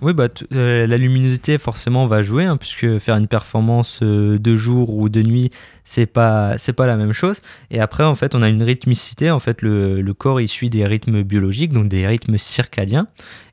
Oui, 0.01 0.15
bah, 0.15 0.29
euh, 0.55 0.87
la 0.87 0.97
luminosité 0.97 1.59
forcément 1.59 2.07
va 2.07 2.23
jouer, 2.23 2.45
hein, 2.45 2.57
puisque 2.57 2.99
faire 2.99 3.17
une 3.17 3.27
performance 3.27 4.01
euh, 4.03 4.39
de 4.39 4.55
jour 4.55 4.95
ou 4.95 5.09
de 5.09 5.23
nuit, 5.23 5.51
c'est 5.85 6.07
pas 6.07 6.57
c'est 6.59 6.73
pas 6.73 6.87
la 6.87 6.97
même 6.97 7.13
chose. 7.13 7.41
Et 7.71 7.81
après, 7.81 8.05
en 8.05 8.15
fait, 8.15 8.35
on 8.35 8.43
a 8.43 8.49
une 8.49 8.63
rythmicité. 8.63 9.31
En 9.31 9.41
fait, 9.41 9.63
le, 9.63 10.01
le 10.01 10.15
corps 10.15 10.41
il 10.41 10.49
suit 10.49 10.71
des 10.71 10.87
rythmes 10.87 11.23
biologiques, 11.23 11.73
donc 11.73 11.89
des 11.89 12.07
rythmes 12.07 12.39
circadiens. 12.39 13.09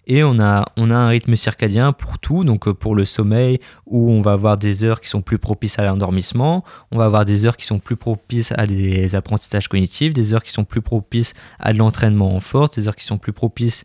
Et 0.08 0.24
on 0.24 0.40
a, 0.40 0.66
on 0.78 0.92
a 0.92 0.96
un 0.96 1.08
rythme 1.08 1.36
circadien 1.36 1.92
pour 1.92 2.20
tout, 2.20 2.44
donc 2.44 2.72
pour 2.72 2.96
le 2.96 3.06
sommeil, 3.06 3.60
où 3.88 4.12
on 4.12 4.22
va 4.22 4.34
avoir 4.34 4.58
des 4.58 4.84
heures 4.84 5.02
qui 5.02 5.10
sont 5.10 5.22
plus 5.22 5.40
propices 5.40 5.80
à 5.80 5.86
l'endormissement, 5.86 6.64
on 6.92 6.98
va 6.98 7.06
avoir 7.06 7.26
des 7.26 7.46
heures 7.46 7.58
qui 7.58 7.66
sont 7.66 7.80
plus 7.80 7.96
propices 7.96 8.52
à 8.56 8.68
des 8.68 9.16
apprentissages 9.16 9.68
cognitifs, 9.68 10.14
des 10.14 10.34
heures 10.34 10.44
qui 10.44 10.52
sont 10.52 10.64
plus 10.64 10.82
propices 10.82 11.34
à 11.60 11.74
de 11.74 11.80
l'entraînement 11.80 12.36
en 12.36 12.40
force, 12.40 12.76
des 12.76 12.88
heures 12.88 12.96
qui 12.96 13.06
sont 13.06 13.18
plus 13.18 13.34
propices 13.34 13.84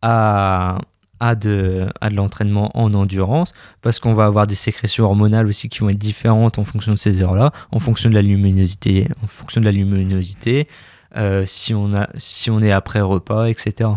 à, 0.00 0.78
à 1.20 1.34
de, 1.34 1.88
à 2.00 2.10
de 2.10 2.14
l'entraînement 2.14 2.70
en 2.74 2.94
endurance, 2.94 3.52
parce 3.82 3.98
qu'on 3.98 4.14
va 4.14 4.26
avoir 4.26 4.46
des 4.46 4.54
sécrétions 4.54 5.04
hormonales 5.04 5.46
aussi 5.46 5.68
qui 5.68 5.80
vont 5.80 5.88
être 5.88 5.98
différentes 5.98 6.58
en 6.58 6.64
fonction 6.64 6.92
de 6.92 6.98
ces 6.98 7.22
heures-là, 7.22 7.52
en 7.72 7.80
fonction 7.80 8.08
de 8.08 8.14
la 8.14 8.22
luminosité, 8.22 9.08
en 9.22 9.26
fonction 9.26 9.60
de 9.60 9.66
la 9.66 9.72
luminosité, 9.72 10.68
euh, 11.16 11.44
si, 11.46 11.74
on 11.74 11.94
a, 11.94 12.08
si 12.16 12.50
on 12.50 12.60
est 12.60 12.72
après 12.72 13.00
repas, 13.00 13.46
etc. 13.46 13.90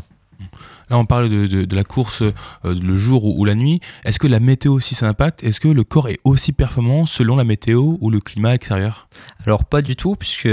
Là, 0.89 0.97
on 0.97 1.05
parle 1.05 1.29
de, 1.29 1.45
de, 1.45 1.75
la 1.75 1.83
course 1.83 2.21
euh, 2.21 2.33
le 2.63 2.95
jour 2.97 3.23
ou, 3.23 3.45
la 3.45 3.55
nuit. 3.55 3.79
Est-ce 4.03 4.19
que 4.19 4.27
la 4.27 4.39
météo 4.39 4.73
aussi 4.73 4.93
ça 4.93 5.07
impacte? 5.07 5.43
Est-ce 5.43 5.59
que 5.59 5.69
le 5.69 5.83
corps 5.83 6.09
est 6.09 6.19
aussi 6.25 6.51
performant 6.51 7.05
selon 7.05 7.37
la 7.37 7.45
météo 7.45 7.95
ou 8.01 8.09
le 8.09 8.19
climat 8.19 8.55
extérieur? 8.55 9.07
Alors 9.45 9.63
pas 9.63 9.81
du 9.81 9.95
tout, 9.95 10.15
puisque 10.15 10.49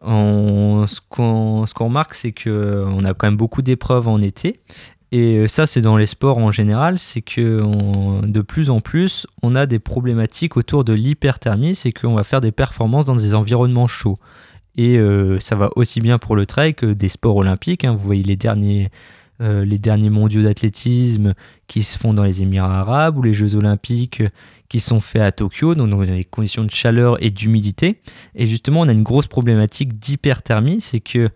on, 0.00 0.86
ce 0.86 1.00
qu'on 1.00 1.64
remarque, 1.76 2.14
c'est 2.14 2.32
qu'on 2.32 3.04
a 3.04 3.14
quand 3.14 3.26
même 3.26 3.36
beaucoup 3.36 3.62
d'épreuves 3.62 4.08
en 4.08 4.20
été. 4.20 4.60
Et 5.12 5.36
euh, 5.36 5.46
ça, 5.46 5.66
c'est 5.66 5.82
dans 5.82 5.98
les 5.98 6.06
sports 6.06 6.38
en 6.38 6.50
général, 6.50 6.98
c'est 6.98 7.20
que 7.20 7.62
de 8.26 8.40
plus 8.40 8.70
en 8.70 8.80
plus, 8.80 9.26
on 9.42 9.54
a 9.54 9.66
des 9.66 9.78
problématiques 9.78 10.56
autour 10.56 10.84
de 10.84 10.94
l'hyperthermie, 10.94 11.74
c'est 11.74 11.92
qu'on 11.92 12.14
va 12.14 12.24
faire 12.24 12.40
des 12.40 12.50
performances 12.50 13.04
dans 13.04 13.14
des 13.14 13.34
environnements 13.34 13.86
chauds. 13.86 14.16
Et 14.76 14.96
euh, 14.96 15.38
ça 15.38 15.54
va 15.54 15.68
aussi 15.76 16.00
bien 16.00 16.18
pour 16.18 16.34
le 16.34 16.46
trail 16.46 16.74
que 16.74 16.86
des 16.86 17.10
sports 17.10 17.36
olympiques. 17.36 17.84
Hein. 17.84 17.92
Vous 17.92 18.06
voyez 18.06 18.22
les 18.22 18.36
derniers, 18.36 18.88
euh, 19.42 19.66
les 19.66 19.78
derniers 19.78 20.08
mondiaux 20.08 20.42
d'athlétisme 20.42 21.34
qui 21.66 21.82
se 21.82 21.98
font 21.98 22.14
dans 22.14 22.24
les 22.24 22.40
Émirats 22.40 22.80
arabes 22.80 23.18
ou 23.18 23.22
les 23.22 23.34
Jeux 23.34 23.54
olympiques 23.54 24.22
qui 24.70 24.80
sont 24.80 25.00
faits 25.00 25.20
à 25.20 25.30
Tokyo, 25.30 25.74
donc 25.74 25.90
dans 25.90 26.02
des 26.02 26.24
conditions 26.24 26.64
de 26.64 26.70
chaleur 26.70 27.22
et 27.22 27.30
d'humidité. 27.30 28.00
Et 28.34 28.46
justement, 28.46 28.80
on 28.80 28.88
a 28.88 28.92
une 28.92 29.02
grosse 29.02 29.26
problématique 29.26 29.98
d'hyperthermie, 29.98 30.80
c'est 30.80 31.00
que 31.00 31.28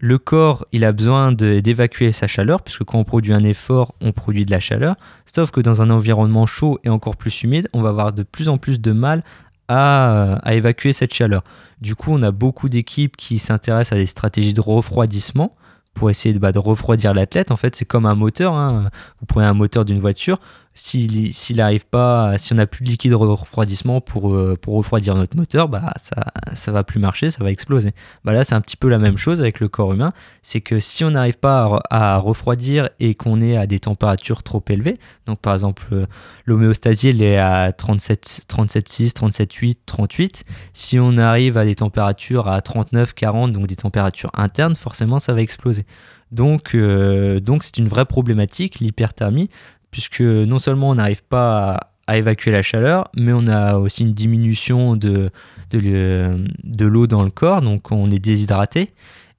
le 0.00 0.18
corps, 0.18 0.64
il 0.70 0.84
a 0.84 0.92
besoin 0.92 1.32
d'évacuer 1.32 2.12
sa 2.12 2.28
chaleur, 2.28 2.62
puisque 2.62 2.84
quand 2.84 2.98
on 2.98 3.04
produit 3.04 3.32
un 3.32 3.42
effort, 3.42 3.94
on 4.00 4.12
produit 4.12 4.46
de 4.46 4.50
la 4.52 4.60
chaleur. 4.60 4.94
Sauf 5.26 5.50
que 5.50 5.60
dans 5.60 5.82
un 5.82 5.90
environnement 5.90 6.46
chaud 6.46 6.78
et 6.84 6.88
encore 6.88 7.16
plus 7.16 7.42
humide, 7.42 7.68
on 7.72 7.82
va 7.82 7.88
avoir 7.88 8.12
de 8.12 8.22
plus 8.22 8.48
en 8.48 8.58
plus 8.58 8.80
de 8.80 8.92
mal 8.92 9.24
à, 9.66 10.40
évacuer 10.46 10.92
cette 10.92 11.12
chaleur. 11.12 11.42
Du 11.80 11.96
coup, 11.96 12.12
on 12.12 12.22
a 12.22 12.30
beaucoup 12.30 12.68
d'équipes 12.68 13.16
qui 13.16 13.40
s'intéressent 13.40 13.96
à 13.96 14.00
des 14.00 14.06
stratégies 14.06 14.54
de 14.54 14.60
refroidissement 14.60 15.56
pour 15.94 16.10
essayer 16.10 16.32
de, 16.32 16.38
bah, 16.38 16.52
refroidir 16.54 17.12
l'athlète. 17.12 17.50
En 17.50 17.56
fait, 17.56 17.74
c'est 17.74 17.84
comme 17.84 18.06
un 18.06 18.14
moteur. 18.14 18.54
Hein. 18.54 18.90
Vous 19.18 19.26
prenez 19.26 19.46
un 19.46 19.54
moteur 19.54 19.84
d'une 19.84 19.98
voiture, 19.98 20.38
s'il 20.74 21.34
s'il 21.34 21.60
arrive 21.60 21.86
pas, 21.86 22.38
si 22.38 22.52
on 22.52 22.56
n'a 22.56 22.66
plus 22.66 22.84
de 22.84 22.90
liquide 22.90 23.10
de 23.10 23.16
refroidissement 23.16 24.00
pour, 24.00 24.32
euh, 24.32 24.56
pour 24.60 24.74
refroidir 24.74 25.14
notre 25.14 25.36
moteur, 25.36 25.68
bah 25.68 25.92
ça 25.96 26.26
ça 26.54 26.72
va 26.72 26.84
plus 26.84 27.00
marcher, 27.00 27.30
ça 27.30 27.42
va 27.42 27.50
exploser. 27.50 27.92
Bah 28.24 28.32
là 28.32 28.44
c'est 28.44 28.54
un 28.54 28.60
petit 28.60 28.76
peu 28.76 28.88
la 28.88 28.98
même 28.98 29.18
chose 29.18 29.40
avec 29.40 29.60
le 29.60 29.68
corps 29.68 29.92
humain, 29.92 30.12
c'est 30.42 30.60
que 30.60 30.78
si 30.80 31.04
on 31.04 31.10
n'arrive 31.10 31.38
pas 31.38 31.80
à, 31.90 32.18
refroidir 32.18 32.88
et 33.00 33.14
qu'on 33.14 33.40
est 33.40 33.56
à 33.56 33.66
des 33.66 33.80
températures 33.80 34.42
trop 34.42 34.62
élevées, 34.68 34.98
donc 35.26 35.40
par 35.40 35.54
exemple 35.54 35.84
euh, 35.92 36.06
l'homéostasie 36.44 37.08
elle 37.08 37.22
est 37.22 37.38
à 37.38 37.72
37 37.72 38.46
37,6, 38.48 39.12
37,8, 39.14 39.76
38, 39.86 40.44
si 40.72 40.98
on 40.98 41.18
arrive 41.18 41.56
à 41.56 41.64
des 41.64 41.74
températures 41.74 42.48
à 42.48 42.60
39, 42.60 43.14
40, 43.14 43.52
donc 43.52 43.66
des 43.66 43.76
températures 43.76 44.30
internes, 44.34 44.76
forcément 44.76 45.18
ça 45.18 45.32
va 45.32 45.40
exploser. 45.40 45.84
Donc, 46.30 46.74
euh, 46.74 47.40
donc 47.40 47.64
c'est 47.64 47.78
une 47.78 47.88
vraie 47.88 48.04
problématique, 48.04 48.80
l'hyperthermie 48.80 49.48
puisque 49.90 50.20
non 50.20 50.58
seulement 50.58 50.90
on 50.90 50.94
n'arrive 50.94 51.22
pas 51.22 51.92
à, 52.06 52.16
évacuer 52.16 52.50
la 52.50 52.62
chaleur, 52.62 53.08
mais 53.16 53.32
on 53.32 53.46
a 53.48 53.76
aussi 53.76 54.02
une 54.02 54.14
diminution 54.14 54.96
de, 54.96 55.30
l'eau 55.72 57.06
dans 57.06 57.22
le 57.22 57.30
corps, 57.30 57.60
donc 57.60 57.92
on 57.92 58.10
est 58.10 58.18
déshydraté. 58.18 58.90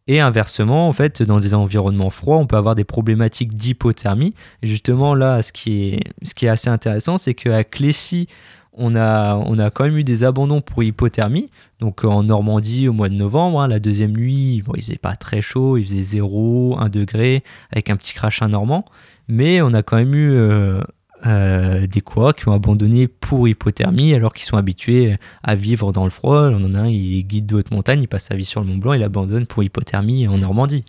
Et 0.07 0.19
inversement, 0.19 0.87
en 0.89 0.93
fait, 0.93 1.21
dans 1.21 1.39
des 1.39 1.53
environnements 1.53 2.09
froids, 2.09 2.37
on 2.37 2.47
peut 2.47 2.57
avoir 2.57 2.73
des 2.73 2.83
problématiques 2.83 3.53
d'hypothermie. 3.53 4.33
Justement, 4.63 5.13
là, 5.13 5.43
ce 5.43 5.51
qui 5.51 5.99
est, 6.41 6.47
assez 6.47 6.69
intéressant, 6.69 7.19
c'est 7.19 7.35
qu'à 7.35 7.63
Clécy, 7.63 8.27
on 8.73 8.95
a, 8.95 9.35
on 9.35 9.57
quand 9.69 9.83
même 9.83 9.97
eu 9.97 10.03
des 10.03 10.23
abandons 10.23 10.61
pour 10.61 10.81
hypothermie. 10.81 11.51
Donc 11.79 12.03
en 12.03 12.23
Normandie, 12.23 12.87
au 12.87 12.93
mois 12.93 13.09
de 13.09 13.13
novembre, 13.13 13.61
hein, 13.61 13.67
la 13.67 13.79
deuxième 13.79 14.13
nuit, 14.13 14.63
bon, 14.65 14.73
il 14.75 14.81
faisait 14.81 14.97
pas 14.97 15.15
très 15.15 15.41
chaud, 15.41 15.77
il 15.77 15.83
faisait 15.85 16.01
0, 16.01 16.77
1 16.79 16.89
degré, 16.89 17.43
avec 17.71 17.89
un 17.89 17.95
petit 17.95 18.13
crachin 18.13 18.47
normand. 18.47 18.85
Mais 19.29 19.61
on 19.61 19.73
a 19.75 19.83
quand 19.83 19.97
même 19.97 20.15
eu 20.15 20.31
euh, 20.31 20.81
euh, 21.27 21.85
des 21.85 22.01
coureurs 22.01 22.33
qui 22.33 22.47
ont 22.49 22.53
abandonné 22.53 23.07
pour 23.07 23.47
hypothermie 23.47 24.15
alors 24.15 24.33
qu'ils 24.33 24.45
sont 24.45 24.57
habitués 24.57 25.17
à 25.43 25.53
vivre 25.53 25.93
dans 25.93 26.03
le 26.03 26.09
froid. 26.09 26.49
On 26.49 26.65
en 26.65 26.73
a 26.73 26.79
un, 26.79 26.87
il 26.87 27.19
est 27.19 27.23
guide 27.23 27.45
de 27.45 27.55
haute 27.57 27.71
montagne, 27.71 28.01
il 28.01 28.07
passe 28.07 28.23
sa 28.25 28.35
vie 28.35 28.43
sur 28.43 28.61
le 28.61 28.67
Mont 28.67 28.77
Blanc, 28.77 28.93
il 28.93 29.03
abandonne 29.03 29.45
pour 29.45 29.63
hypothermie 29.63 30.27
en 30.27 30.39
Normandie. 30.39 30.83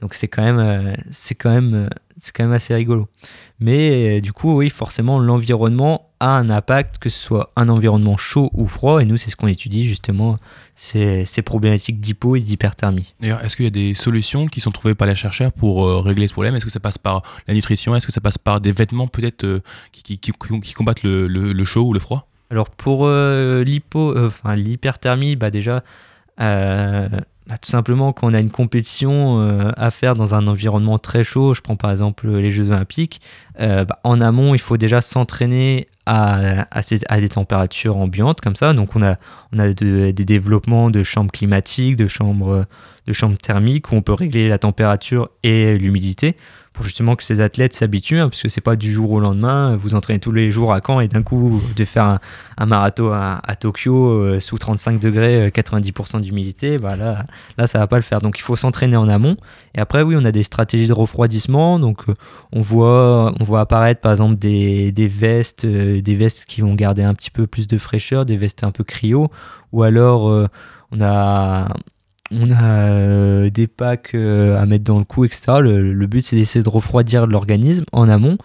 Donc 0.00 0.14
c'est 0.14 0.28
quand 0.28 0.42
même, 0.42 0.58
euh, 0.58 0.94
c'est 1.10 1.34
quand 1.34 1.50
même, 1.50 1.88
c'est 2.18 2.34
quand 2.34 2.44
même 2.44 2.52
assez 2.52 2.74
rigolo. 2.74 3.08
Mais 3.60 4.20
du 4.20 4.32
coup, 4.32 4.56
oui, 4.56 4.70
forcément, 4.70 5.18
l'environnement 5.18 6.08
a 6.20 6.36
un 6.36 6.50
impact, 6.50 6.98
que 6.98 7.08
ce 7.08 7.18
soit 7.18 7.52
un 7.56 7.68
environnement 7.68 8.16
chaud 8.16 8.50
ou 8.52 8.66
froid. 8.66 9.00
Et 9.02 9.04
nous, 9.04 9.16
c'est 9.16 9.30
ce 9.30 9.36
qu'on 9.36 9.48
étudie 9.48 9.86
justement, 9.86 10.36
ces, 10.74 11.24
ces 11.24 11.42
problématiques 11.42 12.00
d'hypo 12.00 12.36
et 12.36 12.40
d'hyperthermie. 12.40 13.14
D'ailleurs, 13.20 13.44
est-ce 13.44 13.56
qu'il 13.56 13.64
y 13.64 13.68
a 13.68 13.72
des 13.72 13.94
solutions 13.94 14.46
qui 14.46 14.60
sont 14.60 14.70
trouvées 14.70 14.94
par 14.94 15.08
les 15.08 15.14
chercheurs 15.14 15.52
pour 15.52 15.86
euh, 15.86 16.00
régler 16.00 16.28
ce 16.28 16.32
problème? 16.32 16.54
Est-ce 16.54 16.64
que 16.64 16.70
ça 16.70 16.80
passe 16.80 16.98
par 16.98 17.22
la 17.46 17.54
nutrition? 17.54 17.94
Est-ce 17.96 18.06
que 18.06 18.12
ça 18.12 18.20
passe 18.20 18.38
par 18.38 18.60
des 18.60 18.72
vêtements 18.72 19.08
peut-être 19.08 19.44
euh, 19.44 19.60
qui, 19.92 20.18
qui, 20.18 20.32
qui, 20.32 20.72
combattent 20.74 21.02
le, 21.02 21.26
le, 21.26 21.64
chaud 21.64 21.82
ou 21.82 21.92
le 21.92 22.00
froid? 22.00 22.28
Alors 22.50 22.70
pour 22.70 23.06
euh, 23.06 23.64
l'hyperthermie, 23.64 25.36
bah 25.36 25.50
déjà, 25.50 25.82
bah, 27.48 27.58
tout 27.58 27.70
simplement 27.70 28.12
quand 28.12 28.30
on 28.30 28.34
a 28.34 28.40
une 28.40 28.50
compétition 28.50 29.40
à 29.76 29.90
faire 29.90 30.14
dans 30.14 30.34
un 30.34 30.46
environnement 30.46 30.98
très 30.98 31.24
chaud, 31.24 31.54
je 31.54 31.62
prends 31.62 31.76
par 31.76 31.90
exemple 31.90 32.28
les 32.28 32.50
Jeux 32.50 32.70
Olympiques, 32.70 33.20
bah, 33.58 33.86
en 34.04 34.20
amont 34.20 34.54
il 34.54 34.60
faut 34.60 34.76
déjà 34.76 35.00
s'entraîner 35.00 35.88
à, 36.06 37.20
des 37.20 37.28
températures 37.28 37.96
ambiantes 37.96 38.40
comme 38.40 38.56
ça. 38.56 38.72
Donc 38.72 38.96
on 38.96 39.02
a, 39.02 39.16
des 39.52 40.12
développements 40.12 40.90
de 40.90 41.02
chambres 41.02 41.32
climatiques, 41.32 41.96
de 41.96 42.08
chambres 42.08 42.66
thermiques 43.42 43.92
où 43.92 43.96
on 43.96 44.02
peut 44.02 44.12
régler 44.12 44.48
la 44.48 44.58
température 44.58 45.30
et 45.42 45.76
l'humidité 45.76 46.36
justement 46.82 47.16
que 47.16 47.24
ces 47.24 47.40
athlètes 47.40 47.74
s'habituent, 47.74 48.18
hein, 48.18 48.28
parce 48.28 48.42
que 48.42 48.48
c'est 48.48 48.60
pas 48.60 48.76
du 48.76 48.92
jour 48.92 49.10
au 49.10 49.20
lendemain, 49.20 49.76
vous 49.76 49.94
entraînez 49.94 50.20
tous 50.20 50.32
les 50.32 50.50
jours 50.52 50.72
à 50.72 50.80
Caen 50.84 51.00
et 51.00 51.08
d'un 51.08 51.22
coup 51.22 51.60
de 51.76 51.84
faire 51.84 52.18
un, 52.56 52.66
marathon 52.66 53.12
à, 53.12 53.56
Tokyo 53.56 54.08
euh, 54.08 54.40
sous 54.40 54.58
35 54.58 55.00
degrés, 55.00 55.48
90% 55.48 56.16
euh, 56.16 56.20
d'humidité, 56.20 56.78
bah 56.78 56.96
là, 56.96 57.26
là 57.56 57.66
ça 57.66 57.78
va 57.78 57.86
pas 57.86 57.96
le 57.96 58.02
faire. 58.02 58.20
Donc 58.20 58.38
il 58.38 58.42
faut 58.42 58.56
s'entraîner 58.56 58.96
en 58.96 59.08
amont. 59.08 59.36
Et 59.74 59.80
après 59.80 60.02
oui, 60.02 60.14
on 60.18 60.24
a 60.24 60.32
des 60.32 60.42
stratégies 60.42 60.88
de 60.88 60.92
refroidissement, 60.92 61.78
donc 61.78 62.08
euh, 62.08 62.14
on 62.52 62.62
voit, 62.62 63.32
on 63.40 63.44
voit 63.44 63.60
apparaître 63.60 64.00
par 64.00 64.12
exemple 64.12 64.36
des, 64.36 64.92
des 64.92 65.08
vestes, 65.08 65.66
des 65.66 66.14
vestes 66.14 66.44
qui 66.46 66.60
vont 66.60 66.74
garder 66.74 67.02
un 67.02 67.14
petit 67.14 67.30
peu 67.30 67.46
plus 67.46 67.66
de 67.66 67.78
fraîcheur, 67.78 68.24
des 68.24 68.36
vestes 68.36 68.64
un 68.64 68.70
peu 68.70 68.84
cryo, 68.84 69.30
ou 69.72 69.82
alors 69.82 70.48
on 70.92 71.00
a 71.00 71.68
on 72.30 72.50
a 72.50 72.90
euh, 72.90 73.50
des 73.50 73.66
packs 73.66 74.14
euh, 74.14 74.60
à 74.60 74.66
mettre 74.66 74.84
dans 74.84 74.98
le 74.98 75.04
cou, 75.04 75.24
etc. 75.24 75.58
Le, 75.60 76.06
but, 76.06 76.22
c'est 76.22 76.36
d'essayer 76.36 76.62
de 76.62 76.68
refroidir 76.68 77.26
l'organisme 77.26 77.84
en 77.92 78.08
amont. 78.08 78.38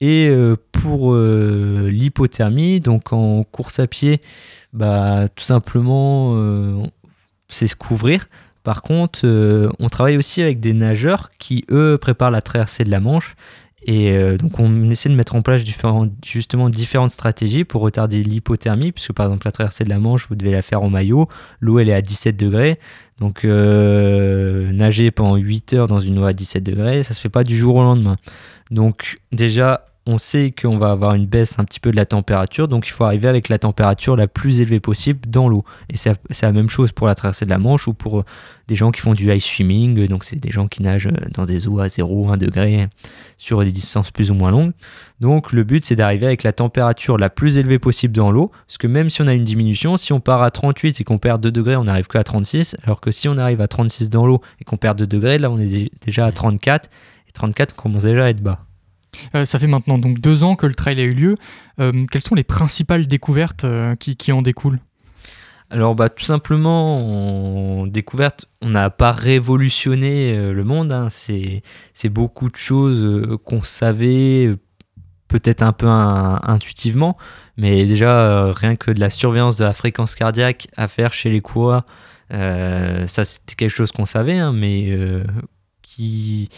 Et 0.00 0.28
euh, 0.28 0.56
pour 0.72 1.14
l'hypothermie, 1.14 2.80
donc 2.80 3.12
en 3.12 3.44
course 3.44 3.80
à 3.80 3.86
pied, 3.86 4.20
bah, 4.72 5.26
tout 5.34 5.44
simplement, 5.44 6.36
c'est 7.48 7.66
se 7.66 7.76
couvrir. 7.76 8.28
Par 8.62 8.82
contre, 8.82 9.20
on 9.78 9.88
travaille 9.88 10.18
aussi 10.18 10.42
avec 10.42 10.60
des 10.60 10.72
nageurs 10.72 11.30
qui, 11.38 11.64
eux, 11.70 11.98
préparent 11.98 12.30
la 12.30 12.42
traversée 12.42 12.84
de 12.84 12.90
la 12.90 13.00
Manche. 13.00 13.36
Et 13.88 14.36
donc 14.36 14.58
on 14.58 14.90
essaie 14.90 15.08
de 15.08 15.14
mettre 15.14 15.36
en 15.36 15.42
place 15.42 15.62
justement 16.24 16.68
différentes 16.68 17.12
stratégies 17.12 17.62
pour 17.62 17.82
retarder 17.82 18.20
l'hypothermie, 18.20 18.90
puisque 18.90 19.12
par 19.12 19.26
exemple 19.26 19.46
la 19.46 19.52
traversée 19.52 19.84
de 19.84 19.88
la 19.88 20.00
Manche, 20.00 20.26
vous 20.28 20.34
devez 20.34 20.50
la 20.50 20.62
faire 20.62 20.82
en 20.82 20.90
maillot, 20.90 21.28
l'eau 21.60 21.78
elle 21.78 21.88
est 21.88 21.94
à 21.94 22.02
17 22.02 22.36
degrés, 22.36 22.80
donc 23.20 23.44
euh, 23.44 24.72
nager 24.72 25.12
pendant 25.12 25.36
8 25.36 25.74
heures 25.74 25.86
dans 25.86 26.00
une 26.00 26.18
eau 26.18 26.24
à 26.24 26.32
17 26.32 26.64
degrés, 26.64 27.04
ça 27.04 27.14
se 27.14 27.20
fait 27.20 27.28
pas 27.28 27.44
du 27.44 27.56
jour 27.56 27.76
au 27.76 27.82
lendemain. 27.82 28.16
Donc 28.72 29.18
déjà, 29.30 29.86
on 30.06 30.18
sait 30.18 30.52
qu'on 30.52 30.78
va 30.78 30.90
avoir 30.90 31.14
une 31.14 31.26
baisse 31.26 31.58
un 31.58 31.64
petit 31.64 31.80
peu 31.80 31.90
de 31.90 31.96
la 31.96 32.06
température, 32.06 32.68
donc 32.68 32.86
il 32.86 32.90
faut 32.90 33.04
arriver 33.04 33.28
avec 33.28 33.48
la 33.48 33.58
température 33.58 34.16
la 34.16 34.28
plus 34.28 34.60
élevée 34.60 34.80
possible 34.80 35.20
dans 35.28 35.48
l'eau. 35.48 35.64
Et 35.90 35.96
c'est 35.96 36.16
la 36.42 36.52
même 36.52 36.70
chose 36.70 36.92
pour 36.92 37.06
la 37.06 37.14
traversée 37.14 37.44
de 37.44 37.50
la 37.50 37.58
Manche 37.58 37.88
ou 37.88 37.94
pour 37.94 38.20
euh, 38.20 38.24
des 38.68 38.76
gens 38.76 38.90
qui 38.90 39.00
font 39.00 39.14
du 39.14 39.32
ice 39.32 39.44
swimming, 39.44 40.06
donc 40.08 40.24
c'est 40.24 40.36
des 40.36 40.50
gens 40.50 40.68
qui 40.68 40.82
nagent 40.82 41.10
dans 41.34 41.44
des 41.44 41.68
eaux 41.68 41.80
à 41.80 41.88
0, 41.88 42.30
1 42.30 42.36
degré 42.36 42.88
sur 43.36 43.64
des 43.64 43.72
distances 43.72 44.10
plus 44.10 44.30
ou 44.30 44.34
moins 44.34 44.50
longues. 44.50 44.72
Donc 45.20 45.52
le 45.52 45.64
but 45.64 45.84
c'est 45.84 45.96
d'arriver 45.96 46.26
avec 46.26 46.42
la 46.42 46.52
température 46.52 47.18
la 47.18 47.30
plus 47.30 47.58
élevée 47.58 47.78
possible 47.78 48.14
dans 48.14 48.30
l'eau, 48.30 48.52
parce 48.66 48.78
que 48.78 48.86
même 48.86 49.10
si 49.10 49.22
on 49.22 49.26
a 49.26 49.34
une 49.34 49.44
diminution, 49.44 49.96
si 49.96 50.12
on 50.12 50.20
part 50.20 50.42
à 50.42 50.50
38 50.50 51.00
et 51.00 51.04
qu'on 51.04 51.18
perd 51.18 51.40
2 51.42 51.50
degrés, 51.50 51.76
on 51.76 51.84
n'arrive 51.84 52.06
que 52.06 52.18
à 52.18 52.24
36, 52.24 52.76
alors 52.84 53.00
que 53.00 53.10
si 53.10 53.28
on 53.28 53.38
arrive 53.38 53.60
à 53.60 53.68
36 53.68 54.10
dans 54.10 54.26
l'eau 54.26 54.40
et 54.60 54.64
qu'on 54.64 54.76
perd 54.76 54.98
2 54.98 55.06
degrés, 55.06 55.38
là 55.38 55.50
on 55.50 55.58
est 55.58 55.90
déjà 56.04 56.26
à 56.26 56.32
34 56.32 56.88
34 57.36 57.74
commence 57.76 58.04
déjà 58.04 58.24
à 58.24 58.30
être 58.30 58.40
bas. 58.40 58.64
Ça 59.44 59.58
fait 59.58 59.66
maintenant 59.66 59.98
donc 59.98 60.20
deux 60.20 60.44
ans 60.44 60.56
que 60.56 60.66
le 60.66 60.74
trail 60.74 61.00
a 61.00 61.04
eu 61.04 61.14
lieu. 61.14 61.34
quelles 61.78 62.22
sont 62.22 62.34
les 62.34 62.44
principales 62.44 63.06
découvertes 63.06 63.66
qui, 63.98 64.16
qui 64.16 64.32
en 64.32 64.42
découlent? 64.42 64.80
Alors 65.70 65.96
bah, 65.96 66.08
tout 66.08 66.24
simplement, 66.24 67.00
on 67.00 67.88
n'a 68.62 68.90
pas 68.90 69.12
révolutionné 69.12 70.36
euh, 70.36 70.52
le 70.52 70.62
monde, 70.62 70.92
hein. 70.92 71.08
c'est 71.10 72.08
beaucoup 72.08 72.48
de 72.48 72.56
choses 72.56 73.02
euh, 73.02 73.36
qu'on 73.36 73.62
savait 73.62 74.54
peut-être 75.26 75.62
un 75.62 75.72
peu 75.72 75.88
intuitivement, 75.88 77.16
mais 77.56 77.84
déjà 77.84 78.20
euh, 78.20 78.52
rien 78.52 78.76
que 78.76 78.92
de 78.92 79.00
la 79.00 79.10
surveillance 79.10 79.56
de 79.56 79.64
la 79.64 79.72
fréquence 79.72 80.14
cardiaque 80.14 80.68
à 80.76 80.86
faire 80.86 81.12
chez 81.12 81.30
les 81.30 81.40
coureurs, 81.40 81.84
ça 82.30 83.24
c'était 83.24 83.56
quelque 83.56 83.74
chose 83.74 83.90
qu'on 83.90 84.06
savait, 84.06 84.38
hein, 84.38 84.52
mais 84.52 84.96
qui 85.82 86.48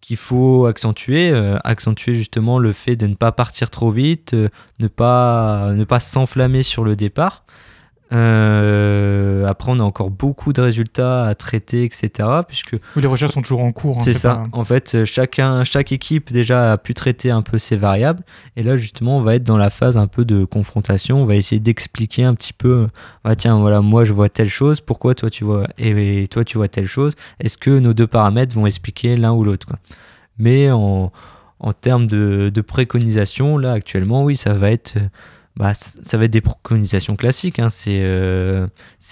qu'il 0.00 0.16
faut 0.16 0.66
accentuer, 0.66 1.32
accentuer 1.64 2.14
justement 2.14 2.58
le 2.58 2.72
fait 2.72 2.96
de 2.96 3.06
ne 3.06 3.14
pas 3.14 3.32
partir 3.32 3.70
trop 3.70 3.90
vite, 3.90 4.34
ne 4.78 4.88
pas 4.88 5.72
ne 5.74 5.84
pas 5.84 6.00
s'enflammer 6.00 6.62
sur 6.62 6.84
le 6.84 6.96
départ. 6.96 7.44
Euh, 8.12 9.46
après, 9.46 9.72
on 9.72 9.80
a 9.80 9.82
encore 9.82 10.10
beaucoup 10.10 10.52
de 10.52 10.60
résultats 10.60 11.26
à 11.26 11.34
traiter, 11.34 11.84
etc. 11.84 12.28
Puisque 12.46 12.76
les 12.94 13.06
recherches 13.06 13.32
sont 13.32 13.42
toujours 13.42 13.64
en 13.64 13.72
cours. 13.72 13.96
Hein, 13.96 14.00
c'est 14.00 14.14
ça. 14.14 14.44
En 14.52 14.64
fait, 14.64 15.04
chacun, 15.04 15.64
chaque 15.64 15.92
équipe 15.92 16.32
déjà 16.32 16.72
a 16.72 16.78
pu 16.78 16.94
traiter 16.94 17.30
un 17.30 17.42
peu 17.42 17.58
ses 17.58 17.76
variables. 17.76 18.22
Et 18.56 18.62
là, 18.62 18.76
justement, 18.76 19.18
on 19.18 19.22
va 19.22 19.34
être 19.34 19.44
dans 19.44 19.56
la 19.56 19.70
phase 19.70 19.96
un 19.96 20.06
peu 20.06 20.24
de 20.24 20.44
confrontation. 20.44 21.22
On 21.22 21.26
va 21.26 21.36
essayer 21.36 21.60
d'expliquer 21.60 22.24
un 22.24 22.34
petit 22.34 22.52
peu. 22.52 22.88
Ah, 23.24 23.34
tiens, 23.34 23.58
voilà, 23.58 23.80
moi 23.80 24.04
je 24.04 24.12
vois 24.12 24.28
telle 24.28 24.50
chose. 24.50 24.80
Pourquoi 24.80 25.14
toi 25.14 25.30
tu 25.30 25.44
vois 25.44 25.66
et 25.78 26.28
toi 26.30 26.44
tu 26.44 26.58
vois 26.58 26.68
telle 26.68 26.86
chose? 26.86 27.14
Est-ce 27.40 27.58
que 27.58 27.70
nos 27.70 27.94
deux 27.94 28.06
paramètres 28.06 28.54
vont 28.54 28.66
expliquer 28.66 29.16
l'un 29.16 29.32
ou 29.32 29.42
l'autre 29.42 29.68
Mais 30.38 30.70
en, 30.70 31.12
en 31.58 31.72
termes 31.72 32.06
de, 32.06 32.50
de 32.54 32.60
préconisation, 32.60 33.58
là 33.58 33.72
actuellement, 33.72 34.24
oui, 34.24 34.36
ça 34.36 34.52
va 34.52 34.70
être 34.70 34.94
bah, 35.56 35.72
ça 35.74 36.18
va 36.18 36.24
être 36.24 36.30
des 36.30 36.42
préconisations 36.42 37.16
classiques. 37.16 37.58
Hein. 37.58 37.70
C'est 37.70 38.00
euh, 38.02 38.66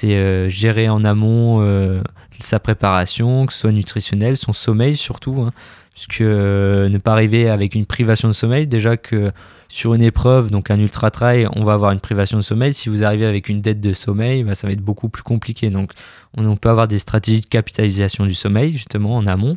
euh, 0.05 0.49
gérer 0.49 0.89
en 0.89 1.03
amont 1.05 1.63
euh, 1.63 2.03
sa 2.39 2.61
préparation, 2.61 3.47
que 3.47 3.53
ce 3.53 3.61
soit 3.61 3.73
nutritionnelle, 3.73 4.37
son 4.37 4.53
sommeil 4.53 4.97
surtout. 4.97 5.41
Hein. 5.41 5.53
puisque 5.95 6.21
ne 6.21 6.99
pas 6.99 7.13
arriver 7.13 7.49
avec 7.49 7.75
une 7.75 7.87
privation 7.87 8.29
de 8.29 8.35
sommeil, 8.35 8.67
déjà 8.67 8.99
que 8.99 9.33
sur 9.69 9.95
une 9.95 10.03
épreuve, 10.03 10.51
donc 10.51 10.71
un 10.71 10.79
ultra 10.79 11.11
trail, 11.11 11.49
on 11.57 11.65
va 11.65 11.73
avoir 11.73 11.93
une 11.93 12.01
privation 12.01 12.37
de 12.37 12.43
sommeil. 12.43 12.75
Si 12.75 12.91
vous 12.91 13.05
arrivez 13.05 13.25
avec 13.25 13.49
une 13.49 13.63
dette 13.63 13.81
de 13.81 13.95
sommeil, 13.95 14.45
bah, 14.45 14.55
ça 14.55 14.67
va 14.67 14.75
être 14.75 14.83
beaucoup 14.83 15.09
plus 15.09 15.23
compliqué. 15.23 15.71
Donc 15.71 15.93
on, 16.37 16.57
peut 16.57 16.69
avoir 16.69 16.89
des 16.89 16.99
stratégies 16.99 17.41
de 17.41 17.47
capitalisation 17.47 18.27
du 18.27 18.35
sommeil, 18.35 18.75
justement 18.75 19.17
en 19.17 19.27
amont. 19.27 19.57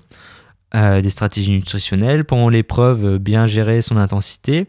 des 0.74 1.10
stratégies 1.10 1.52
nutritionnelles. 1.52 2.24
Pendant 2.24 2.48
l'épreuve, 2.48 3.18
bien 3.18 3.46
gérer 3.46 3.82
son 3.82 3.98
intensité. 3.98 4.68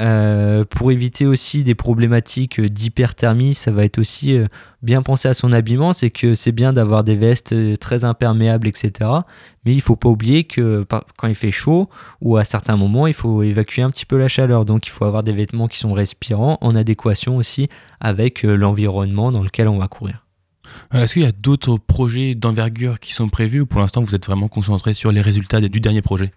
Euh, 0.00 0.64
pour 0.64 0.92
éviter 0.92 1.26
aussi 1.26 1.62
des 1.62 1.74
problématiques 1.74 2.58
d'hyperthermie, 2.58 3.52
ça 3.52 3.70
va 3.70 3.84
être 3.84 3.98
aussi 3.98 4.34
euh, 4.34 4.46
bien 4.82 5.02
penser 5.02 5.28
à 5.28 5.34
son 5.34 5.52
habillement. 5.52 5.92
C'est 5.92 6.10
que 6.10 6.34
c'est 6.34 6.52
bien 6.52 6.72
d'avoir 6.72 7.04
des 7.04 7.16
vestes 7.16 7.52
euh, 7.52 7.76
très 7.76 8.04
imperméables, 8.04 8.66
etc. 8.66 9.10
Mais 9.66 9.74
il 9.74 9.82
faut 9.82 9.96
pas 9.96 10.08
oublier 10.08 10.44
que 10.44 10.86
quand 11.18 11.28
il 11.28 11.34
fait 11.34 11.50
chaud 11.50 11.90
ou 12.22 12.38
à 12.38 12.44
certains 12.44 12.76
moments, 12.76 13.06
il 13.06 13.12
faut 13.12 13.42
évacuer 13.42 13.82
un 13.82 13.90
petit 13.90 14.06
peu 14.06 14.16
la 14.16 14.28
chaleur. 14.28 14.64
Donc 14.64 14.86
il 14.86 14.90
faut 14.90 15.04
avoir 15.04 15.22
des 15.22 15.32
vêtements 15.32 15.68
qui 15.68 15.78
sont 15.78 15.92
respirants 15.92 16.56
en 16.62 16.74
adéquation 16.74 17.36
aussi 17.36 17.68
avec 18.00 18.42
l'environnement 18.42 19.32
dans 19.32 19.42
lequel 19.42 19.68
on 19.68 19.78
va 19.78 19.88
courir. 19.88 20.24
Est-ce 20.94 21.14
qu'il 21.14 21.22
y 21.22 21.26
a 21.26 21.32
d'autres 21.32 21.76
projets 21.76 22.34
d'envergure 22.34 23.00
qui 23.00 23.12
sont 23.12 23.28
prévus 23.28 23.60
ou 23.60 23.66
pour 23.66 23.80
l'instant 23.80 24.02
vous 24.02 24.14
êtes 24.14 24.24
vraiment 24.24 24.48
concentré 24.48 24.94
sur 24.94 25.12
les 25.12 25.20
résultats 25.20 25.60
du 25.60 25.80
dernier 25.80 26.00
projet? 26.00 26.32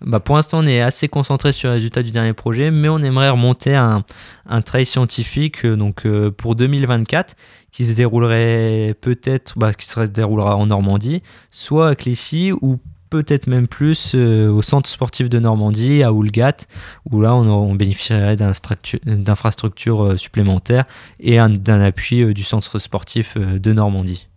Bah 0.00 0.20
pour 0.20 0.36
l'instant, 0.36 0.60
on 0.60 0.66
est 0.66 0.80
assez 0.80 1.08
concentré 1.08 1.52
sur 1.52 1.68
les 1.68 1.74
résultats 1.74 2.02
du 2.02 2.10
dernier 2.10 2.32
projet, 2.32 2.70
mais 2.70 2.88
on 2.88 2.98
aimerait 2.98 3.30
remonter 3.30 3.74
un, 3.74 4.04
un 4.46 4.62
trail 4.62 4.86
scientifique 4.86 5.64
euh, 5.64 5.76
donc, 5.76 6.06
euh, 6.06 6.30
pour 6.30 6.54
2024 6.54 7.36
qui 7.70 7.86
se 7.86 7.92
déroulerait 7.94 8.94
peut-être, 9.00 9.58
bah, 9.58 9.72
qui 9.72 9.86
se 9.86 10.00
déroulera 10.02 10.56
en 10.56 10.66
Normandie, 10.66 11.22
soit 11.50 11.88
à 11.88 11.94
Clichy 11.94 12.52
ou 12.52 12.78
peut-être 13.08 13.46
même 13.46 13.68
plus 13.68 14.12
euh, 14.14 14.50
au 14.50 14.62
centre 14.62 14.88
sportif 14.88 15.30
de 15.30 15.38
Normandie, 15.38 16.02
à 16.02 16.12
Oulgat, 16.12 16.66
où 17.10 17.20
là 17.20 17.34
on 17.34 17.74
bénéficierait 17.74 18.36
d'infrastructures 18.36 20.18
supplémentaires 20.18 20.84
et 21.20 21.36
d'un 21.36 21.80
appui 21.80 22.34
du 22.34 22.42
centre 22.42 22.78
sportif 22.78 23.36
de 23.36 23.72
Normandie. 23.72 24.28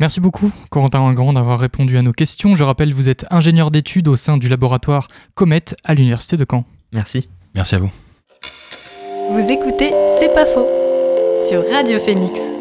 Merci 0.00 0.20
beaucoup, 0.20 0.52
Corentin 0.70 1.12
Grand, 1.12 1.32
d'avoir 1.32 1.58
répondu 1.58 1.98
à 1.98 2.02
nos 2.02 2.12
questions. 2.12 2.54
Je 2.54 2.62
rappelle, 2.62 2.94
vous 2.94 3.08
êtes 3.08 3.26
ingénieur 3.30 3.70
d'études 3.70 4.08
au 4.08 4.16
sein 4.16 4.36
du 4.36 4.48
laboratoire 4.48 5.08
Comet 5.34 5.64
à 5.84 5.94
l'Université 5.94 6.36
de 6.36 6.46
Caen. 6.48 6.64
Merci. 6.92 7.28
Merci 7.54 7.74
à 7.74 7.78
vous. 7.80 7.90
Vous 9.30 9.50
écoutez 9.50 9.92
C'est 10.18 10.32
pas 10.32 10.46
faux 10.46 10.66
sur 11.48 11.68
Radio 11.70 11.98
Phoenix. 11.98 12.54